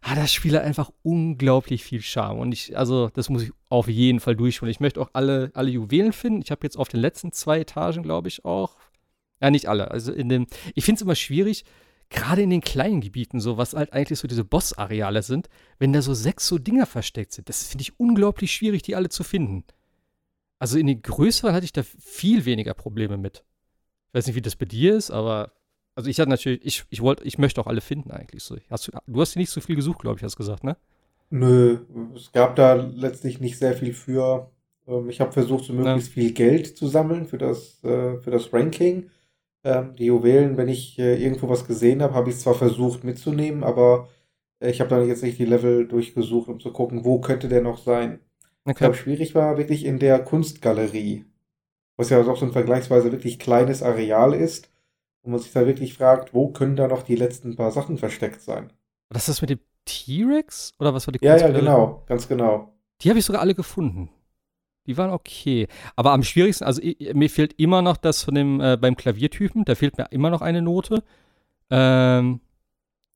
[0.02, 2.40] Ah, das Spiel hat einfach unglaublich viel Charme.
[2.40, 4.70] Und ich, also, das muss ich auf jeden Fall durchschauen.
[4.70, 6.42] Ich möchte auch alle, alle Juwelen finden.
[6.42, 8.78] Ich habe jetzt auf den letzten zwei Etagen, glaube ich, auch.
[9.42, 9.92] Ja, nicht alle.
[9.92, 11.66] Also in dem, ich finde es immer schwierig,
[12.10, 16.02] gerade in den kleinen Gebieten, so was halt eigentlich so diese Boss-Areale sind, wenn da
[16.02, 19.64] so sechs so Dinger versteckt sind, das finde ich unglaublich schwierig, die alle zu finden.
[20.60, 23.44] Also in den größeren hatte ich da viel weniger Probleme mit.
[24.08, 25.52] Ich weiß nicht, wie das bei dir ist, aber
[25.96, 28.56] also ich hatte natürlich, ich, ich wollte, ich möchte auch alle finden eigentlich so.
[28.70, 30.78] Hast du, du hast nicht so viel gesucht, glaube ich, hast gesagt, ne?
[31.30, 31.80] Nö,
[32.16, 34.50] es gab da letztlich nicht sehr viel für.
[34.88, 36.14] Ähm, ich habe versucht, so möglichst ja.
[36.14, 39.10] viel Geld zu sammeln für das, äh, für das Ranking.
[39.68, 43.66] Ähm, die Juwelen, wenn ich äh, irgendwo was gesehen habe, habe ich zwar versucht mitzunehmen,
[43.66, 44.08] aber
[44.62, 47.62] äh, ich habe dann jetzt nicht die Level durchgesucht, um zu gucken, wo könnte der
[47.62, 48.22] noch sein.
[48.64, 48.72] Okay.
[48.72, 51.26] Ich glaube, schwierig war wirklich in der Kunstgalerie,
[51.98, 54.72] was ja auch so ein vergleichsweise wirklich kleines Areal ist,
[55.22, 58.42] wo man sich da wirklich fragt, wo können da noch die letzten paar Sachen versteckt
[58.42, 58.72] sein.
[59.10, 60.76] Was ist das mit dem T-Rex?
[60.80, 62.72] Oder was war die Ja, ja, genau, ganz genau.
[63.02, 64.10] Die habe ich sogar alle gefunden.
[64.88, 65.68] Die waren okay.
[65.96, 69.66] Aber am schwierigsten, also ich, mir fehlt immer noch das von dem, äh, beim Klaviertypen,
[69.66, 71.04] da fehlt mir immer noch eine Note.
[71.70, 72.40] Ähm,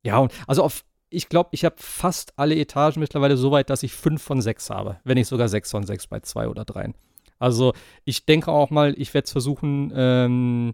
[0.03, 3.83] ja, und also auf, ich glaube, ich habe fast alle Etagen mittlerweile so weit, dass
[3.83, 4.99] ich fünf von sechs habe.
[5.03, 6.93] Wenn nicht sogar sechs von sechs bei zwei oder dreien.
[7.39, 7.73] Also
[8.03, 10.73] ich denke auch mal, ich werde es versuchen, ähm,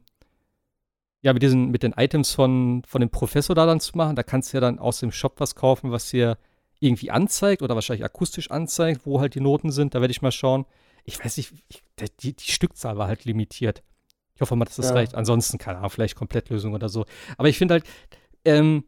[1.21, 4.15] ja, mit diesen, mit den Items von, von dem Professor da dann zu machen.
[4.15, 6.37] Da kannst du ja dann aus dem Shop was kaufen, was dir
[6.79, 9.95] irgendwie anzeigt oder wahrscheinlich akustisch anzeigt, wo halt die Noten sind.
[9.95, 10.65] Da werde ich mal schauen
[11.07, 11.81] ich weiß nicht, ich,
[12.21, 13.81] die, die, Stückzahl war halt limitiert.
[14.35, 14.93] Ich hoffe mal, dass das ja.
[14.93, 15.15] reicht.
[15.15, 17.05] Ansonsten, keine Ahnung, vielleicht Komplettlösung oder so.
[17.37, 17.85] Aber ich finde halt,
[18.45, 18.83] ähm,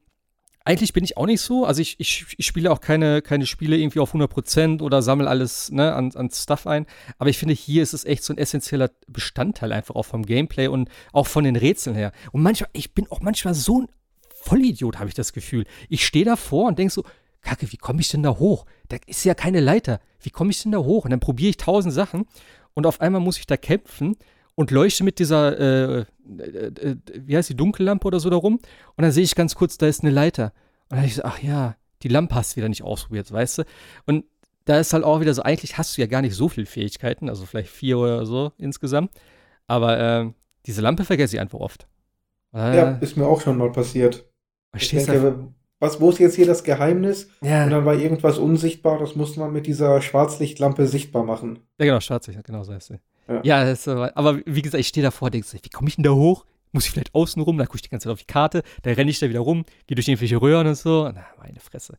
[0.65, 1.65] eigentlich bin ich auch nicht so.
[1.65, 5.71] Also ich, ich, ich spiele auch keine, keine Spiele irgendwie auf 100% oder sammle alles
[5.71, 6.85] ne, an, an Stuff ein.
[7.17, 10.67] Aber ich finde, hier ist es echt so ein essentieller Bestandteil einfach auch vom Gameplay
[10.67, 12.11] und auch von den Rätseln her.
[12.33, 13.87] Und manchmal, ich bin auch manchmal so ein
[14.35, 15.65] Vollidiot, habe ich das Gefühl.
[15.87, 17.03] Ich stehe davor und denke so,
[17.41, 18.65] Kacke, wie komme ich denn da hoch?
[18.89, 19.99] Da ist ja keine Leiter.
[20.19, 21.05] Wie komme ich denn da hoch?
[21.05, 22.25] Und dann probiere ich tausend Sachen
[22.73, 24.15] und auf einmal muss ich da kämpfen
[24.55, 28.55] und leuchte mit dieser, äh, äh, äh, wie heißt die, Dunkellampe oder so darum.
[28.55, 30.53] Und dann sehe ich ganz kurz, da ist eine Leiter.
[30.83, 33.59] Und dann habe ich so, ach ja, die Lampe hast du wieder nicht ausprobiert, weißt
[33.59, 33.63] du?
[34.05, 34.25] Und
[34.65, 37.29] da ist halt auch wieder so, eigentlich hast du ja gar nicht so viele Fähigkeiten,
[37.29, 39.11] also vielleicht vier oder so insgesamt.
[39.67, 40.31] Aber äh,
[40.65, 41.87] diese Lampe vergesse ich einfach oft.
[42.53, 44.29] Äh, ja, ist mir auch schon mal passiert.
[44.75, 47.29] Ich denke, was, wo ist jetzt hier das Geheimnis?
[47.41, 47.63] Ja.
[47.63, 51.59] Und dann war irgendwas unsichtbar, das musste man mit dieser Schwarzlichtlampe sichtbar machen.
[51.79, 52.99] Ja, genau, Schwarzlicht, genau so heißt sie.
[53.27, 56.11] Ja, ja ist, aber wie gesagt, ich stehe davor denke, wie komme ich denn da
[56.11, 56.45] hoch?
[56.71, 57.57] Muss ich vielleicht außen rum?
[57.57, 59.65] Dann gucke ich die ganze Zeit auf die Karte, dann renne ich da wieder rum,
[59.87, 61.09] gehe durch irgendwelche Röhren und so.
[61.13, 61.97] Na, meine Fresse.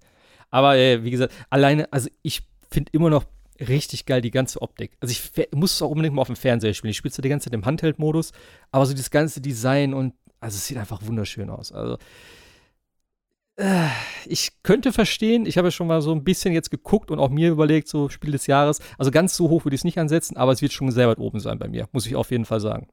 [0.50, 3.24] Aber äh, wie gesagt, alleine, also ich finde immer noch
[3.60, 4.96] richtig geil die ganze Optik.
[5.00, 6.90] Also ich muss es auch unbedingt mal auf dem Fernseher spielen.
[6.90, 8.32] Ich spiele es die ganze Zeit im Handheld-Modus,
[8.70, 11.72] aber so das ganze Design und also es sieht einfach wunderschön aus.
[11.72, 11.98] Also
[14.26, 17.28] ich könnte verstehen, ich habe ja schon mal so ein bisschen jetzt geguckt und auch
[17.28, 18.80] mir überlegt, so Spiel des Jahres.
[18.96, 21.18] Also ganz so hoch würde ich es nicht ansetzen, aber es wird schon sehr weit
[21.18, 22.88] oben sein bei mir, muss ich auf jeden Fall sagen.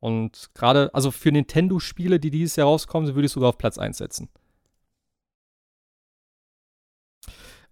[0.00, 3.96] Und gerade, also für Nintendo-Spiele, die dieses Jahr rauskommen, würde ich sogar auf Platz 1
[3.96, 4.28] setzen.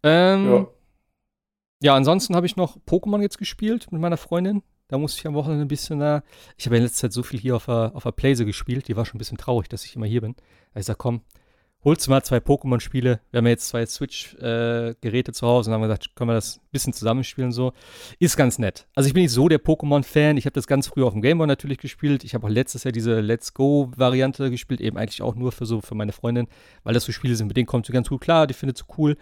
[0.02, 0.66] Ähm, ja.
[1.82, 4.62] ja, ansonsten habe ich noch Pokémon jetzt gespielt mit meiner Freundin.
[4.88, 6.22] Da musste ich am Wochenende ein bisschen da.
[6.56, 8.88] Ich habe ja in letzter Zeit so viel hier auf der, auf der Playse gespielt.
[8.88, 10.34] Die war schon ein bisschen traurig, dass ich immer hier bin.
[10.74, 11.22] Da ich sage, komm,
[11.84, 13.20] holst du mal zwei Pokémon-Spiele.
[13.30, 16.58] Wir haben ja jetzt zwei Switch-Geräte äh, zu Hause und haben gesagt, können wir das
[16.58, 17.72] ein bisschen zusammenspielen so.
[18.18, 18.86] Ist ganz nett.
[18.94, 20.36] Also ich bin nicht so der Pokémon-Fan.
[20.36, 22.24] Ich habe das ganz früh auf dem Gameboy natürlich gespielt.
[22.24, 25.80] Ich habe auch letztes Jahr diese Let's Go-Variante gespielt, eben eigentlich auch nur für so
[25.80, 26.46] für meine Freundin,
[26.84, 28.84] weil das so Spiele sind, mit denen kommt sie ganz gut klar, die findet sie
[28.96, 29.16] cool.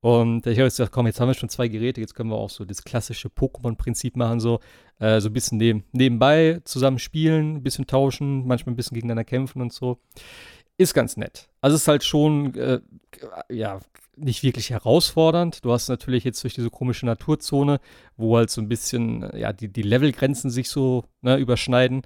[0.00, 2.36] Und ich habe jetzt gesagt, komm, jetzt haben wir schon zwei Geräte, jetzt können wir
[2.36, 4.60] auch so das klassische Pokémon-Prinzip machen, so,
[4.98, 9.24] äh, so ein bisschen neben, nebenbei zusammen spielen, ein bisschen tauschen, manchmal ein bisschen gegeneinander
[9.24, 9.98] kämpfen und so
[10.76, 11.48] ist ganz nett.
[11.60, 12.80] Also es ist halt schon, äh,
[13.50, 13.80] ja,
[14.16, 15.64] nicht wirklich herausfordernd.
[15.64, 17.80] Du hast natürlich jetzt durch diese komische Naturzone,
[18.16, 22.02] wo halt so ein bisschen, ja, die, die Levelgrenzen sich so ne, überschneiden.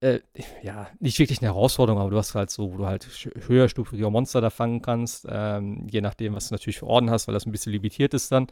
[0.00, 0.20] Äh,
[0.62, 3.06] ja, nicht wirklich eine Herausforderung, aber du hast halt so, wo du halt
[3.46, 7.34] höherstufige Monster da fangen kannst, ähm, je nachdem, was du natürlich für Orden hast, weil
[7.34, 8.48] das ein bisschen limitiert ist dann.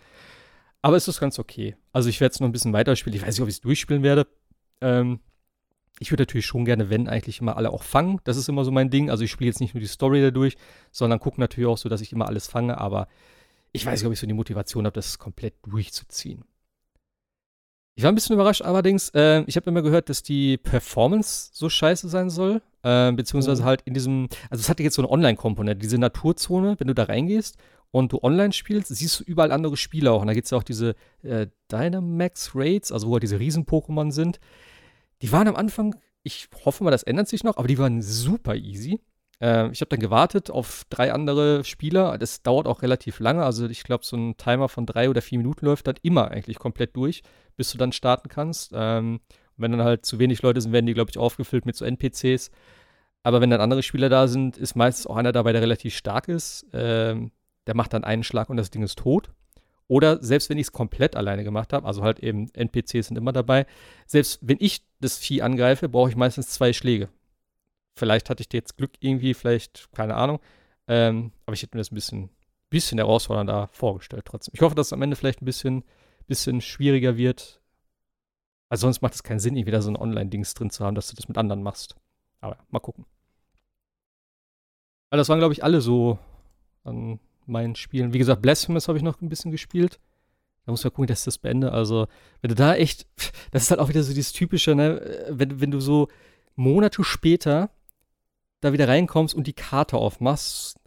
[0.82, 1.76] Aber es ist ganz okay.
[1.92, 3.16] Also ich werde es noch ein bisschen weiterspielen.
[3.16, 4.26] Ich weiß nicht, ob ich es durchspielen werde.
[4.80, 5.20] Ähm,
[5.98, 8.20] ich würde natürlich schon gerne, wenn eigentlich immer alle auch fangen.
[8.24, 9.10] Das ist immer so mein Ding.
[9.10, 10.56] Also ich spiele jetzt nicht nur die Story dadurch,
[10.90, 12.78] sondern gucke natürlich auch so, dass ich immer alles fange.
[12.78, 13.08] Aber
[13.72, 16.44] ich weiß nicht, ob ich so die Motivation habe, das komplett durchzuziehen.
[17.94, 19.10] Ich war ein bisschen überrascht allerdings.
[19.10, 22.62] Äh, ich habe immer gehört, dass die Performance so scheiße sein soll.
[22.82, 23.66] Äh, beziehungsweise oh.
[23.66, 27.04] halt in diesem, also es hatte jetzt so eine Online-Komponente, diese Naturzone, wenn du da
[27.04, 27.58] reingehst
[27.92, 30.22] und du online spielst, siehst du überall andere Spiele auch.
[30.22, 34.10] Und da gibt es ja auch diese äh, Dynamax Raids, also wo halt diese Riesen-Pokémon
[34.10, 34.40] sind.
[35.22, 38.54] Die waren am Anfang, ich hoffe mal, das ändert sich noch, aber die waren super
[38.56, 39.00] easy.
[39.40, 42.18] Äh, ich habe dann gewartet auf drei andere Spieler.
[42.18, 43.44] Das dauert auch relativ lange.
[43.44, 46.58] Also ich glaube, so ein Timer von drei oder vier Minuten läuft dann immer eigentlich
[46.58, 47.22] komplett durch,
[47.56, 48.72] bis du dann starten kannst.
[48.74, 49.20] Ähm,
[49.56, 52.50] wenn dann halt zu wenig Leute sind, werden die, glaube ich, aufgefüllt mit so NPCs.
[53.22, 56.28] Aber wenn dann andere Spieler da sind, ist meistens auch einer dabei, der relativ stark
[56.28, 56.66] ist.
[56.72, 57.30] Ähm,
[57.66, 59.30] der macht dann einen Schlag und das Ding ist tot.
[59.92, 63.32] Oder selbst wenn ich es komplett alleine gemacht habe, also halt eben NPCs sind immer
[63.32, 63.66] dabei,
[64.06, 67.10] selbst wenn ich das Vieh angreife, brauche ich meistens zwei Schläge.
[67.98, 70.40] Vielleicht hatte ich jetzt Glück irgendwie, vielleicht, keine Ahnung.
[70.88, 72.30] Ähm, aber ich hätte mir das ein bisschen,
[72.70, 74.52] bisschen herausfordernder vorgestellt trotzdem.
[74.54, 75.84] Ich hoffe, dass es am Ende vielleicht ein bisschen,
[76.26, 77.60] bisschen schwieriger wird.
[78.70, 81.08] Also sonst macht es keinen Sinn, irgendwie da so ein Online-Dings drin zu haben, dass
[81.08, 81.96] du das mit anderen machst.
[82.40, 83.04] Aber mal gucken.
[85.10, 86.18] Weil das waren, glaube ich, alle so
[86.82, 87.20] an
[87.52, 88.12] meinen Spielen.
[88.12, 90.00] Wie gesagt, Blasphemous habe ich noch ein bisschen gespielt.
[90.64, 91.72] Da muss man gucken, dass ich das beende.
[91.72, 92.06] Also,
[92.40, 93.06] wenn du da echt,
[93.52, 96.08] das ist halt auch wieder so dieses typische, ne, wenn, wenn du so
[96.56, 97.70] Monate später
[98.60, 100.78] da wieder reinkommst und die Karte aufmachst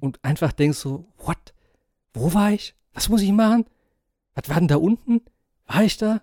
[0.00, 1.54] und einfach denkst so, what?
[2.12, 2.74] Wo war ich?
[2.92, 3.66] Was muss ich machen?
[4.34, 5.22] Was war denn da unten?
[5.66, 6.22] War ich da?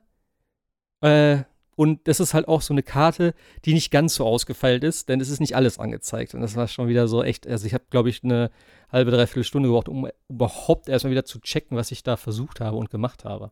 [1.02, 1.44] Äh,
[1.76, 3.34] und das ist halt auch so eine Karte,
[3.66, 6.34] die nicht ganz so ausgefeilt ist, denn es ist nicht alles angezeigt.
[6.36, 8.52] Und das war schon wieder so echt, also ich habe, glaube ich, eine
[8.92, 12.78] halbe, dreiviertel Stunde gebraucht, um überhaupt erstmal wieder zu checken, was ich da versucht habe
[12.78, 13.52] und gemacht habe.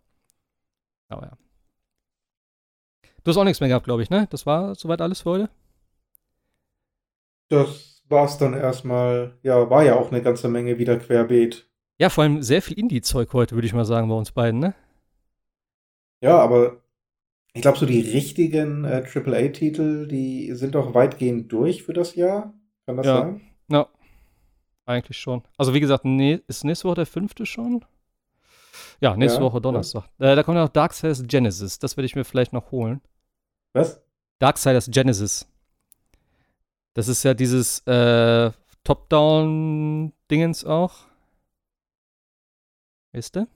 [1.09, 1.37] Aber ja.
[3.23, 4.27] Du hast auch nichts mehr gehabt, glaube ich, ne?
[4.31, 5.49] Das war soweit alles für heute?
[7.49, 9.37] Das war's dann erstmal.
[9.43, 11.69] Ja, war ja auch eine ganze Menge wieder querbeet.
[11.99, 14.73] Ja, vor allem sehr viel Indie-Zeug heute, würde ich mal sagen, bei uns beiden, ne?
[16.21, 16.80] Ja, aber
[17.53, 22.53] Ich glaube, so die richtigen äh, AAA-Titel, die sind doch weitgehend durch für das Jahr.
[22.85, 23.17] Kann das ja.
[23.17, 23.41] sein?
[23.69, 23.87] Ja,
[24.85, 25.43] eigentlich schon.
[25.57, 27.85] Also wie gesagt, nee, ist nächste Woche der fünfte schon?
[28.99, 30.09] Ja, nächste ja, Woche Donnerstag.
[30.19, 30.31] Ja.
[30.31, 31.79] Äh, da kommt ja noch Darksiders Genesis.
[31.79, 33.01] Das werde ich mir vielleicht noch holen.
[33.73, 34.01] Was?
[34.39, 35.47] Darksiders Genesis.
[36.93, 38.51] Das ist ja dieses äh,
[38.83, 40.93] Top-Down-Dingens auch.
[43.13, 43.47] Weißt du?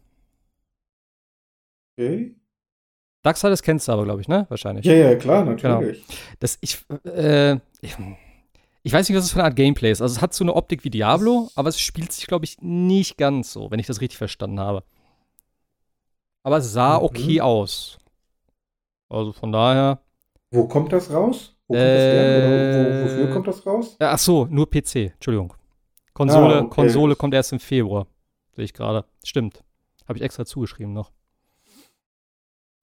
[1.97, 2.35] Okay.
[3.25, 4.45] Darksiders kennst du aber, glaube ich, ne?
[4.49, 4.85] Wahrscheinlich.
[4.85, 6.05] Ja, ja, klar, natürlich.
[6.05, 6.19] Genau.
[6.39, 9.99] Das, ich, äh, ich, weiß nicht, was das für eine Art Gameplay ist.
[9.99, 13.17] Also es hat so eine Optik wie Diablo, aber es spielt sich, glaube ich, nicht
[13.17, 14.83] ganz so, wenn ich das richtig verstanden habe.
[16.43, 17.05] Aber es sah mhm.
[17.05, 17.97] okay aus.
[19.09, 20.01] Also von daher.
[20.51, 21.57] Wo kommt das raus?
[21.67, 22.85] Wo kommt äh, das?
[22.85, 23.95] Oder wo, wofür kommt das raus?
[23.97, 25.13] Ach so, nur PC.
[25.13, 25.51] Entschuldigung.
[26.13, 26.69] Konsole, ah, okay.
[26.69, 28.05] Konsole kommt erst im Februar.
[28.51, 29.03] Sehe ich gerade.
[29.23, 29.63] Stimmt.
[30.07, 31.11] Habe ich extra zugeschrieben noch.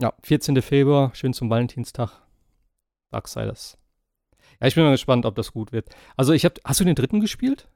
[0.02, 0.60] Ja, 14.
[0.62, 2.10] Februar, schön zum Valentinstag.
[3.12, 3.78] Darksiders.
[4.60, 5.90] Ja, ich bin mal gespannt, ob das gut wird.
[6.16, 6.56] Also, ich habe.
[6.64, 7.68] Hast du den dritten gespielt?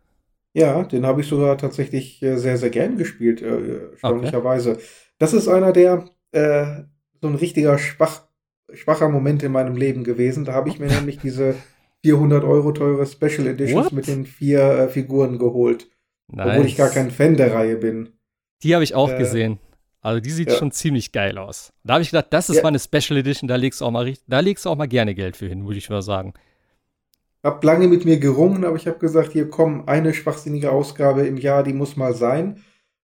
[0.53, 4.73] Ja, den habe ich sogar tatsächlich äh, sehr, sehr gern gespielt, äh, erstaunlicherweise.
[4.73, 4.83] Okay.
[5.19, 6.83] Das ist einer der äh,
[7.23, 8.23] so ein richtiger schwach,
[8.73, 10.45] schwacher Moment in meinem Leben gewesen.
[10.45, 11.55] Da habe ich mir nämlich diese
[12.03, 13.93] 400 Euro teure Special Editions What?
[13.93, 15.89] mit den vier äh, Figuren geholt.
[16.27, 16.49] Nice.
[16.49, 18.15] Obwohl ich gar kein Fan der Reihe bin.
[18.65, 19.61] Die habe ich auch äh, gesehen.
[20.07, 20.55] Also die sieht ja.
[20.55, 21.73] schon ziemlich geil aus.
[21.83, 22.63] Da habe ich gedacht, das ist ja.
[22.63, 25.17] mal eine Special Edition, da legst du auch mal da legst du auch mal gerne
[25.17, 26.33] Geld für hin, würde ich mal sagen.
[27.43, 31.37] Hab lange mit mir gerungen, aber ich habe gesagt, hier komm, eine schwachsinnige Ausgabe im
[31.37, 32.63] Jahr, die muss mal sein.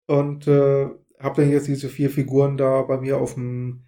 [0.07, 0.87] Und äh,
[1.19, 3.83] habe dann jetzt diese vier Figuren da bei mir auf dem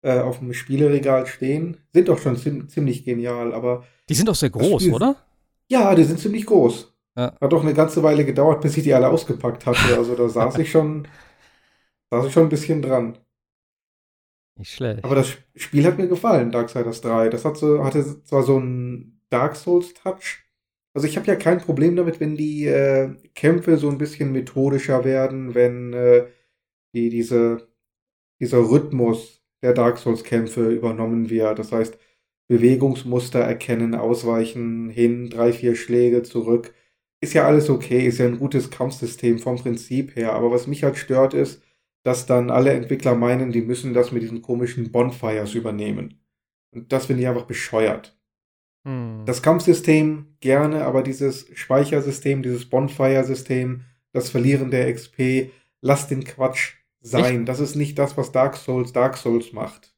[0.00, 1.76] äh, auf dem Spieleregal stehen.
[1.92, 5.16] Sind doch schon ziemlich genial, aber die sind doch sehr groß, Spiel, oder?
[5.68, 6.90] Ja, die sind ziemlich groß.
[7.18, 7.34] Ja.
[7.38, 9.98] Hat doch eine ganze Weile gedauert, bis ich die alle ausgepackt hatte.
[9.98, 11.06] Also da saß ich schon
[12.10, 13.18] da ist schon ein bisschen dran.
[14.58, 15.04] Nicht schlecht.
[15.04, 17.28] Aber das Spiel hat mir gefallen, Darksiders 3.
[17.28, 20.44] Das hat so, hatte zwar so einen Dark Souls-Touch.
[20.94, 25.04] Also ich habe ja kein Problem damit, wenn die äh, Kämpfe so ein bisschen methodischer
[25.04, 26.26] werden, wenn äh,
[26.94, 27.68] die, diese,
[28.40, 31.58] dieser Rhythmus der Dark Souls-Kämpfe übernommen wird.
[31.58, 31.98] Das heißt,
[32.48, 36.74] Bewegungsmuster erkennen, ausweichen, hin, drei, vier Schläge zurück.
[37.20, 40.32] Ist ja alles okay, ist ja ein gutes Kampfsystem vom Prinzip her.
[40.34, 41.62] Aber was mich halt stört, ist,
[42.06, 46.20] dass dann alle Entwickler meinen, die müssen das mit diesen komischen Bonfires übernehmen.
[46.70, 48.16] Und das finde ich einfach bescheuert.
[48.84, 49.24] Hm.
[49.26, 53.80] Das Kampfsystem gerne, aber dieses Speichersystem, dieses Bonfire-System,
[54.12, 55.50] das Verlieren der XP,
[55.80, 57.40] lass den Quatsch sein.
[57.40, 57.48] Echt?
[57.48, 59.92] Das ist nicht das, was Dark Souls Dark Souls macht.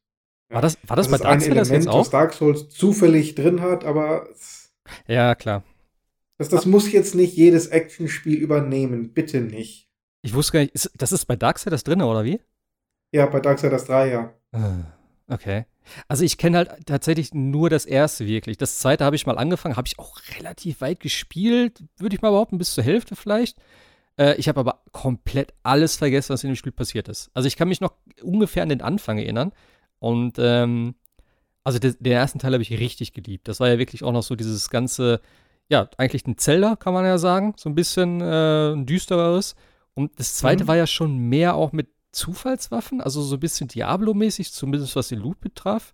[0.49, 1.99] War das, war das, das bei Dark Souls jetzt auch?
[1.99, 4.27] was Dark Souls zufällig drin hat, aber
[5.07, 5.63] ja, klar.
[6.39, 9.88] Das, das muss jetzt nicht jedes Actionspiel übernehmen, bitte nicht.
[10.21, 12.41] Ich wusste gar nicht, ist, das ist bei Darksiders drin, oder wie?
[13.11, 14.33] Ja, bei Darksiders 3, ja.
[14.51, 14.83] Ah,
[15.27, 15.65] okay.
[16.07, 18.57] Also ich kenne halt tatsächlich nur das erste wirklich.
[18.57, 22.31] Das zweite habe ich mal angefangen, habe ich auch relativ weit gespielt, würde ich mal
[22.31, 23.57] behaupten, bis zur Hälfte vielleicht.
[24.17, 27.31] Äh, ich habe aber komplett alles vergessen, was in dem Spiel passiert ist.
[27.33, 29.51] Also ich kann mich noch ungefähr an den Anfang erinnern.
[29.99, 30.95] Und ähm,
[31.63, 33.47] also de den ersten Teil habe ich richtig geliebt.
[33.47, 35.21] Das war ja wirklich auch noch so dieses ganze,
[35.69, 37.53] ja, eigentlich ein Zelda, kann man ja sagen.
[37.57, 39.55] So ein bisschen äh, ein düstereres.
[39.93, 40.67] Und das zweite mhm.
[40.67, 45.19] war ja schon mehr auch mit Zufallswaffen, also so ein bisschen Diablo-mäßig, zumindest was den
[45.19, 45.93] Loot betraf.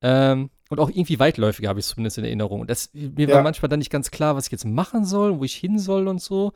[0.00, 2.60] Ähm, und auch irgendwie weitläufiger habe ich zumindest in Erinnerung.
[2.60, 3.34] Und das, mir ja.
[3.34, 6.06] war manchmal dann nicht ganz klar, was ich jetzt machen soll, wo ich hin soll
[6.08, 6.52] und so.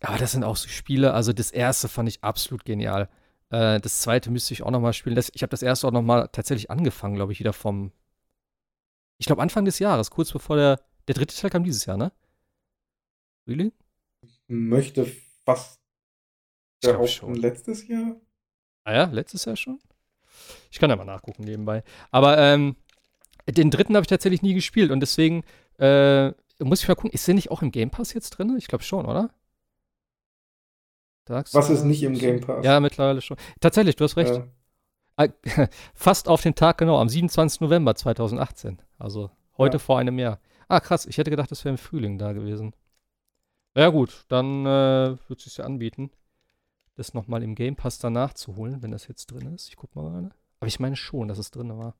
[0.00, 1.12] Aber das sind auch so Spiele.
[1.12, 3.08] Also das erste fand ich absolut genial.
[3.50, 5.16] Äh, das zweite müsste ich auch noch mal spielen.
[5.16, 7.92] Das, ich habe das erste auch noch mal tatsächlich angefangen, glaube ich, wieder vom.
[9.18, 10.80] Ich glaube Anfang des Jahres, kurz bevor der
[11.10, 12.12] der dritte Teil kam dieses Jahr, ne?
[13.48, 13.72] Really?
[14.46, 15.10] Möchte
[15.44, 15.80] fast
[17.06, 17.34] schon.
[17.34, 18.16] letztes Jahr?
[18.84, 19.78] Ah ja, letztes Jahr schon?
[20.70, 21.82] Ich kann ja mal nachgucken nebenbei.
[22.10, 22.76] Aber ähm,
[23.46, 25.44] den dritten habe ich tatsächlich nie gespielt und deswegen
[25.78, 28.54] äh, muss ich mal gucken, ist der nicht auch im Game Pass jetzt drin?
[28.58, 29.30] Ich glaube schon, oder?
[31.24, 32.64] Dark Was ist nicht im Game Pass?
[32.64, 33.36] Ja, mittlerweile schon.
[33.60, 34.34] Tatsächlich, du hast recht.
[34.34, 34.46] Ja.
[35.16, 35.28] Ah,
[35.94, 37.60] fast auf den Tag genau, am 27.
[37.60, 38.80] November 2018.
[38.98, 39.78] Also heute ja.
[39.78, 40.40] vor einem Jahr.
[40.68, 42.74] Ah, krass, ich hätte gedacht, das wäre im Frühling da gewesen.
[43.76, 46.10] Ja, gut, dann äh, wird es sich ja anbieten
[47.00, 49.68] das nochmal im Game Pass danach zu holen, wenn das jetzt drin ist.
[49.68, 50.30] Ich guck mal gerade.
[50.60, 51.94] Aber ich meine schon, dass es drin war.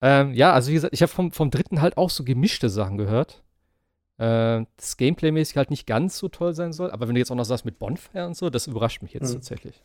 [0.00, 2.98] Ähm, ja, also wie gesagt, ich habe vom, vom dritten halt auch so gemischte Sachen
[2.98, 3.44] gehört.
[4.18, 6.90] Äh, das Gameplay-mäßig halt nicht ganz so toll sein soll.
[6.90, 9.30] Aber wenn du jetzt auch noch sagst mit Bonfire und so, das überrascht mich jetzt
[9.30, 9.34] mhm.
[9.34, 9.80] tatsächlich.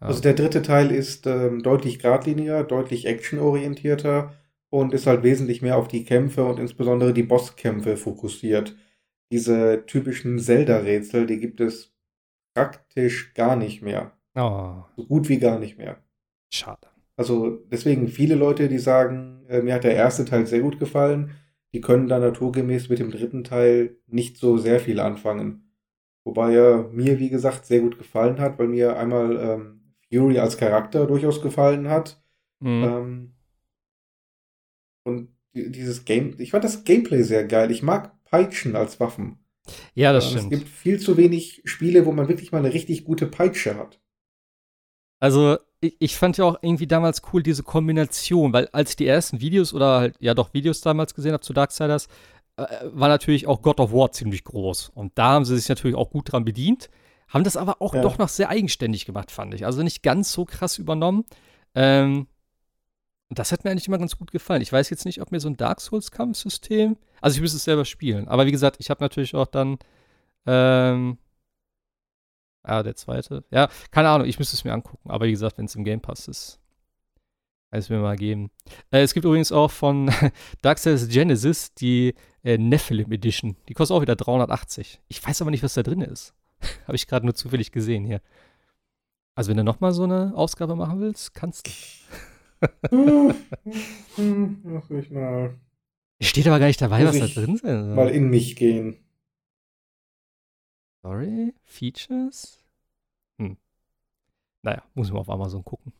[0.00, 0.06] Ja.
[0.06, 4.32] Also der dritte Teil ist ähm, deutlich geradliniger, deutlich actionorientierter
[4.70, 8.74] und ist halt wesentlich mehr auf die Kämpfe und insbesondere die Bosskämpfe fokussiert.
[9.30, 11.94] Diese typischen Zelda-Rätsel, die gibt es
[12.54, 14.12] praktisch gar nicht mehr.
[14.34, 14.84] Oh.
[14.96, 16.02] So gut wie gar nicht mehr.
[16.52, 16.88] Schade.
[17.16, 21.32] Also deswegen viele Leute, die sagen, äh, mir hat der erste Teil sehr gut gefallen,
[21.72, 25.72] die können dann naturgemäß mit dem dritten Teil nicht so sehr viel anfangen.
[26.24, 30.56] Wobei er mir, wie gesagt, sehr gut gefallen hat, weil mir einmal ähm, Fury als
[30.56, 32.22] Charakter durchaus gefallen hat.
[32.60, 32.84] Mhm.
[32.84, 33.34] Ähm,
[35.04, 37.70] und dieses Game, ich fand das Gameplay sehr geil.
[37.70, 39.38] Ich mag Peitschen als Waffen.
[39.94, 40.52] Ja, das ähm, stimmt.
[40.52, 43.98] Es gibt viel zu wenig Spiele, wo man wirklich mal eine richtig gute Peitsche hat.
[45.18, 49.06] Also, ich, ich, fand ja auch irgendwie damals cool diese Kombination, weil als ich die
[49.06, 52.08] ersten Videos oder halt, ja doch Videos damals gesehen habe zu Darksiders,
[52.56, 54.90] äh, war natürlich auch God of War ziemlich groß.
[54.94, 56.90] Und da haben sie sich natürlich auch gut dran bedient,
[57.28, 58.02] haben das aber auch ja.
[58.02, 59.64] doch noch sehr eigenständig gemacht, fand ich.
[59.64, 61.24] Also nicht ganz so krass übernommen.
[61.74, 62.26] Ähm,
[63.30, 64.62] das hat mir eigentlich immer ganz gut gefallen.
[64.62, 66.96] Ich weiß jetzt nicht, ob mir so ein Dark Souls-Kampfsystem.
[67.20, 68.28] Also ich müsste es selber spielen.
[68.28, 69.78] Aber wie gesagt, ich habe natürlich auch dann.
[70.46, 71.18] Ähm,
[72.62, 73.44] ah, der zweite.
[73.50, 75.10] Ja, keine Ahnung, ich müsste es mir angucken.
[75.10, 76.60] Aber wie gesagt, wenn es im Game Pass ist,
[77.70, 78.50] kann es mir mal geben.
[78.92, 80.10] Äh, es gibt übrigens auch von
[80.62, 83.56] Dark Souls Genesis die äh, Nephilim Edition.
[83.68, 85.00] Die kostet auch wieder 380.
[85.08, 86.32] Ich weiß aber nicht, was da drin ist.
[86.86, 88.20] habe ich gerade nur zufällig gesehen hier.
[89.34, 91.72] Also, wenn du nochmal so eine Ausgabe machen willst, kannst du.
[94.16, 95.58] Lass mich mal.
[96.20, 97.64] Steht aber gar nicht dabei, was da drin ist.
[97.64, 98.96] Mal in mich gehen.
[101.02, 102.58] Sorry, Features?
[103.38, 103.56] Hm.
[104.62, 105.92] Naja, muss ich mal auf Amazon gucken.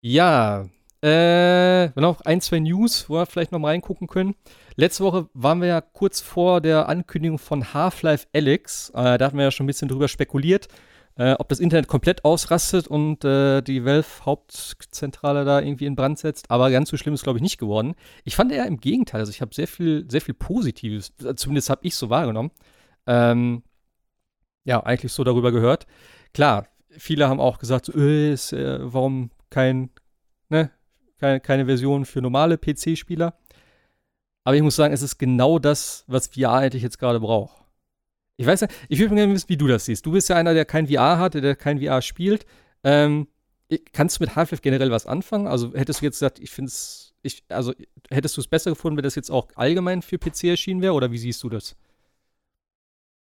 [0.00, 0.68] Ja,
[1.02, 4.34] äh, noch ein, zwei News, wo wir vielleicht noch mal reingucken können.
[4.76, 8.90] Letzte Woche waren wir ja kurz vor der Ankündigung von Half-Life Alyx.
[8.90, 10.68] Äh, da hatten wir ja schon ein bisschen drüber spekuliert
[11.16, 16.50] äh, ob das Internet komplett ausrastet und äh, die Valve-Hauptzentrale da irgendwie in Brand setzt.
[16.50, 17.94] Aber ganz so schlimm ist, glaube ich, nicht geworden.
[18.24, 19.20] Ich fand eher im Gegenteil.
[19.20, 22.50] Also ich habe sehr viel, sehr viel Positives, zumindest habe ich so wahrgenommen.
[23.06, 23.62] Ähm,
[24.64, 25.86] ja, eigentlich so darüber gehört.
[26.32, 29.90] Klar, viele haben auch gesagt, so, äh, ist, äh, warum kein,
[30.48, 30.70] ne,
[31.18, 33.34] keine, keine Version für normale PC-Spieler.
[34.44, 37.63] Aber ich muss sagen, es ist genau das, was VR eigentlich jetzt gerade braucht.
[38.36, 40.04] Ich weiß ja, ich würde gerne wissen, wie du das siehst.
[40.06, 42.46] Du bist ja einer, der kein VR hat, der kein VR spielt.
[42.82, 43.28] Ähm,
[43.92, 45.46] kannst du mit Half-Life generell was anfangen?
[45.46, 47.72] Also hättest du jetzt gesagt, ich finde es, ich, also
[48.10, 51.12] hättest du es besser gefunden, wenn das jetzt auch allgemein für PC erschienen wäre, oder
[51.12, 51.76] wie siehst du das?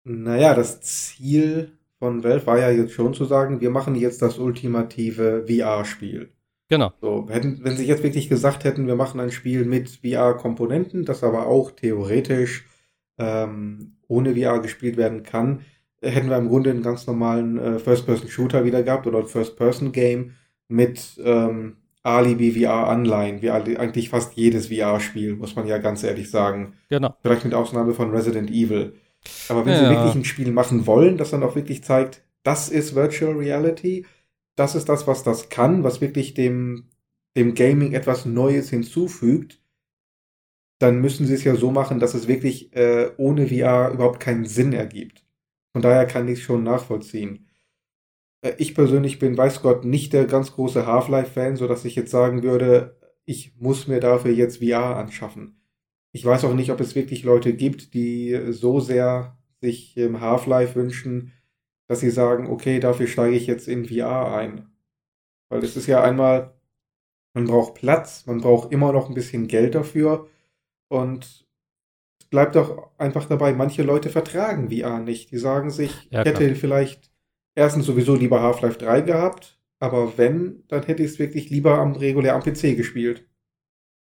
[0.03, 4.37] Naja, das Ziel von Valve war ja jetzt schon zu sagen, wir machen jetzt das
[4.37, 6.31] ultimative VR-Spiel.
[6.69, 6.91] Genau.
[7.01, 11.23] So, hätten, wenn sie jetzt wirklich gesagt hätten, wir machen ein Spiel mit VR-Komponenten, das
[11.23, 12.65] aber auch theoretisch
[13.17, 15.61] ähm, ohne VR gespielt werden kann,
[16.01, 20.33] hätten wir im Grunde einen ganz normalen äh, First-Person-Shooter wieder gehabt oder ein First-Person-Game
[20.67, 26.73] mit ähm, Alibi VR-Anleihen, wie eigentlich fast jedes VR-Spiel, muss man ja ganz ehrlich sagen.
[26.89, 27.15] Genau.
[27.21, 28.93] Vielleicht mit Ausnahme von Resident Evil.
[29.49, 29.79] Aber wenn ja.
[29.79, 34.05] sie wirklich ein Spiel machen wollen, das dann auch wirklich zeigt, das ist Virtual Reality,
[34.55, 36.85] das ist das, was das kann, was wirklich dem,
[37.35, 39.59] dem Gaming etwas Neues hinzufügt,
[40.79, 44.45] dann müssen sie es ja so machen, dass es wirklich äh, ohne VR überhaupt keinen
[44.45, 45.25] Sinn ergibt.
[45.73, 47.47] Von daher kann ich es schon nachvollziehen.
[48.41, 52.43] Äh, ich persönlich bin, weiß Gott, nicht der ganz große Half-Life-Fan, sodass ich jetzt sagen
[52.43, 55.61] würde, ich muss mir dafür jetzt VR anschaffen.
[56.11, 60.75] Ich weiß auch nicht, ob es wirklich Leute gibt, die so sehr sich im Half-Life
[60.75, 61.33] wünschen,
[61.87, 64.69] dass sie sagen, okay, dafür steige ich jetzt in VR ein.
[65.49, 66.53] Weil es ist ja einmal,
[67.33, 70.27] man braucht Platz, man braucht immer noch ein bisschen Geld dafür
[70.89, 71.45] und
[72.19, 75.31] es bleibt doch einfach dabei, manche Leute vertragen VR nicht.
[75.31, 77.11] Die sagen sich, ja, ich hätte vielleicht
[77.55, 81.93] erstens sowieso lieber Half-Life 3 gehabt, aber wenn, dann hätte ich es wirklich lieber am
[81.93, 83.25] regulär am PC gespielt.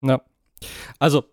[0.02, 0.22] Ja.
[0.98, 1.24] Also,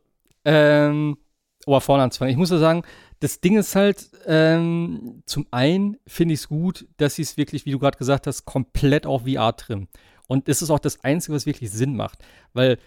[0.46, 1.18] ähm,
[1.66, 2.32] oh, vorne anzufangen.
[2.32, 2.84] Ich muss ja sagen,
[3.20, 7.66] das Ding ist halt, ähm, zum einen finde ich es gut, dass sie es wirklich,
[7.66, 9.88] wie du gerade gesagt hast, komplett auf VR trimmen.
[10.28, 12.20] Und das ist auch das Einzige, was wirklich Sinn macht.
[12.54, 12.80] Weil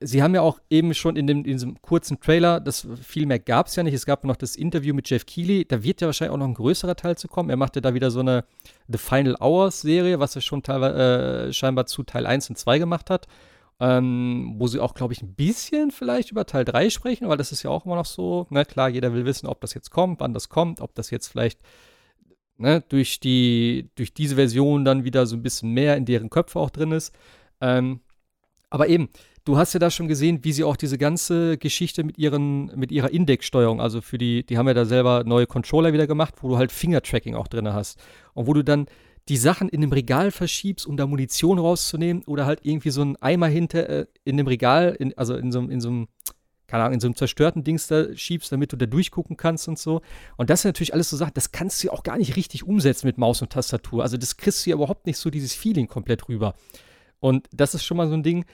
[0.00, 3.38] Sie haben ja auch eben schon in, dem, in diesem kurzen Trailer, das viel mehr
[3.38, 3.94] gab es ja nicht.
[3.94, 5.64] Es gab noch das Interview mit Jeff Keighley.
[5.66, 7.50] Da wird ja wahrscheinlich auch noch ein größerer Teil zu kommen.
[7.50, 8.44] Er machte da wieder so eine
[8.88, 13.10] The Final Hours Serie, was er schon äh, scheinbar zu Teil 1 und 2 gemacht
[13.10, 13.26] hat.
[13.78, 17.52] Ähm, wo sie auch, glaube ich, ein bisschen vielleicht über Teil 3 sprechen, weil das
[17.52, 18.46] ist ja auch immer noch so.
[18.48, 18.64] Ne?
[18.64, 21.60] Klar, jeder will wissen, ob das jetzt kommt, wann das kommt, ob das jetzt vielleicht
[22.58, 26.58] ne, durch, die, durch diese Version dann wieder so ein bisschen mehr in deren Köpfe
[26.58, 27.14] auch drin ist.
[27.60, 28.00] Ähm,
[28.70, 29.08] aber eben,
[29.46, 32.92] du hast ja da schon gesehen, wie sie auch diese ganze Geschichte mit, ihren, mit
[32.92, 36.48] ihrer Indexsteuerung, also für die, die haben ja da selber neue Controller wieder gemacht, wo
[36.48, 37.98] du halt Finger-Tracking auch drin hast.
[38.34, 38.86] Und wo du dann
[39.28, 43.16] die Sachen in dem Regal verschiebst, um da Munition rauszunehmen oder halt irgendwie so einen
[43.16, 46.08] Eimer hinter äh, in dem Regal, in, also in so, in so einem,
[46.66, 49.78] keine Ahnung, in so einem zerstörten Dings da schiebst, damit du da durchgucken kannst und
[49.78, 50.02] so.
[50.36, 52.64] Und das sind natürlich alles so Sachen, das kannst du ja auch gar nicht richtig
[52.64, 54.02] umsetzen mit Maus und Tastatur.
[54.02, 56.54] Also das kriegst du ja überhaupt nicht so dieses Feeling komplett rüber.
[57.20, 58.44] Und das ist schon mal so ein Ding,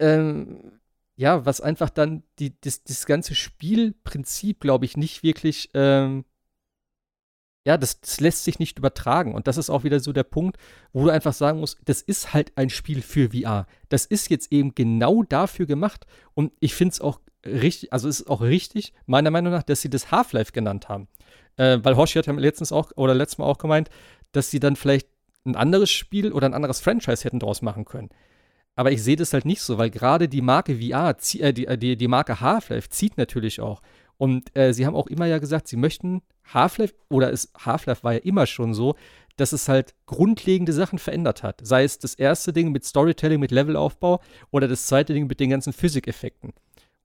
[0.00, 0.80] ähm,
[1.16, 6.24] ja, was einfach dann die, das, das ganze Spielprinzip, glaube ich, nicht wirklich, ähm,
[7.66, 9.34] ja, das, das, lässt sich nicht übertragen.
[9.34, 10.56] Und das ist auch wieder so der Punkt,
[10.94, 13.66] wo du einfach sagen musst, das ist halt ein Spiel für VR.
[13.90, 16.06] Das ist jetzt eben genau dafür gemacht.
[16.32, 19.82] Und ich finde es auch richtig, also es ist auch richtig, meiner Meinung nach, dass
[19.82, 21.06] sie das Half-Life genannt haben.
[21.56, 23.90] Äh, weil Hoshi hat ja letztens auch, oder letztes Mal auch gemeint,
[24.32, 25.08] dass sie dann vielleicht
[25.44, 28.08] ein anderes Spiel oder ein anderes Franchise hätten draus machen können.
[28.80, 31.76] Aber ich sehe das halt nicht so, weil gerade die Marke VR, äh, die, äh,
[31.76, 33.82] die, die Marke Half-Life zieht natürlich auch.
[34.16, 36.22] Und äh, sie haben auch immer ja gesagt, sie möchten
[36.54, 38.94] Half-Life, oder Half-Life war ja immer schon so,
[39.36, 41.60] dass es halt grundlegende Sachen verändert hat.
[41.62, 45.50] Sei es das erste Ding mit Storytelling, mit Levelaufbau oder das zweite Ding mit den
[45.50, 46.54] ganzen Physikeffekten.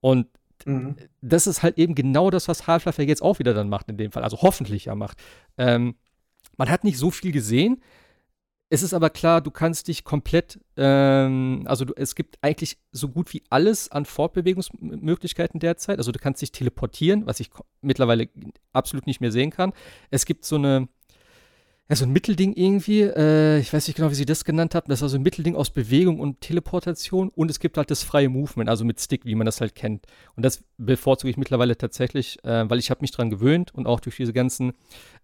[0.00, 0.28] Und
[0.64, 0.96] mhm.
[1.20, 3.98] das ist halt eben genau das, was Half-Life ja jetzt auch wieder dann macht in
[3.98, 4.24] dem Fall.
[4.24, 5.22] Also hoffentlich ja macht.
[5.58, 5.96] Ähm,
[6.56, 7.82] man hat nicht so viel gesehen,
[8.68, 13.08] es ist aber klar, du kannst dich komplett, ähm, also du, es gibt eigentlich so
[13.08, 15.98] gut wie alles an Fortbewegungsmöglichkeiten derzeit.
[15.98, 18.28] Also du kannst dich teleportieren, was ich mittlerweile
[18.72, 19.72] absolut nicht mehr sehen kann.
[20.10, 20.88] Es gibt so eine,
[21.88, 24.88] ja, so ein Mittelding irgendwie, äh, ich weiß nicht genau, wie sie das genannt haben.
[24.88, 28.28] Das war so ein Mittelding aus Bewegung und Teleportation und es gibt halt das freie
[28.28, 30.06] Movement, also mit Stick, wie man das halt kennt.
[30.34, 34.00] Und das bevorzuge ich mittlerweile tatsächlich, äh, weil ich habe mich dran gewöhnt und auch
[34.00, 34.72] durch diese ganzen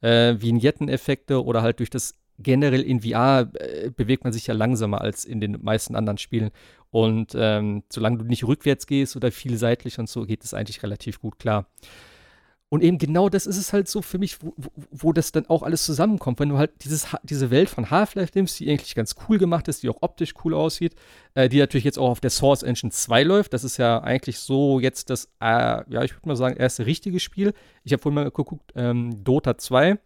[0.00, 5.00] äh, Vignetten-Effekte oder halt durch das generell in VR äh, bewegt man sich ja langsamer
[5.00, 6.50] als in den meisten anderen Spielen.
[6.90, 10.82] Und ähm, solange du nicht rückwärts gehst oder viel seitlich und so, geht es eigentlich
[10.82, 11.66] relativ gut klar.
[12.72, 15.44] Und eben genau das ist es halt so für mich, wo, wo, wo, das dann
[15.44, 16.40] auch alles zusammenkommt.
[16.40, 19.82] Wenn du halt dieses, diese Welt von Half-Life nimmst, die eigentlich ganz cool gemacht ist,
[19.82, 20.94] die auch optisch cool aussieht,
[21.34, 23.52] äh, die natürlich jetzt auch auf der Source Engine 2 läuft.
[23.52, 27.20] Das ist ja eigentlich so jetzt das, äh, ja, ich würde mal sagen, erste richtige
[27.20, 27.52] Spiel.
[27.84, 29.98] Ich habe vorhin mal geguckt, ähm, Dota 2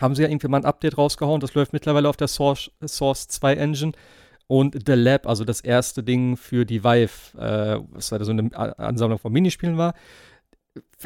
[0.00, 1.40] haben sie ja irgendwie mal ein Update rausgehauen.
[1.40, 3.92] Das läuft mittlerweile auf der Source, Source 2 Engine.
[4.46, 8.50] Und The Lab, also das erste Ding für die Vive, äh, was halt so eine
[8.78, 9.94] Ansammlung von Minispielen war.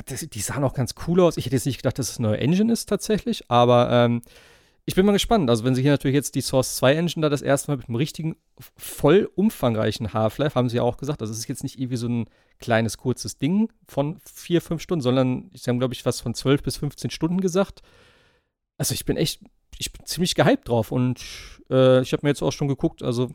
[0.07, 1.37] Das, die sahen auch ganz cool aus.
[1.37, 4.23] Ich hätte jetzt nicht gedacht, dass es eine neue Engine ist tatsächlich, aber ähm,
[4.85, 5.51] ich bin mal gespannt.
[5.51, 7.89] Also, wenn sie hier natürlich jetzt die Source 2 Engine da das erste Mal mit
[7.89, 8.37] einem richtigen,
[8.77, 12.09] voll umfangreichen Half-Life, haben sie ja auch gesagt, also es ist jetzt nicht irgendwie so
[12.09, 12.27] ein
[12.61, 16.63] kleines, kurzes Ding von vier, fünf Stunden, sondern sie haben, glaube ich, was von 12
[16.63, 17.83] bis 15 Stunden gesagt
[18.83, 19.41] also ich bin echt,
[19.79, 21.23] ich bin ziemlich gehypt drauf und
[21.71, 23.31] äh, ich habe mir jetzt auch schon geguckt, also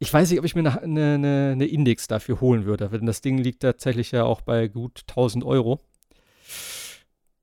[0.00, 3.20] ich weiß nicht, ob ich mir eine, eine, eine, Index dafür holen würde, denn das
[3.20, 5.78] Ding liegt tatsächlich ja auch bei gut 1000 Euro.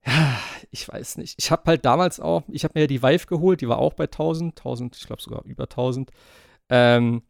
[0.05, 0.37] Ja,
[0.71, 1.35] ich weiß nicht.
[1.37, 3.93] Ich habe halt damals auch, ich habe mir ja die Vive geholt, die war auch
[3.93, 6.11] bei 1000, 1000, ich glaube sogar über 1000.
[6.69, 7.21] Ähm,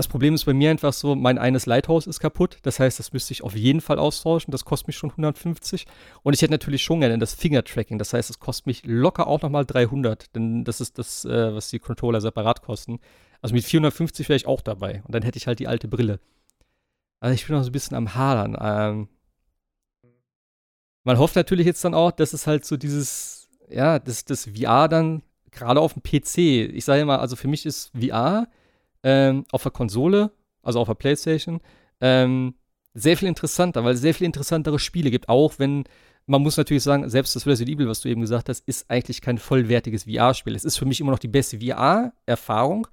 [0.00, 2.56] das Problem ist bei mir einfach so, mein eines Lighthouse ist kaputt.
[2.62, 4.50] Das heißt, das müsste ich auf jeden Fall austauschen.
[4.50, 5.84] Das kostet mich schon 150.
[6.22, 7.98] Und ich hätte natürlich schon gerne das Finger-Tracking.
[7.98, 10.34] Das heißt, es kostet mich locker auch nochmal 300.
[10.34, 12.98] Denn das ist das, äh, was die Controller separat kosten.
[13.42, 15.02] Also mit 450 wäre ich auch dabei.
[15.04, 16.18] Und dann hätte ich halt die alte Brille.
[17.20, 18.56] Also ich bin noch so ein bisschen am Hadern.
[18.58, 19.08] Ähm,
[21.04, 24.88] man hofft natürlich jetzt dann auch, dass es halt so dieses, ja, dass das VR
[24.88, 26.38] dann gerade auf dem PC,
[26.74, 28.48] ich sage mal, also für mich ist VR
[29.02, 30.32] ähm, auf der Konsole,
[30.62, 31.60] also auf der PlayStation,
[32.00, 32.54] ähm,
[32.94, 35.84] sehr viel interessanter, weil es sehr viel interessantere Spiele gibt, auch wenn
[36.26, 39.20] man muss natürlich sagen, selbst das Resident Evil, was du eben gesagt hast, ist eigentlich
[39.20, 40.54] kein vollwertiges VR-Spiel.
[40.54, 42.86] Es ist für mich immer noch die beste VR-Erfahrung,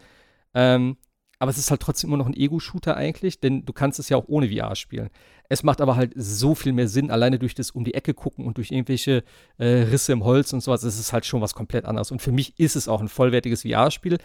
[0.55, 0.97] ähm,
[1.38, 4.17] aber es ist halt trotzdem immer noch ein Ego-Shooter eigentlich, denn du kannst es ja
[4.17, 5.09] auch ohne VR spielen.
[5.49, 8.45] Es macht aber halt so viel mehr Sinn, alleine durch das um die Ecke gucken
[8.45, 9.23] und durch irgendwelche
[9.59, 10.81] äh, Risse im Holz und sowas.
[10.84, 12.11] Es ist halt schon was komplett anderes.
[12.11, 14.17] Und für mich ist es auch ein vollwertiges VR-Spiel.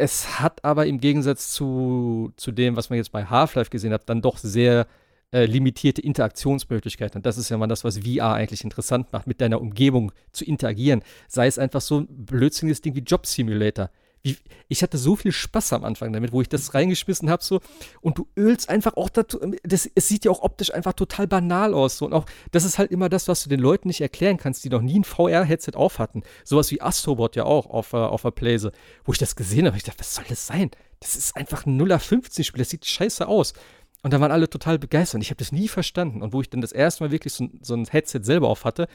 [0.00, 4.08] Es hat aber im Gegensatz zu, zu dem, was man jetzt bei Half-Life gesehen hat,
[4.08, 4.86] dann doch sehr
[5.30, 7.18] äh, limitierte Interaktionsmöglichkeiten.
[7.18, 10.46] Und das ist ja mal das, was VR eigentlich interessant macht, mit deiner Umgebung zu
[10.46, 11.02] interagieren.
[11.28, 13.90] Sei es einfach so ein blödsinniges Ding wie Job Simulator.
[14.22, 14.36] Wie,
[14.68, 17.60] ich hatte so viel Spaß am Anfang damit, wo ich das reingeschmissen habe, so,
[18.00, 21.72] und du ölst einfach auch dazu, das, es sieht ja auch optisch einfach total banal
[21.72, 24.36] aus, so, und auch, das ist halt immer das, was du den Leuten nicht erklären
[24.36, 26.22] kannst, die noch nie ein VR-Headset auf hatten.
[26.44, 28.72] Sowas wie Astrobot ja auch auf, uh, auf der Playse,
[29.04, 30.70] wo ich das gesehen habe, ich dachte, was soll das sein?
[31.00, 33.54] Das ist einfach ein 0-15-Spiel, das sieht scheiße aus.
[34.02, 35.16] Und da waren alle total begeistert.
[35.16, 36.22] Und ich habe das nie verstanden.
[36.22, 38.88] Und wo ich dann das erste Mal wirklich so, so ein Headset selber auf hatte,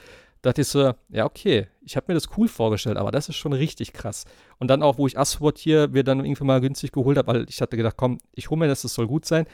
[0.46, 3.54] dachte ich so, ja, okay, ich habe mir das cool vorgestellt, aber das ist schon
[3.54, 4.26] richtig krass.
[4.60, 7.46] Und dann auch, wo ich Asphalt hier mir dann irgendwann mal günstig geholt habe, weil
[7.50, 9.46] ich hatte gedacht, komm, ich hole mir das, das soll gut sein.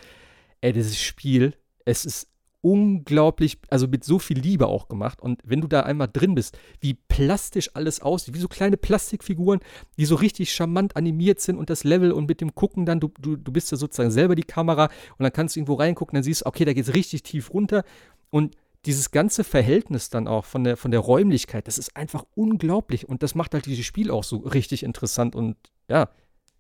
[0.60, 1.54] Ey, dieses Spiel,
[1.86, 2.28] es ist
[2.60, 5.22] unglaublich, also mit so viel Liebe auch gemacht.
[5.22, 9.62] Und wenn du da einmal drin bist, wie plastisch alles aussieht, wie so kleine Plastikfiguren,
[9.98, 13.12] die so richtig charmant animiert sind und das Level und mit dem Gucken dann, du,
[13.20, 16.24] du, du bist ja sozusagen selber die Kamera und dann kannst du irgendwo reingucken, dann
[16.24, 17.84] siehst du, okay, da geht es richtig tief runter.
[18.30, 18.56] Und
[18.86, 23.22] dieses ganze Verhältnis dann auch von der, von der Räumlichkeit, das ist einfach unglaublich und
[23.22, 25.56] das macht halt dieses Spiel auch so richtig interessant und
[25.88, 26.10] ja,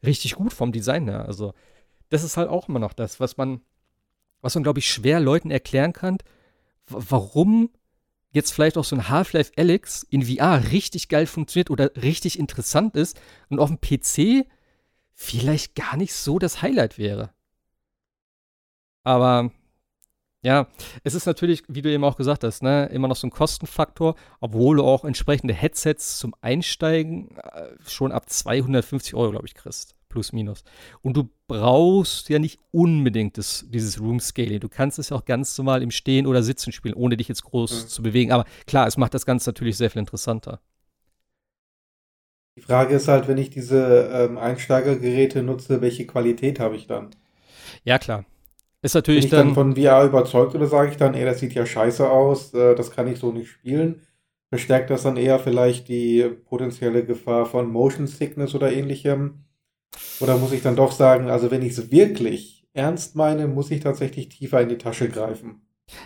[0.03, 1.26] richtig gut vom Design her.
[1.26, 1.53] Also,
[2.10, 3.61] das ist halt auch immer noch das, was man,
[4.41, 6.18] was man, glaube ich, schwer Leuten erklären kann,
[6.88, 7.69] warum
[8.31, 12.95] jetzt vielleicht auch so ein Half-Life Alex in VR richtig geil funktioniert oder richtig interessant
[12.95, 13.19] ist
[13.49, 14.48] und auf dem PC
[15.14, 17.31] vielleicht gar nicht so das Highlight wäre.
[19.03, 19.52] Aber
[20.44, 20.68] ja,
[21.04, 24.16] es ist natürlich, wie du eben auch gesagt hast, ne, immer noch so ein Kostenfaktor,
[24.40, 29.96] obwohl du auch entsprechende Headsets zum Einsteigen äh, schon ab 250 Euro, glaube ich, kriegst.
[30.10, 30.64] Plus, minus.
[31.02, 34.60] Und du brauchst ja nicht unbedingt das, dieses Room Scaling.
[34.60, 37.44] Du kannst es ja auch ganz normal im Stehen oder Sitzen spielen, ohne dich jetzt
[37.44, 37.88] groß mhm.
[37.88, 38.32] zu bewegen.
[38.34, 40.60] Aber klar, es macht das Ganze natürlich sehr viel interessanter.
[42.58, 47.12] Die Frage ist halt, wenn ich diese ähm, Einsteigergeräte nutze, welche Qualität habe ich dann?
[47.86, 48.26] Ja, klar.
[48.82, 51.40] Ist natürlich Bin ich dann, dann von VR überzeugt oder sage ich dann, ey, das
[51.40, 54.02] sieht ja scheiße aus, äh, das kann ich so nicht spielen?
[54.49, 59.45] Verstärkt das dann eher vielleicht die potenzielle Gefahr von Motion Sickness oder ähnlichem?
[60.20, 63.82] Oder muss ich dann doch sagen, also wenn ich es wirklich ernst meine, muss ich
[63.82, 65.62] tatsächlich tiefer in die Tasche greifen?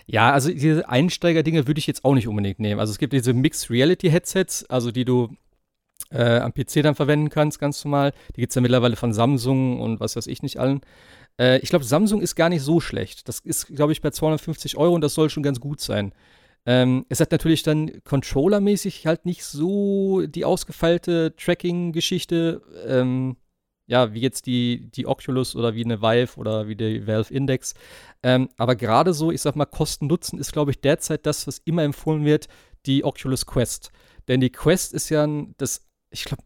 [0.06, 2.80] Ja, also diese Einsteiger-Dinge würde ich jetzt auch nicht unbedingt nehmen.
[2.80, 5.30] Also es gibt diese Mixed Reality Headsets, also die du
[6.12, 8.14] äh, am PC dann verwenden kannst, ganz normal.
[8.36, 10.82] Die gibt es ja mittlerweile von Samsung und was weiß ich nicht allen.
[11.40, 13.28] Äh, ich glaube, Samsung ist gar nicht so schlecht.
[13.28, 16.14] Das ist, glaube ich, bei 250 Euro und das soll schon ganz gut sein.
[16.66, 23.38] Ähm, es hat natürlich dann controllermäßig halt nicht so die ausgefeilte Tracking-Geschichte, ähm,
[23.88, 27.76] ja, wie jetzt die, die Oculus oder wie eine Vive oder wie der Valve Index.
[28.24, 31.84] Ähm, aber gerade so, ich sag mal, Kosten-Nutzen ist, glaube ich, derzeit das, was immer
[31.84, 32.48] empfohlen wird,
[32.88, 33.92] die Oculus Quest.
[34.28, 36.44] Denn die Quest ist ja das ich glaube,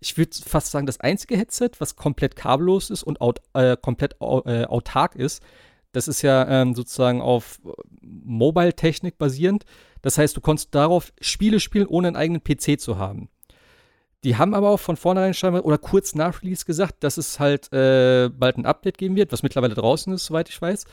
[0.00, 4.14] ich würde fast sagen, das einzige Headset, was komplett kabellos ist und aut äh, komplett
[4.20, 5.42] äh, autark ist.
[5.92, 7.60] Das ist ja ähm, sozusagen auf
[8.00, 9.64] Mobile-Technik basierend.
[10.00, 13.28] Das heißt, du konntest darauf Spiele spielen, ohne einen eigenen PC zu haben.
[14.24, 17.72] Die haben aber auch von vornherein scheinbar oder kurz nach Release gesagt, dass es halt
[17.72, 20.84] äh, bald ein Update geben wird, was mittlerweile draußen ist, soweit ich weiß.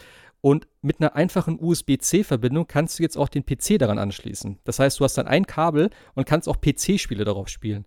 [0.41, 4.59] Und mit einer einfachen USB-C-Verbindung kannst du jetzt auch den PC daran anschließen.
[4.65, 7.85] Das heißt, du hast dann ein Kabel und kannst auch PC-Spiele darauf spielen.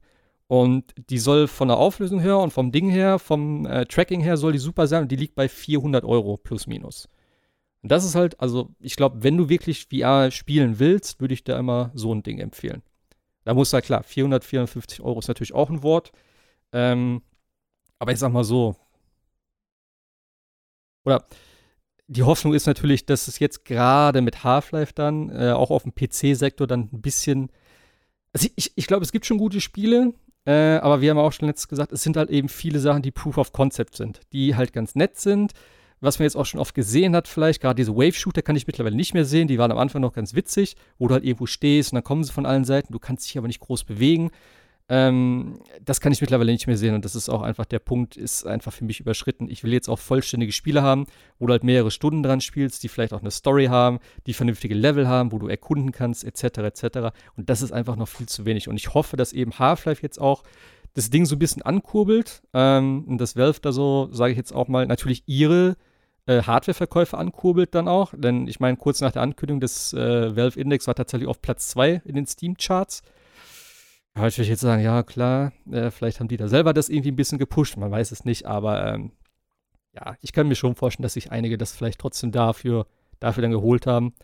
[0.51, 4.37] Und die soll von der Auflösung her und vom Ding her, vom äh, Tracking her,
[4.37, 5.03] soll die super sein.
[5.03, 7.09] Und die liegt bei 400 Euro plus minus.
[7.83, 11.45] Und das ist halt, also ich glaube, wenn du wirklich VR spielen willst, würde ich
[11.45, 12.83] da immer so ein Ding empfehlen.
[13.45, 16.11] Da muss halt klar, 454 Euro ist natürlich auch ein Wort.
[16.73, 17.23] Ähm,
[18.01, 18.75] aber ich sag mal so.
[21.05, 21.27] Oder
[22.09, 25.95] die Hoffnung ist natürlich, dass es jetzt gerade mit Half-Life dann äh, auch auf dem
[25.95, 27.53] PC-Sektor dann ein bisschen.
[28.33, 30.13] Also ich, ich glaube, es gibt schon gute Spiele,
[30.51, 33.13] äh, aber wir haben auch schon letztes gesagt, es sind halt eben viele Sachen, die
[33.13, 35.53] Proof of Concept sind, die halt ganz nett sind.
[36.01, 38.97] Was man jetzt auch schon oft gesehen hat, vielleicht, gerade diese Wave-Shooter kann ich mittlerweile
[38.97, 41.93] nicht mehr sehen, die waren am Anfang noch ganz witzig, wo du halt irgendwo stehst
[41.93, 44.31] und dann kommen sie von allen Seiten, du kannst dich aber nicht groß bewegen.
[44.93, 48.17] Ähm, das kann ich mittlerweile nicht mehr sehen und das ist auch einfach der Punkt,
[48.17, 49.49] ist einfach für mich überschritten.
[49.49, 51.07] Ich will jetzt auch vollständige Spiele haben,
[51.39, 54.75] wo du halt mehrere Stunden dran spielst, die vielleicht auch eine Story haben, die vernünftige
[54.75, 56.59] Level haben, wo du erkunden kannst, etc.
[56.59, 56.85] etc.
[57.37, 58.69] Und das ist einfach noch viel zu wenig.
[58.69, 60.43] Und ich hoffe, dass eben Half-Life jetzt auch
[60.95, 64.53] das Ding so ein bisschen ankurbelt ähm, und das Valve da so, sage ich jetzt
[64.53, 65.77] auch mal, natürlich ihre
[66.27, 68.13] äh, Hardware-Verkäufe ankurbelt dann auch.
[68.17, 71.69] Denn ich meine, kurz nach der Ankündigung des äh, Valve Index war tatsächlich auf Platz
[71.69, 73.03] 2 in den Steam-Charts.
[74.17, 77.13] Ja, ich würde jetzt sagen, ja, klar, äh, vielleicht haben die da selber das irgendwie
[77.13, 79.13] ein bisschen gepusht, man weiß es nicht, aber ähm,
[79.95, 82.87] ja, ich kann mir schon vorstellen, dass sich einige das vielleicht trotzdem dafür,
[83.21, 84.15] dafür dann geholt haben.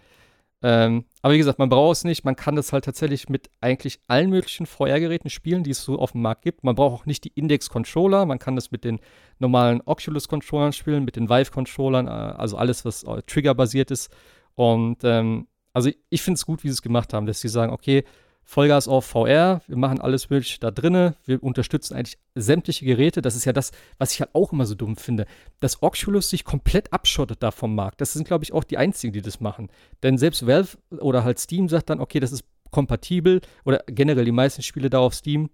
[0.62, 2.24] Ähm, aber wie gesagt, man braucht es nicht.
[2.24, 6.12] Man kann das halt tatsächlich mit eigentlich allen möglichen VR-Geräten spielen, die es so auf
[6.12, 6.64] dem Markt gibt.
[6.64, 8.24] Man braucht auch nicht die Index-Controller.
[8.26, 9.00] Man kann das mit den
[9.38, 14.10] normalen Oculus-Controllern spielen, mit den Vive-Controllern, äh, also alles, was äh, Trigger-basiert ist.
[14.54, 17.72] Und ähm, also ich finde es gut, wie sie es gemacht haben, dass sie sagen,
[17.72, 18.04] okay,
[18.48, 23.20] Vollgas auf VR, wir machen alles mögliche da drinne, wir unterstützen eigentlich sämtliche Geräte.
[23.20, 25.26] Das ist ja das, was ich halt auch immer so dumm finde,
[25.58, 28.00] dass Oculus sich komplett abschottet da vom Markt.
[28.00, 29.68] Das sind, glaube ich, auch die einzigen, die das machen.
[30.04, 34.32] Denn selbst Valve oder halt Steam sagt dann, okay, das ist kompatibel oder generell die
[34.32, 35.50] meisten Spiele da auf Steam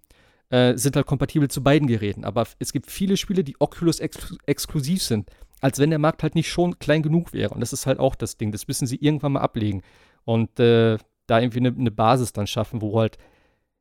[0.50, 2.26] äh, sind halt kompatibel zu beiden Geräten.
[2.26, 5.30] Aber es gibt viele Spiele, die Oculus exklu exklusiv sind,
[5.62, 7.54] als wenn der Markt halt nicht schon klein genug wäre.
[7.54, 8.52] Und das ist halt auch das Ding.
[8.52, 9.80] Das müssen sie irgendwann mal ablegen.
[10.24, 10.98] Und äh,
[11.32, 13.16] da irgendwie eine, eine Basis dann schaffen, wo halt,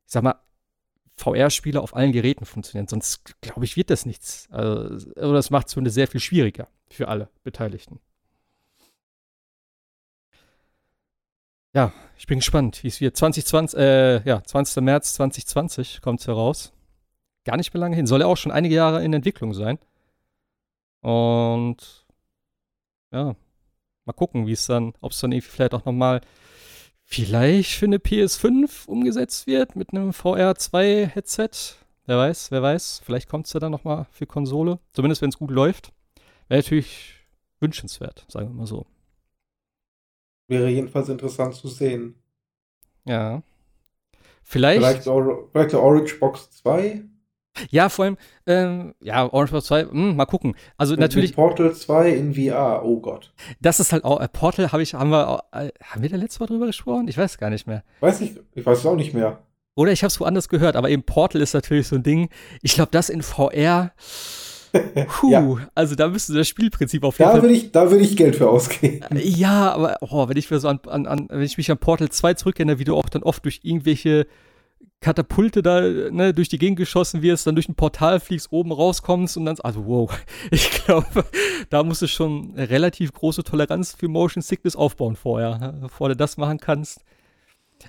[0.06, 0.40] ich sag mal,
[1.16, 2.88] VR-Spiele auf allen Geräten funktionieren.
[2.88, 4.48] Sonst, glaube ich, wird das nichts.
[4.50, 8.00] Also, oder das macht es sehr viel schwieriger für alle Beteiligten.
[11.74, 13.16] Ja, ich bin gespannt, wie es wird.
[13.16, 14.82] 2020, äh, ja, 20.
[14.82, 16.72] März 2020 kommt es heraus.
[17.44, 18.06] Gar nicht mehr lange hin.
[18.06, 19.78] Soll ja auch schon einige Jahre in Entwicklung sein.
[21.00, 22.06] Und
[23.10, 23.36] ja,
[24.06, 26.22] mal gucken, wie es dann, ob es dann irgendwie vielleicht auch nochmal
[27.12, 31.76] vielleicht für eine PS5 umgesetzt wird mit einem VR2-Headset.
[32.06, 33.02] Wer weiß, wer weiß.
[33.04, 34.78] Vielleicht kommt es ja dann nochmal für Konsole.
[34.92, 35.92] Zumindest wenn es gut läuft.
[36.48, 37.14] Wäre natürlich
[37.60, 38.86] wünschenswert, sagen wir mal so.
[40.48, 42.16] Wäre jedenfalls interessant zu sehen.
[43.04, 43.42] Ja.
[44.42, 45.04] Vielleicht.
[45.04, 45.04] Vielleicht,
[45.52, 47.04] vielleicht eine Orange Box 2?
[47.70, 48.16] Ja, vor allem,
[48.46, 50.54] ähm, ja, Orange Box 2, mh, hm, mal gucken.
[50.76, 51.34] Also mit, natürlich.
[51.34, 53.32] Portal 2 in VR, oh Gott.
[53.60, 56.40] Das ist halt auch, äh, Portal habe ich, haben wir, äh, haben wir da letzte
[56.40, 57.08] Mal drüber gesprochen?
[57.08, 57.82] Ich weiß gar nicht mehr.
[58.00, 59.42] Weiß ich, ich weiß es auch nicht mehr.
[59.74, 62.28] Oder ich habe es woanders gehört, aber eben Portal ist natürlich so ein Ding.
[62.60, 63.92] Ich glaube, das in VR.
[65.06, 65.56] Puh, ja.
[65.74, 67.42] also da müsste das Spielprinzip auf jeden da Fall.
[67.42, 69.04] Will ich, da würde ich Geld für ausgeben.
[69.14, 72.08] Ja, aber oh, wenn ich mir so an, an, an, wenn ich mich an Portal
[72.08, 74.26] 2 zurückerinnere, wie du auch dann oft durch irgendwelche
[75.02, 79.36] Katapulte da ne, durch die Gegend geschossen wirst, dann durch ein Portal fliegst, oben rauskommst
[79.36, 80.18] und dann, also wow,
[80.50, 81.26] ich glaube,
[81.68, 86.38] da musst du schon relativ große Toleranz für Motion Sickness aufbauen vorher, bevor du das
[86.38, 87.04] machen kannst.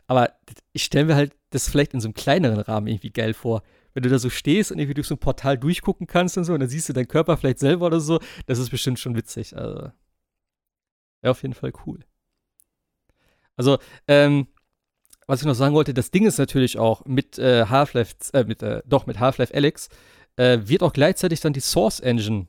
[0.08, 0.34] Aber
[0.74, 3.62] ich stelle mir halt das vielleicht in so einem kleineren Rahmen irgendwie geil vor.
[3.94, 6.54] Wenn du da so stehst und irgendwie durch so ein Portal durchgucken kannst und so,
[6.54, 9.56] und dann siehst du deinen Körper vielleicht selber oder so, das ist bestimmt schon witzig.
[9.56, 9.92] Also,
[11.22, 12.00] wäre auf jeden Fall cool.
[13.56, 13.78] Also,
[14.08, 14.48] ähm,
[15.28, 18.62] was ich noch sagen wollte, das Ding ist natürlich auch mit äh, Half-Life, äh, mit,
[18.64, 19.90] äh, doch mit Half-Life Alyx,
[20.36, 22.48] äh, wird auch gleichzeitig dann die Source Engine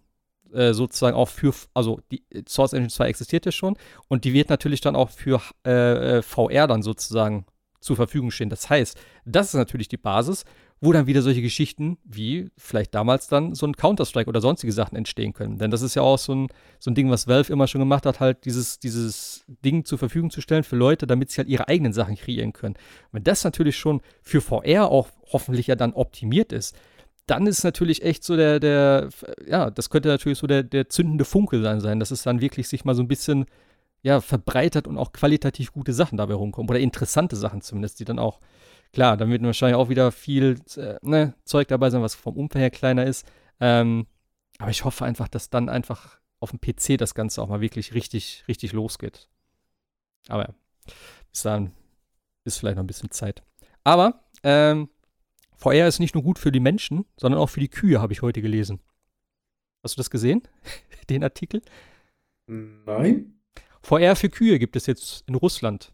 [0.53, 3.77] äh, sozusagen auch für, also die äh, Source Engine 2 existiert ja schon
[4.09, 7.47] und die wird natürlich dann auch für VR dann sozusagen
[7.81, 8.49] zur Verfügung stehen.
[8.49, 10.45] Das heißt, das ist natürlich die Basis,
[10.81, 14.97] wo dann wieder solche Geschichten wie vielleicht damals dann so ein Counter-Strike oder sonstige Sachen
[14.97, 15.59] entstehen können.
[15.59, 16.49] Denn das ist ja auch so ein,
[16.79, 20.31] so ein Ding, was Valve immer schon gemacht hat, halt dieses, dieses Ding zur Verfügung
[20.31, 22.75] zu stellen für Leute, damit sie halt ihre eigenen Sachen kreieren können.
[23.13, 26.77] wenn das natürlich schon für VR auch hoffentlich ja dann optimiert ist,
[27.27, 29.09] dann ist natürlich echt so der, der,
[29.47, 32.69] ja, das könnte natürlich so der, der zündende Funke sein, sein, dass es dann wirklich
[32.69, 33.47] sich mal so ein bisschen,
[34.03, 38.19] ja, verbreitert und auch qualitativ gute Sachen dabei rumkommen oder interessante Sachen zumindest, die dann
[38.19, 38.39] auch
[38.95, 42.61] Klar, dann wird wahrscheinlich auch wieder viel äh, ne, Zeug dabei sein, was vom Umfang
[42.61, 43.27] her kleiner ist.
[43.59, 44.07] Ähm,
[44.59, 47.93] aber ich hoffe einfach, dass dann einfach auf dem PC das Ganze auch mal wirklich
[47.93, 49.29] richtig, richtig losgeht.
[50.29, 50.55] Aber ja,
[51.33, 51.73] bis dahin
[52.45, 53.43] ist vielleicht noch ein bisschen Zeit.
[53.83, 54.89] Aber ähm,
[55.57, 58.23] VR ist nicht nur gut für die Menschen, sondern auch für die Kühe, habe ich
[58.23, 58.79] heute gelesen.
[59.83, 60.43] Hast du das gesehen?
[61.11, 61.63] Den Artikel?
[62.47, 63.41] Nein.
[63.83, 65.94] VR für Kühe gibt es jetzt in Russland.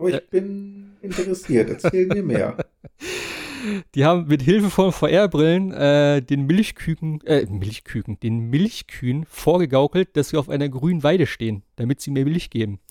[0.00, 0.22] Aber ich äh.
[0.30, 1.68] bin interessiert.
[1.70, 2.56] Erzähl mir mehr.
[3.94, 10.30] Die haben mit Hilfe von VR-Brillen äh, den Milchküken, äh, Milchküken, den Milchkühen vorgegaukelt, dass
[10.30, 12.80] sie auf einer grünen Weide stehen, damit sie mehr Milch geben.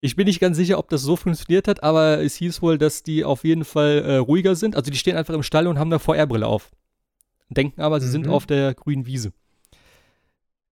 [0.00, 3.02] Ich bin nicht ganz sicher, ob das so funktioniert hat, aber es hieß wohl, dass
[3.02, 4.76] die auf jeden Fall äh, ruhiger sind.
[4.76, 6.72] Also die stehen einfach im Stall und haben eine VR-Brille auf.
[7.48, 8.12] Denken aber, sie mhm.
[8.12, 9.32] sind auf der grünen Wiese.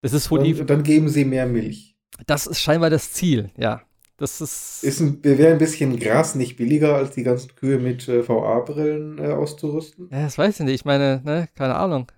[0.01, 0.65] Das ist wohl dann, die.
[0.65, 1.95] Dann geben sie mehr Milch.
[2.27, 3.83] Das ist scheinbar das Ziel, ja.
[4.21, 4.83] Das ist.
[4.83, 9.17] ist ein, wäre ein bisschen Gras nicht billiger, als die ganzen Kühe mit äh, VR-Brillen
[9.17, 10.09] äh, auszurüsten?
[10.11, 10.75] Ja, das weiß ich nicht.
[10.75, 12.11] Ich meine, ne, keine Ahnung.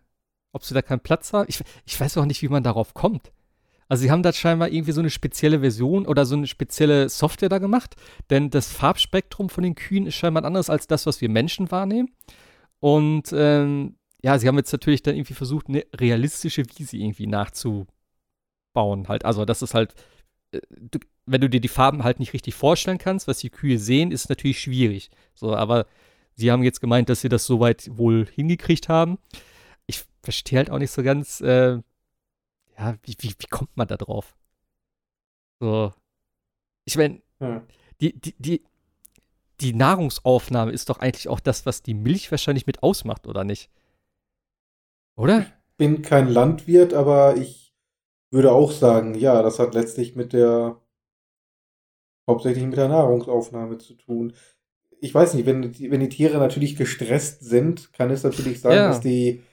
[0.51, 1.45] Ob sie da keinen Platz haben.
[1.47, 3.31] Ich, ich weiß auch nicht, wie man darauf kommt.
[3.87, 7.47] Also sie haben da scheinbar irgendwie so eine spezielle Version oder so eine spezielle Software
[7.47, 7.95] da gemacht,
[8.29, 12.09] denn das Farbspektrum von den Kühen ist scheinbar anders als das, was wir Menschen wahrnehmen.
[12.81, 17.87] Und ähm, ja, sie haben jetzt natürlich dann irgendwie versucht, eine realistische Wiese irgendwie nachzubauen.
[19.07, 19.95] Halt, also das ist halt,
[20.51, 23.77] äh, du, wenn du dir die Farben halt nicht richtig vorstellen kannst, was die Kühe
[23.79, 25.09] sehen, ist natürlich schwierig.
[25.33, 25.85] So, aber
[26.35, 29.17] sie haben jetzt gemeint, dass sie das soweit wohl hingekriegt haben.
[29.85, 31.79] Ich verstehe halt auch nicht so ganz, äh,
[32.77, 34.35] ja, wie, wie, wie kommt man da drauf?
[35.59, 35.93] So.
[36.85, 37.61] Ich meine, hm.
[38.01, 38.63] die, die, die,
[39.61, 43.69] die Nahrungsaufnahme ist doch eigentlich auch das, was die Milch wahrscheinlich mit ausmacht, oder nicht?
[45.15, 45.41] Oder?
[45.41, 47.73] Ich bin kein Landwirt, aber ich
[48.31, 50.82] würde auch sagen, ja, das hat letztlich mit der
[52.27, 54.33] hauptsächlich mit der Nahrungsaufnahme zu tun.
[54.99, 58.75] Ich weiß nicht, wenn die, wenn die Tiere natürlich gestresst sind, kann es natürlich sein,
[58.75, 58.87] ja.
[58.87, 59.43] dass die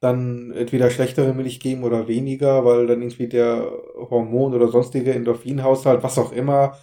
[0.00, 6.02] dann entweder schlechtere Milch geben oder weniger, weil dann irgendwie der Hormon oder sonstige Endorphinhaushalt,
[6.02, 6.76] was auch immer.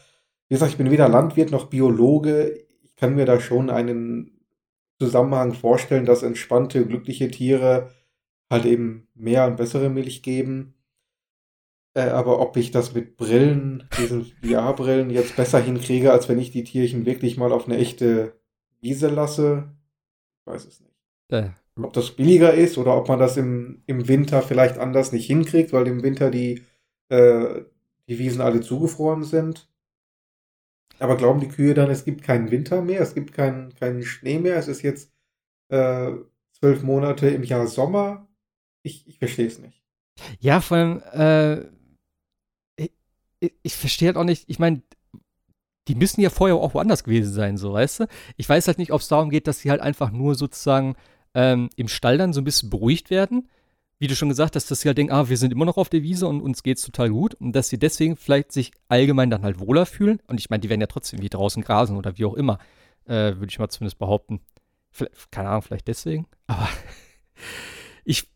[0.47, 2.65] Wie gesagt, ich bin weder Landwirt noch Biologe.
[2.83, 4.39] Ich kann mir da schon einen
[4.99, 7.91] Zusammenhang vorstellen, dass entspannte, glückliche Tiere
[8.49, 10.75] halt eben mehr und bessere Milch geben.
[11.93, 16.51] Äh, aber ob ich das mit Brillen, diesen VR-Brillen, jetzt besser hinkriege, als wenn ich
[16.51, 18.39] die Tierchen wirklich mal auf eine echte
[18.79, 19.71] Wiese lasse,
[20.45, 20.95] weiß es nicht.
[21.29, 21.49] Äh.
[21.81, 25.73] Ob das billiger ist oder ob man das im, im Winter vielleicht anders nicht hinkriegt,
[25.73, 26.63] weil im Winter die,
[27.09, 27.61] äh,
[28.07, 29.69] die Wiesen alle zugefroren sind.
[30.99, 34.37] Aber glauben die Kühe dann, es gibt keinen Winter mehr, es gibt keinen, keinen Schnee
[34.37, 35.11] mehr, es ist jetzt
[35.69, 36.11] äh,
[36.51, 38.27] zwölf Monate im Jahr Sommer?
[38.83, 39.81] Ich, ich verstehe es nicht.
[40.39, 41.65] Ja, vor allem, äh,
[43.41, 44.81] ich, ich verstehe halt auch nicht, ich meine,
[45.87, 48.07] die müssen ja vorher auch woanders gewesen sein, so, weißt du?
[48.37, 50.95] Ich weiß halt nicht, ob es darum geht, dass sie halt einfach nur sozusagen
[51.33, 53.49] ähm, im Stall dann so ein bisschen beruhigt werden.
[53.97, 55.89] Wie du schon gesagt hast, dass sie halt denken, ah, wir sind immer noch auf
[55.89, 57.35] der Wiese und uns geht's total gut.
[57.35, 60.19] Und dass sie deswegen vielleicht sich allgemein dann halt wohler fühlen.
[60.27, 62.57] Und ich meine, die werden ja trotzdem wie draußen grasen oder wie auch immer.
[63.05, 64.41] Äh, Würde ich mal zumindest behaupten.
[64.91, 66.25] Vielleicht, keine Ahnung, vielleicht deswegen.
[66.47, 66.67] Aber
[68.03, 68.27] ich,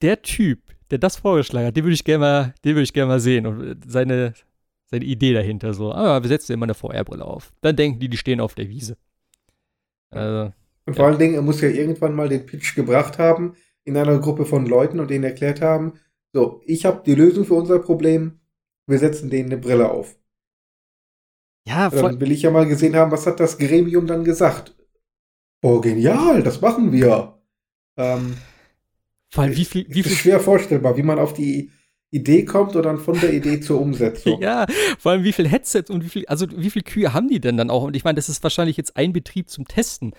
[0.00, 3.08] der Typ, der das vorgeschlagen hat, den würde ich gerne mal, den würde ich gerne
[3.08, 4.34] mal sehen und seine,
[4.86, 5.92] seine Idee dahinter so.
[5.92, 7.52] Ah, wir setzen immer eine VR-Brille auf.
[7.60, 8.96] Dann denken die, die stehen auf der Wiese.
[10.10, 10.52] Also,
[10.86, 11.10] und vor ja.
[11.10, 13.54] allen Dingen, er muss ja irgendwann mal den Pitch gebracht haben
[13.84, 15.94] in einer Gruppe von Leuten und denen erklärt haben,
[16.32, 18.40] so, ich habe die Lösung für unser Problem,
[18.86, 20.16] wir setzen denen eine Brille auf.
[21.66, 22.02] Ja, voll.
[22.02, 24.74] Dann will ich ja mal gesehen haben, was hat das Gremium dann gesagt?
[25.62, 27.38] Oh, genial, das machen wir.
[27.98, 28.36] Ähm,
[29.30, 30.12] vor allem, wie viel, wie viel.
[30.12, 31.70] Ist schwer vorstellbar, wie man auf die
[32.10, 34.40] Idee kommt und dann von der Idee zur Umsetzung.
[34.40, 34.66] ja,
[34.98, 37.56] vor allem, wie viel Headsets und wie viel, also wie viel Kühe haben die denn
[37.56, 37.82] dann auch?
[37.82, 40.14] Und ich meine, das ist wahrscheinlich jetzt ein Betrieb zum Testen.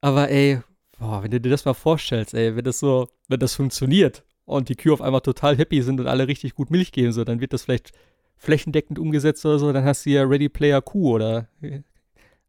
[0.00, 0.60] Aber ey,
[0.98, 4.68] boah, wenn du dir das mal vorstellst, ey, wenn das so, wenn das funktioniert und
[4.68, 7.40] die Kühe auf einmal total happy sind und alle richtig gut Milch geben, so, dann
[7.40, 7.92] wird das vielleicht
[8.36, 11.48] flächendeckend umgesetzt oder so, dann hast du ja Ready Player Kuh oder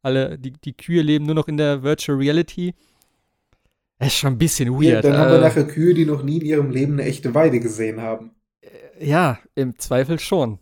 [0.02, 2.74] alle, die, die Kühe leben nur noch in der Virtual Reality
[4.02, 4.84] das ist schon ein bisschen weird.
[4.84, 7.36] Ja, dann haben wir äh, nachher Kühe, die noch nie in ihrem Leben eine echte
[7.36, 8.32] Weide gesehen haben.
[8.62, 10.58] Äh, ja, im Zweifel schon.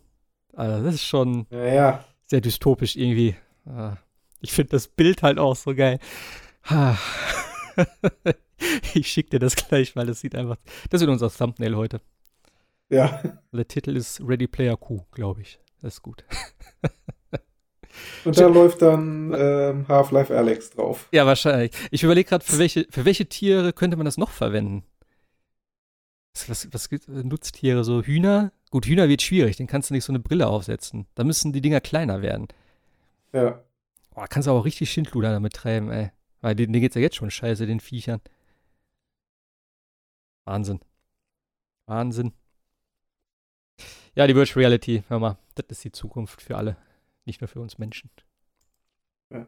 [0.52, 2.04] Also das ist schon ja, ja.
[2.26, 3.34] sehr dystopisch irgendwie.
[3.64, 3.96] Ah,
[4.42, 5.98] ich finde das Bild halt auch so geil.
[8.92, 10.58] ich schicke dir das gleich, weil das sieht einfach.
[10.90, 12.02] Das ist unser Thumbnail heute.
[12.90, 13.22] Ja.
[13.52, 15.58] Der Titel ist Ready Player Q, glaube ich.
[15.80, 16.26] Das ist gut.
[18.24, 21.08] Und da läuft dann ähm, Half-Life Alex drauf.
[21.12, 21.72] Ja, wahrscheinlich.
[21.90, 24.84] Ich überlege gerade, für welche, für welche Tiere könnte man das noch verwenden?
[26.34, 27.82] Was, was, was gibt Nutztiere?
[27.84, 28.52] So Hühner?
[28.70, 31.06] Gut, Hühner wird schwierig, den kannst du nicht so eine Brille aufsetzen.
[31.14, 32.48] Da müssen die Dinger kleiner werden.
[33.32, 33.62] Ja.
[34.10, 36.10] Boah, kannst du aber auch richtig Schindluder damit treiben, ey.
[36.40, 38.20] Weil denen, denen geht's ja jetzt schon scheiße, den Viechern.
[40.44, 40.80] Wahnsinn.
[41.86, 42.32] Wahnsinn.
[44.14, 46.76] Ja, die Virtual Reality, hör mal, das ist die Zukunft für alle
[47.24, 48.10] nicht nur für uns Menschen.
[49.32, 49.46] Ja.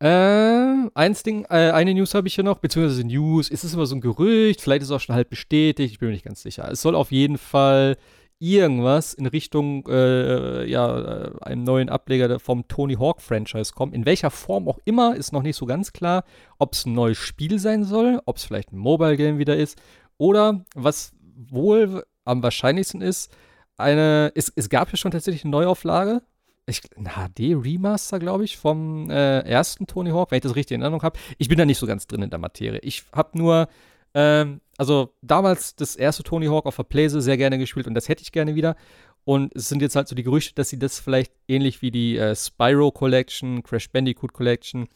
[0.00, 3.86] Äh, eins Ding, äh, eine News habe ich hier noch, beziehungsweise News, ist es immer
[3.86, 6.42] so ein Gerücht, vielleicht ist es auch schon halb bestätigt, ich bin mir nicht ganz
[6.42, 6.68] sicher.
[6.70, 7.96] Es soll auf jeden Fall
[8.38, 13.92] irgendwas in Richtung äh, ja, äh, einem neuen Ableger vom Tony Hawk Franchise kommen.
[13.94, 16.24] In welcher Form auch immer, ist noch nicht so ganz klar,
[16.58, 19.80] ob es ein neues Spiel sein soll, ob es vielleicht ein Mobile Game wieder ist
[20.18, 23.34] oder was wohl am wahrscheinlichsten ist,
[23.76, 26.22] eine, es, es gab ja schon tatsächlich eine Neuauflage
[26.66, 30.82] ich, ein HD-Remaster, glaube ich, vom äh, ersten Tony Hawk, wenn ich das richtig in
[30.82, 31.18] Erinnerung habe.
[31.38, 32.80] Ich bin da nicht so ganz drin in der Materie.
[32.80, 33.68] Ich habe nur,
[34.14, 38.08] ähm, also damals das erste Tony Hawk auf der Playse sehr gerne gespielt und das
[38.08, 38.76] hätte ich gerne wieder.
[39.24, 42.16] Und es sind jetzt halt so die Gerüchte, dass sie das vielleicht ähnlich wie die
[42.16, 44.88] äh, Spyro Collection, Crash Bandicoot Collection,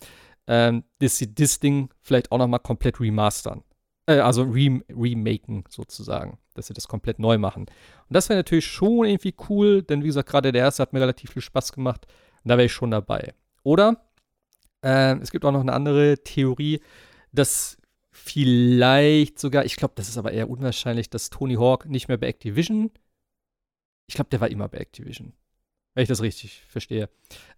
[0.46, 3.62] ähm, dass sie das Ding vielleicht auch nochmal komplett remastern.
[4.08, 7.62] Äh, also rem remaken sozusagen, dass sie das komplett neu machen.
[7.64, 11.00] Und das wäre natürlich schon irgendwie cool, denn wie gesagt, gerade der erste hat mir
[11.00, 12.06] relativ viel Spaß gemacht.
[12.42, 13.34] Und da wäre ich schon dabei.
[13.62, 14.02] Oder
[14.82, 16.80] äh, es gibt auch noch eine andere Theorie,
[17.32, 17.76] dass
[18.10, 22.28] vielleicht sogar, ich glaube, das ist aber eher unwahrscheinlich, dass Tony Hawk nicht mehr bei
[22.28, 22.90] Activision,
[24.06, 25.34] ich glaube, der war immer bei Activision,
[25.94, 27.10] wenn ich das richtig verstehe,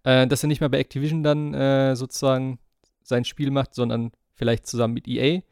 [0.03, 2.59] äh, dass er nicht mehr bei Activision dann äh, sozusagen
[3.05, 5.43] sein Spiel macht, sondern vielleicht zusammen mit EA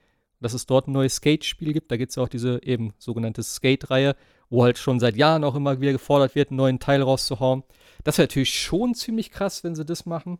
[0.40, 1.90] dass es dort ein neues Skate-Spiel gibt.
[1.90, 4.14] Da gibt es ja auch diese eben sogenannte Skate-Reihe,
[4.50, 7.64] wo halt schon seit Jahren auch immer wieder gefordert wird, einen neuen Teil rauszuhauen.
[8.04, 10.38] Das wäre natürlich schon ziemlich krass, wenn sie das machen.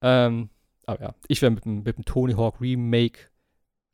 [0.00, 0.50] Ähm,
[0.86, 3.30] aber ja, ich wäre mit, mit, dem Tony Hawk Remake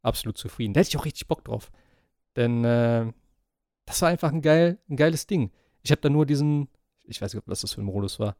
[0.02, 0.74] absolut zufrieden.
[0.74, 1.70] Da hätte ich auch richtig Bock drauf.
[2.36, 3.12] Denn äh,
[3.86, 5.50] das war einfach ein, geil, ein geiles Ding.
[5.82, 6.68] Ich habe da nur diesen,
[7.04, 8.36] ich weiß nicht, was das für ein Modus war,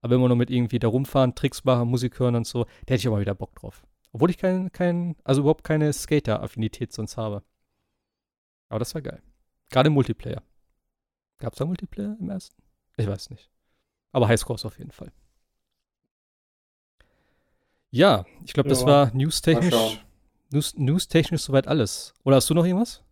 [0.00, 2.96] aber immer noch mit irgendwie da rumfahren, Tricks machen, Musik hören und so, da hätte
[2.96, 3.84] ich mal wieder Bock drauf.
[4.14, 7.42] Obwohl ich kein, kein also überhaupt keine Skater-Affinität sonst habe.
[8.68, 9.20] Aber das war geil.
[9.70, 10.40] Gerade im Multiplayer.
[11.40, 12.62] Gab es da Multiplayer im ersten?
[12.96, 13.50] Ich weiß nicht.
[14.12, 15.10] Aber Highscores auf jeden Fall.
[17.90, 20.04] Ja, ich glaube, das ja, war newstechnisch.
[20.50, 22.14] News, newstechnisch soweit alles.
[22.22, 23.02] Oder hast du noch irgendwas?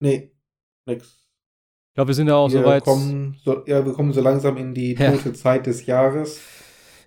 [0.00, 0.32] Nee,
[0.84, 1.06] nix.
[1.88, 2.84] Ich glaube, wir sind ja auch soweit.
[2.84, 5.34] Kommen so, ja, wir kommen so langsam in die tote ja.
[5.34, 6.42] Zeit des Jahres.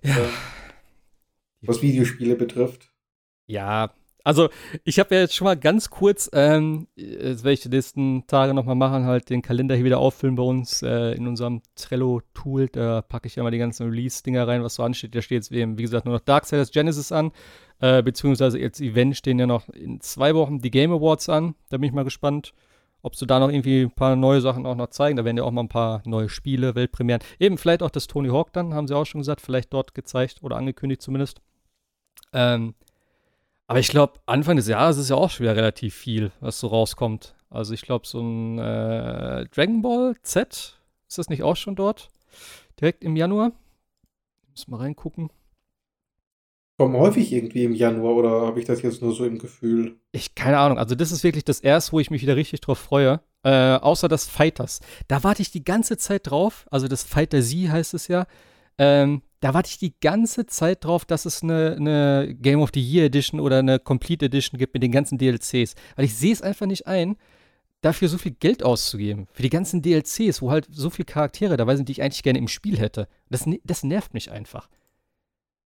[0.02, 0.16] Ja.
[0.18, 0.30] Ähm,
[1.62, 2.92] was Videospiele betrifft.
[3.46, 3.92] Ja,
[4.22, 4.50] also
[4.84, 8.52] ich habe ja jetzt schon mal ganz kurz, ähm, das werde ich die nächsten Tage
[8.52, 12.68] nochmal machen, halt den Kalender hier wieder auffüllen bei uns äh, in unserem Trello-Tool.
[12.68, 15.14] Da packe ich ja mal die ganzen Release-Dinger rein, was so ansteht.
[15.14, 17.32] Da steht jetzt eben, wie gesagt, nur noch Darksiders Genesis an,
[17.80, 21.54] äh, beziehungsweise jetzt Event stehen ja noch in zwei Wochen die Game Awards an.
[21.70, 22.52] Da bin ich mal gespannt.
[23.02, 25.16] ob sie da noch irgendwie ein paar neue Sachen auch noch zeigen.
[25.16, 27.22] Da werden ja auch mal ein paar neue Spiele, Weltpremieren.
[27.38, 30.42] Eben vielleicht auch das Tony Hawk dann, haben sie auch schon gesagt, vielleicht dort gezeigt
[30.42, 31.40] oder angekündigt zumindest.
[32.32, 32.74] Ähm,
[33.66, 36.66] aber ich glaube, Anfang des Jahres ist ja auch schon wieder relativ viel, was so
[36.66, 37.34] rauskommt.
[37.50, 40.76] Also ich glaube, so ein äh, Dragon Ball Z,
[41.08, 42.08] ist das nicht auch schon dort?
[42.80, 43.52] Direkt im Januar?
[44.50, 45.30] Müssen wir reingucken.
[46.78, 50.00] Kommen häufig irgendwie im Januar oder habe ich das jetzt nur so im Gefühl?
[50.12, 50.78] Ich, keine Ahnung.
[50.78, 53.20] Also, das ist wirklich das erste, wo ich mich wieder richtig drauf freue.
[53.42, 54.80] Äh, außer das Fighters.
[55.06, 56.66] Da warte ich die ganze Zeit drauf.
[56.70, 58.26] Also, das Fighter Z heißt es ja.
[58.78, 62.80] Ähm, da warte ich die ganze Zeit drauf, dass es eine, eine, Game of the
[62.80, 65.74] Year Edition oder eine Complete Edition gibt mit den ganzen DLCs.
[65.96, 67.16] Weil ich sehe es einfach nicht ein,
[67.80, 69.26] dafür so viel Geld auszugeben.
[69.32, 72.38] Für die ganzen DLCs, wo halt so viele Charaktere dabei sind, die ich eigentlich gerne
[72.38, 73.08] im Spiel hätte.
[73.30, 74.68] Das, das nervt mich einfach.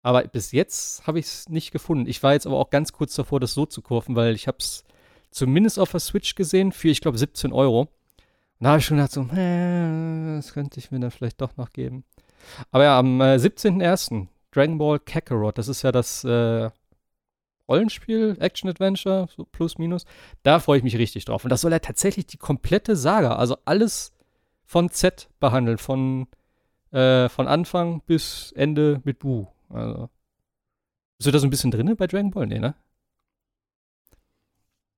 [0.03, 2.07] Aber bis jetzt habe ich es nicht gefunden.
[2.07, 4.59] Ich war jetzt aber auch ganz kurz davor, das so zu kaufen, weil ich habe
[4.61, 4.85] es
[5.31, 7.81] zumindest auf der Switch gesehen für, ich glaube, 17 Euro.
[7.81, 7.89] Und
[8.61, 12.05] da habe ich schon gedacht, so, das könnte ich mir dann vielleicht doch noch geben.
[12.71, 14.29] Aber ja, am äh, 17.01.
[14.51, 16.71] Dragon Ball Kakarot, das ist ja das äh,
[17.69, 20.05] Rollenspiel, Action-Adventure, so plus minus.
[20.43, 21.45] Da freue ich mich richtig drauf.
[21.45, 24.13] Und das soll ja tatsächlich die komplette Saga, also alles
[24.65, 26.29] von Z behandeln, von,
[26.93, 29.47] äh, von Anfang bis Ende mit Bu.
[29.71, 30.09] Also.
[31.19, 32.47] Bist du da so ein bisschen drin bei Dragon Ball?
[32.47, 32.75] Nee, ne?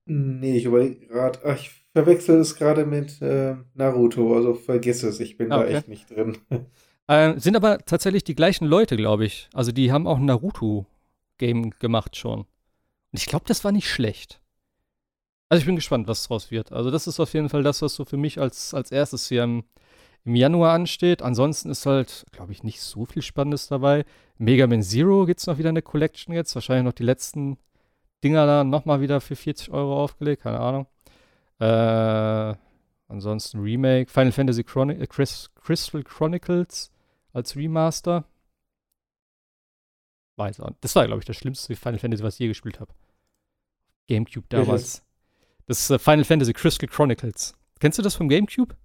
[0.05, 1.39] Nee, ich überlege gerade.
[1.45, 5.71] Ach, ich verwechsel es gerade mit äh, Naruto, also vergiss es, ich bin ah, okay.
[5.71, 6.37] da echt nicht drin.
[7.07, 9.49] Äh, sind aber tatsächlich die gleichen Leute, glaube ich.
[9.53, 12.41] Also die haben auch ein Naruto-Game gemacht schon.
[12.41, 12.47] Und
[13.13, 14.41] ich glaube, das war nicht schlecht.
[15.49, 16.73] Also ich bin gespannt, was draus wird.
[16.73, 19.43] Also das ist auf jeden Fall das, was so für mich als, als erstes hier
[19.43, 19.63] im,
[20.25, 21.21] im Januar ansteht.
[21.21, 24.03] Ansonsten ist halt, glaube ich, nicht so viel Spannendes dabei.
[24.37, 26.53] Mega Man Zero gibt es noch wieder eine Collection jetzt.
[26.55, 27.57] Wahrscheinlich noch die letzten
[28.23, 30.43] Dinger da nochmal wieder für 40 Euro aufgelegt.
[30.43, 30.87] Keine Ahnung.
[31.59, 32.57] Äh,
[33.07, 34.11] ansonsten Remake.
[34.11, 36.91] Final Fantasy Chroni äh, Crystal Chronicles
[37.33, 38.25] als Remaster.
[40.37, 40.71] Weiß auch.
[40.81, 42.93] Das war, glaube ich, das schlimmste Final Fantasy, was ich je gespielt habe.
[44.07, 45.03] Gamecube damals.
[45.65, 47.55] Das ist äh, Final Fantasy Crystal Chronicles.
[47.79, 48.75] Kennst du das vom Gamecube?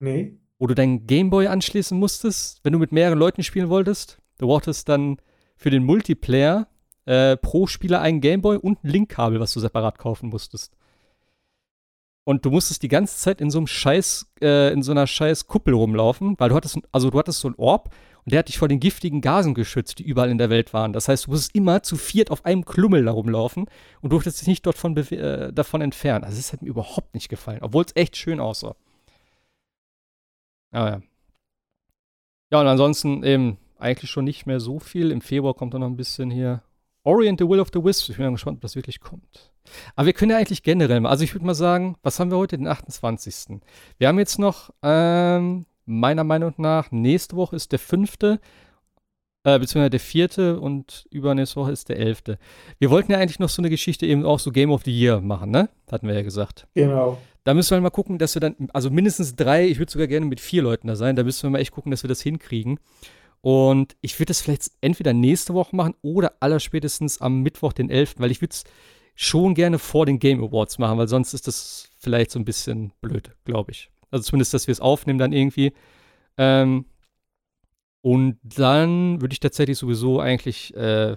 [0.00, 0.38] Nee.
[0.58, 4.20] Wo du deinen Gameboy anschließen musstest, wenn du mit mehreren Leuten spielen wolltest.
[4.38, 5.18] Du brauchtest dann
[5.56, 6.68] für den Multiplayer
[7.04, 10.76] äh, pro Spieler einen Gameboy und ein Linkkabel, was du separat kaufen musstest.
[12.28, 15.46] Und du musstest die ganze Zeit in so einem Scheiß, äh, in so einer Scheiß
[15.46, 17.88] Kuppel rumlaufen, weil du hattest, also du hattest so einen Orb
[18.26, 20.92] und der hat dich vor den giftigen Gasen geschützt, die überall in der Welt waren.
[20.92, 23.64] Das heißt, du musstest immer zu viert auf einem Klummel da rumlaufen
[24.02, 26.22] und durftest dich nicht dort von, äh, davon entfernen.
[26.22, 28.76] Also es hat mir überhaupt nicht gefallen, obwohl es echt schön aussah.
[30.70, 31.02] Aber ja.
[32.52, 35.12] Ja, und ansonsten eben eigentlich schon nicht mehr so viel.
[35.12, 36.62] Im Februar kommt dann noch ein bisschen hier
[37.04, 38.10] Orient the Will of the Wisps.
[38.10, 39.50] Ich bin gespannt, ob das wirklich kommt.
[39.96, 42.38] Aber wir können ja eigentlich generell mal, also ich würde mal sagen, was haben wir
[42.38, 43.60] heute, den 28.
[43.98, 48.40] Wir haben jetzt noch, ähm, meiner Meinung nach, nächste Woche ist der fünfte,
[49.44, 52.38] äh, beziehungsweise der vierte und übernächste Woche ist der elfte.
[52.78, 55.20] Wir wollten ja eigentlich noch so eine Geschichte eben auch so Game of the Year
[55.20, 55.68] machen, ne?
[55.90, 56.66] Hatten wir ja gesagt.
[56.74, 57.18] Genau.
[57.44, 60.26] Da müssen wir mal gucken, dass wir dann, also mindestens drei, ich würde sogar gerne
[60.26, 62.78] mit vier Leuten da sein, da müssen wir mal echt gucken, dass wir das hinkriegen.
[63.40, 68.16] Und ich würde das vielleicht entweder nächste Woche machen oder allerspätestens am Mittwoch, den 11.,
[68.18, 68.64] weil ich würde es
[69.20, 72.92] schon gerne vor den Game Awards machen, weil sonst ist das vielleicht so ein bisschen
[73.00, 73.90] blöd, glaube ich.
[74.12, 75.72] Also zumindest, dass wir es aufnehmen dann irgendwie.
[76.36, 76.84] Ähm,
[78.00, 81.16] und dann würde ich tatsächlich sowieso eigentlich, äh,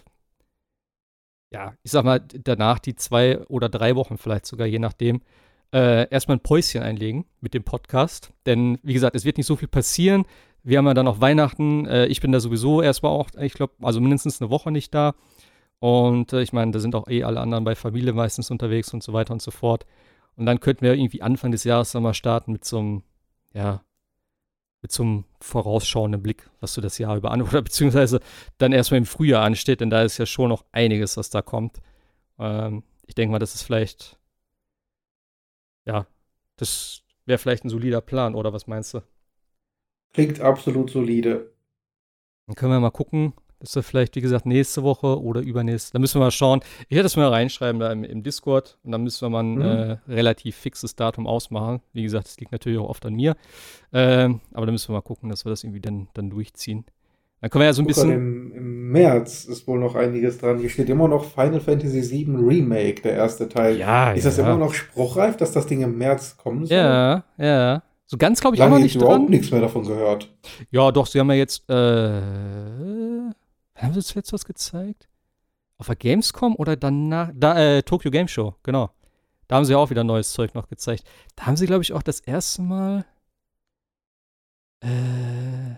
[1.53, 5.21] ja, ich sag mal, danach die zwei oder drei Wochen vielleicht sogar, je nachdem,
[5.71, 8.33] äh, erstmal ein Päuschen einlegen mit dem Podcast.
[8.47, 10.25] Denn, wie gesagt, es wird nicht so viel passieren.
[10.63, 11.85] Wir haben ja dann noch Weihnachten.
[11.85, 15.13] Äh, ich bin da sowieso erstmal auch, ich glaube, also mindestens eine Woche nicht da.
[15.81, 19.03] Und äh, ich meine, da sind auch eh alle anderen bei Familie meistens unterwegs und
[19.03, 19.85] so weiter und so fort.
[20.37, 23.03] Und dann könnten wir irgendwie Anfang des Jahres dann mal starten mit so einem,
[23.53, 23.83] ja,
[24.81, 28.21] mit so einem vorausschauenden Blick, was so das Jahr über an, oder beziehungsweise
[28.57, 31.81] dann erstmal im Frühjahr ansteht, denn da ist ja schon noch einiges, was da kommt.
[32.39, 34.17] Ähm, ich denke mal, das ist vielleicht
[35.85, 36.07] ja,
[36.57, 39.01] das wäre vielleicht ein solider Plan, oder was meinst du?
[40.13, 41.53] Klingt absolut solide.
[42.47, 45.99] Dann können wir mal gucken, dass wir vielleicht, wie gesagt, nächste Woche oder übernächste, da
[45.99, 46.61] müssen wir mal schauen.
[46.89, 49.55] Ich werde das mal reinschreiben da im, im Discord und dann müssen wir mal ein
[49.55, 49.61] mhm.
[49.61, 51.81] äh, relativ fixes Datum ausmachen.
[51.93, 53.35] Wie gesagt, das liegt natürlich auch oft an mir.
[53.93, 56.85] Ähm, aber da müssen wir mal gucken, dass wir das irgendwie dann, dann durchziehen.
[57.39, 58.11] Dann können wir ja so ein bisschen.
[58.11, 60.59] Im, Im, März ist wohl noch einiges dran.
[60.59, 63.77] Hier steht immer noch Final Fantasy VII Remake, der erste Teil.
[63.77, 64.29] Ja, Ist ja.
[64.29, 66.77] das immer noch spruchreif, dass das Ding im März kommen soll?
[66.77, 67.83] Ja, ja.
[68.05, 70.29] So ganz glaube ich Lange auch noch nicht überhaupt nichts mehr davon gehört.
[70.69, 71.67] Ja, doch, sie haben ja jetzt.
[71.69, 73.10] Äh,
[73.83, 75.07] haben sie das jetzt was gezeigt?
[75.77, 77.31] Auf der Gamescom oder danach?
[77.33, 78.91] Da, äh, Tokyo Game Show, genau.
[79.47, 81.03] Da haben sie auch wieder neues Zeug noch gezeigt.
[81.35, 83.05] Da haben sie, glaube ich, auch das erste Mal.
[84.81, 85.75] Äh,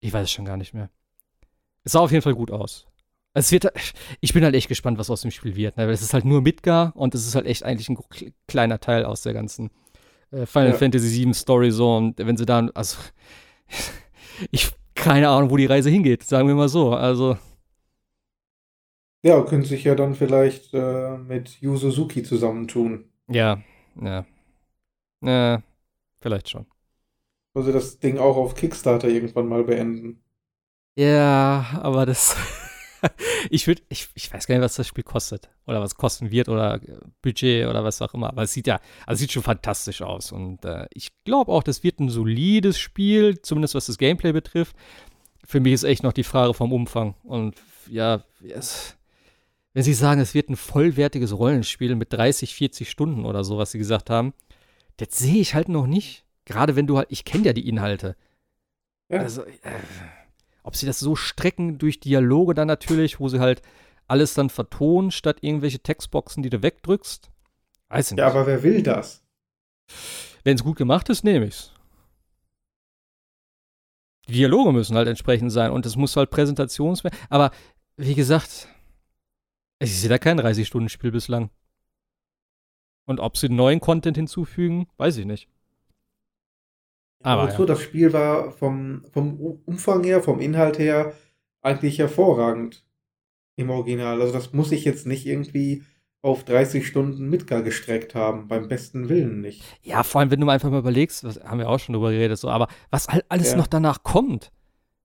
[0.00, 0.90] ich weiß es schon gar nicht mehr.
[1.84, 2.86] Es sah auf jeden Fall gut aus.
[3.32, 3.66] Es wird,
[4.20, 5.86] ich bin halt echt gespannt, was aus dem Spiel wird, ne?
[5.86, 7.98] weil es ist halt nur Midgar und es ist halt echt eigentlich ein
[8.48, 9.70] kleiner Teil aus der ganzen
[10.32, 10.76] äh, Final ja.
[10.76, 12.98] Fantasy VII Story so und wenn sie dann, also
[14.50, 16.92] ich keine Ahnung, wo die Reise hingeht, sagen wir mal so.
[16.92, 17.36] Also
[19.22, 23.04] ja, können sich ja dann vielleicht äh, mit Yu Suzuki zusammentun.
[23.28, 23.62] Ja,
[24.00, 24.24] ja.
[25.22, 25.62] Ja,
[26.20, 26.66] vielleicht schon.
[27.52, 30.22] Also das Ding auch auf Kickstarter irgendwann mal beenden.
[30.96, 32.36] Ja, aber das.
[33.50, 35.48] ich würde, ich, ich weiß gar nicht, was das Spiel kostet.
[35.66, 38.28] Oder was kosten wird oder äh, Budget oder was auch immer.
[38.28, 40.32] Aber es sieht ja, also sieht schon fantastisch aus.
[40.32, 44.76] Und äh, ich glaube auch, das wird ein solides Spiel, zumindest was das Gameplay betrifft.
[45.44, 47.14] Für mich ist echt noch die Frage vom Umfang.
[47.24, 47.56] Und
[47.88, 48.96] ja, es,
[49.72, 53.72] wenn Sie sagen, es wird ein vollwertiges Rollenspiel mit 30, 40 Stunden oder so, was
[53.72, 54.34] Sie gesagt haben,
[54.96, 56.24] das sehe ich halt noch nicht.
[56.44, 58.16] Gerade wenn du halt, ich kenne ja die Inhalte.
[59.08, 59.20] Ja.
[59.20, 59.78] Also, äh,
[60.70, 63.60] ob sie das so strecken durch Dialoge dann natürlich, wo sie halt
[64.06, 67.28] alles dann vertonen, statt irgendwelche Textboxen, die du wegdrückst.
[67.88, 68.20] Weiß ich nicht.
[68.20, 69.24] Ja, aber wer will das?
[70.44, 71.72] Wenn es gut gemacht ist, nehme ich's.
[74.28, 77.02] Die Dialoge müssen halt entsprechend sein und es muss halt Präsentations.
[77.30, 77.50] Aber
[77.96, 78.68] wie gesagt,
[79.80, 81.50] ich sehe da kein 30-Stunden-Spiel bislang.
[83.06, 85.48] Und ob sie neuen Content hinzufügen, weiß ich nicht.
[87.22, 87.66] Aber so, ja.
[87.66, 91.12] das Spiel war vom, vom Umfang her, vom Inhalt her
[91.62, 92.84] eigentlich hervorragend
[93.56, 94.20] im Original.
[94.20, 95.82] Also das muss ich jetzt nicht irgendwie
[96.22, 99.62] auf 30 Stunden Midgar gestreckt haben, beim besten Willen nicht.
[99.82, 102.10] Ja, vor allem, wenn du mal einfach mal überlegst, was, haben wir auch schon drüber
[102.10, 103.56] geredet, so, aber was alles ja.
[103.56, 104.50] noch danach kommt.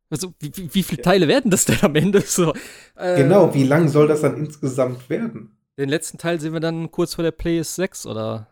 [0.10, 1.04] Also, wie, wie, viele ja.
[1.04, 2.54] Teile werden das denn am Ende so?
[2.96, 5.58] Äh, genau, wie lang soll das dann insgesamt werden?
[5.78, 8.48] Den letzten Teil sehen wir dann kurz vor der PS6 oder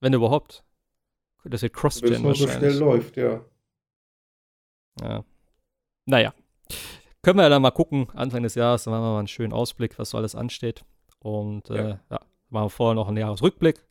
[0.00, 0.64] wenn überhaupt.
[1.44, 3.44] Das wird Cross-Gen es so schnell läuft, ja.
[5.00, 5.24] Ja.
[6.06, 6.34] Naja.
[7.22, 9.52] Können wir ja dann mal gucken, Anfang des Jahres, dann machen wir mal einen schönen
[9.52, 10.84] Ausblick, was so alles ansteht.
[11.20, 12.20] Und äh, ja, ja
[12.50, 13.84] machen wir vorher noch einen Jahresrückblick.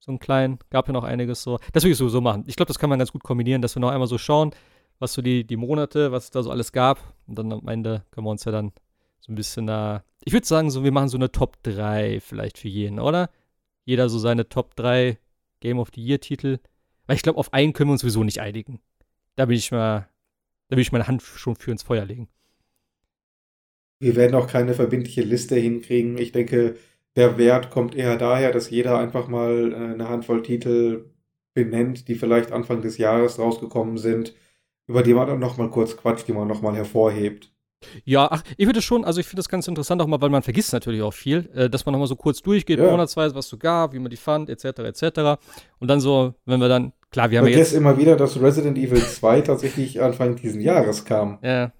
[0.00, 1.58] So einen kleinen, gab ja noch einiges so.
[1.72, 2.44] Das will ich sowieso machen.
[2.46, 4.50] Ich glaube, das kann man ganz gut kombinieren, dass wir noch einmal so schauen,
[4.98, 6.98] was so die, die Monate, was es da so alles gab.
[7.26, 8.72] Und dann am Ende können wir uns ja dann
[9.20, 10.02] so ein bisschen da.
[10.24, 13.30] Ich würde sagen, so, wir machen so eine Top 3 vielleicht für jeden, oder?
[13.84, 15.18] Jeder so seine Top 3
[15.60, 16.58] Game of the Year-Titel.
[17.12, 18.80] Weil ich glaube, auf einen können wir uns sowieso nicht einigen.
[19.36, 20.08] Da bin ich mal,
[20.68, 22.30] da will ich meine Hand schon für ins Feuer legen.
[24.00, 26.16] Wir werden auch keine verbindliche Liste hinkriegen.
[26.16, 26.76] Ich denke,
[27.14, 31.10] der Wert kommt eher daher, dass jeder einfach mal äh, eine Handvoll Titel
[31.52, 34.34] benennt, die vielleicht Anfang des Jahres rausgekommen sind,
[34.86, 37.52] über die man dann nochmal kurz quatscht, die man nochmal hervorhebt.
[38.06, 40.42] Ja, ach, ich finde schon, also ich finde das ganz interessant auch mal, weil man
[40.42, 42.90] vergisst natürlich auch viel, äh, dass man nochmal so kurz durchgeht, ja.
[42.90, 45.42] monatsweise, was so gab, wie man die fand, etc., etc.
[45.78, 47.72] Und dann so, wenn wir dann, klar, wir haben ja jetzt...
[47.72, 51.38] immer wieder, dass Resident Evil 2 tatsächlich Anfang diesen Jahres kam.
[51.42, 51.72] Ja.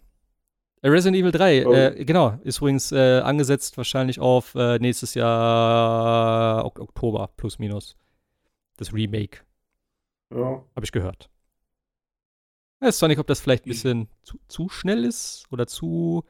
[0.83, 1.73] Äh, Resident Evil 3, oh.
[1.73, 7.97] äh, genau, ist übrigens äh, angesetzt wahrscheinlich auf äh, nächstes Jahr ok Oktober, plus minus.
[8.77, 9.39] Das Remake.
[10.35, 10.65] Ja.
[10.75, 11.31] Habe ich gehört.
[12.81, 16.25] Ich weiß zwar nicht, ob das vielleicht ein bisschen zu, zu schnell ist oder zu,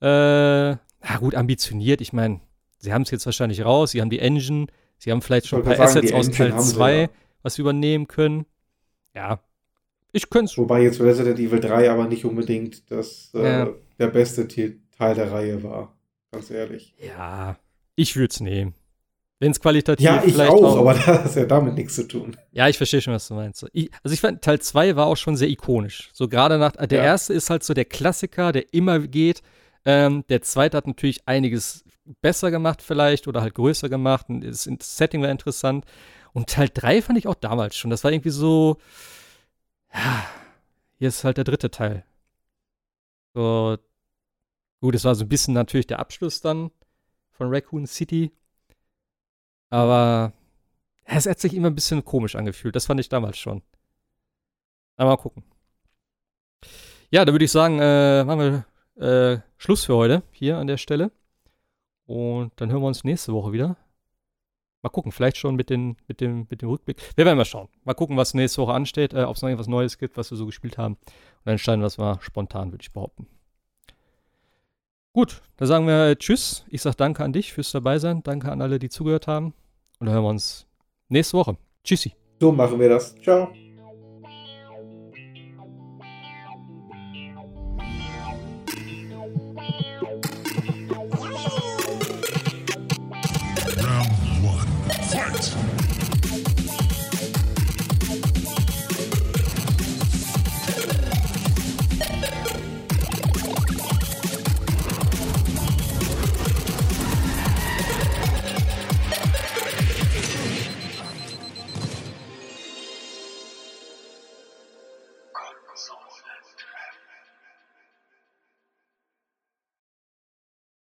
[0.00, 2.00] äh, na gut, ambitioniert.
[2.00, 2.40] Ich meine,
[2.78, 4.66] sie haben es jetzt wahrscheinlich raus, sie haben die Engine,
[4.98, 7.08] sie haben vielleicht schon ein paar sagen, Assets aus Teil 2, ja.
[7.42, 8.46] Was sie übernehmen können.
[9.14, 9.40] Ja,
[10.12, 10.58] ich könnte es.
[10.58, 13.68] Wobei jetzt Resident Evil 3 aber nicht unbedingt das, äh, ja.
[13.98, 15.94] der beste Teil der Reihe war.
[16.32, 16.94] Ganz ehrlich.
[16.98, 17.56] Ja,
[17.96, 18.74] ich würde es nehmen.
[19.38, 22.36] Wenn es qualitativ Ja, ich auch, auch, aber das hat ja damit nichts zu tun.
[22.52, 23.64] Ja, ich verstehe schon, was du meinst.
[23.72, 26.10] Ich, also ich fand, Teil 2 war auch schon sehr ikonisch.
[26.12, 27.04] So gerade nach, der ja.
[27.04, 29.42] erste ist halt so der Klassiker, der immer geht.
[29.86, 31.84] Ähm, der zweite hat natürlich einiges
[32.20, 34.26] besser gemacht vielleicht oder halt größer gemacht.
[34.28, 35.86] Und das Setting war interessant.
[36.32, 37.90] Und Teil 3 fand ich auch damals schon.
[37.90, 38.78] Das war irgendwie so,
[39.92, 40.26] ja,
[40.98, 42.04] hier ist halt der dritte Teil.
[43.34, 43.78] So,
[44.80, 46.70] gut, es war so ein bisschen natürlich der Abschluss dann
[47.30, 48.32] von Raccoon City.
[49.70, 50.32] Aber
[51.04, 52.76] es hat sich immer ein bisschen komisch angefühlt.
[52.76, 53.62] Das fand ich damals schon.
[54.96, 55.44] Mal gucken.
[57.10, 58.64] Ja, da würde ich sagen, äh, machen
[58.96, 61.10] wir äh, Schluss für heute hier an der Stelle.
[62.06, 63.76] Und dann hören wir uns nächste Woche wieder.
[64.82, 66.96] Mal gucken, vielleicht schon mit, den, mit, dem, mit dem Rückblick.
[67.14, 67.68] Wir werden mal schauen.
[67.84, 70.38] Mal gucken, was nächste Woche ansteht, äh, ob es noch irgendwas Neues gibt, was wir
[70.38, 70.94] so gespielt haben.
[70.94, 71.10] Und
[71.44, 73.26] dann entscheiden wir das mal spontan, würde ich behaupten.
[75.12, 76.64] Gut, dann sagen wir Tschüss.
[76.68, 78.22] Ich sage Danke an dich fürs Dabeisein.
[78.22, 79.54] Danke an alle, die zugehört haben.
[79.98, 80.66] Und dann hören wir uns
[81.08, 81.56] nächste Woche.
[81.84, 82.14] Tschüssi.
[82.40, 83.14] So machen wir das.
[83.16, 83.52] Ciao.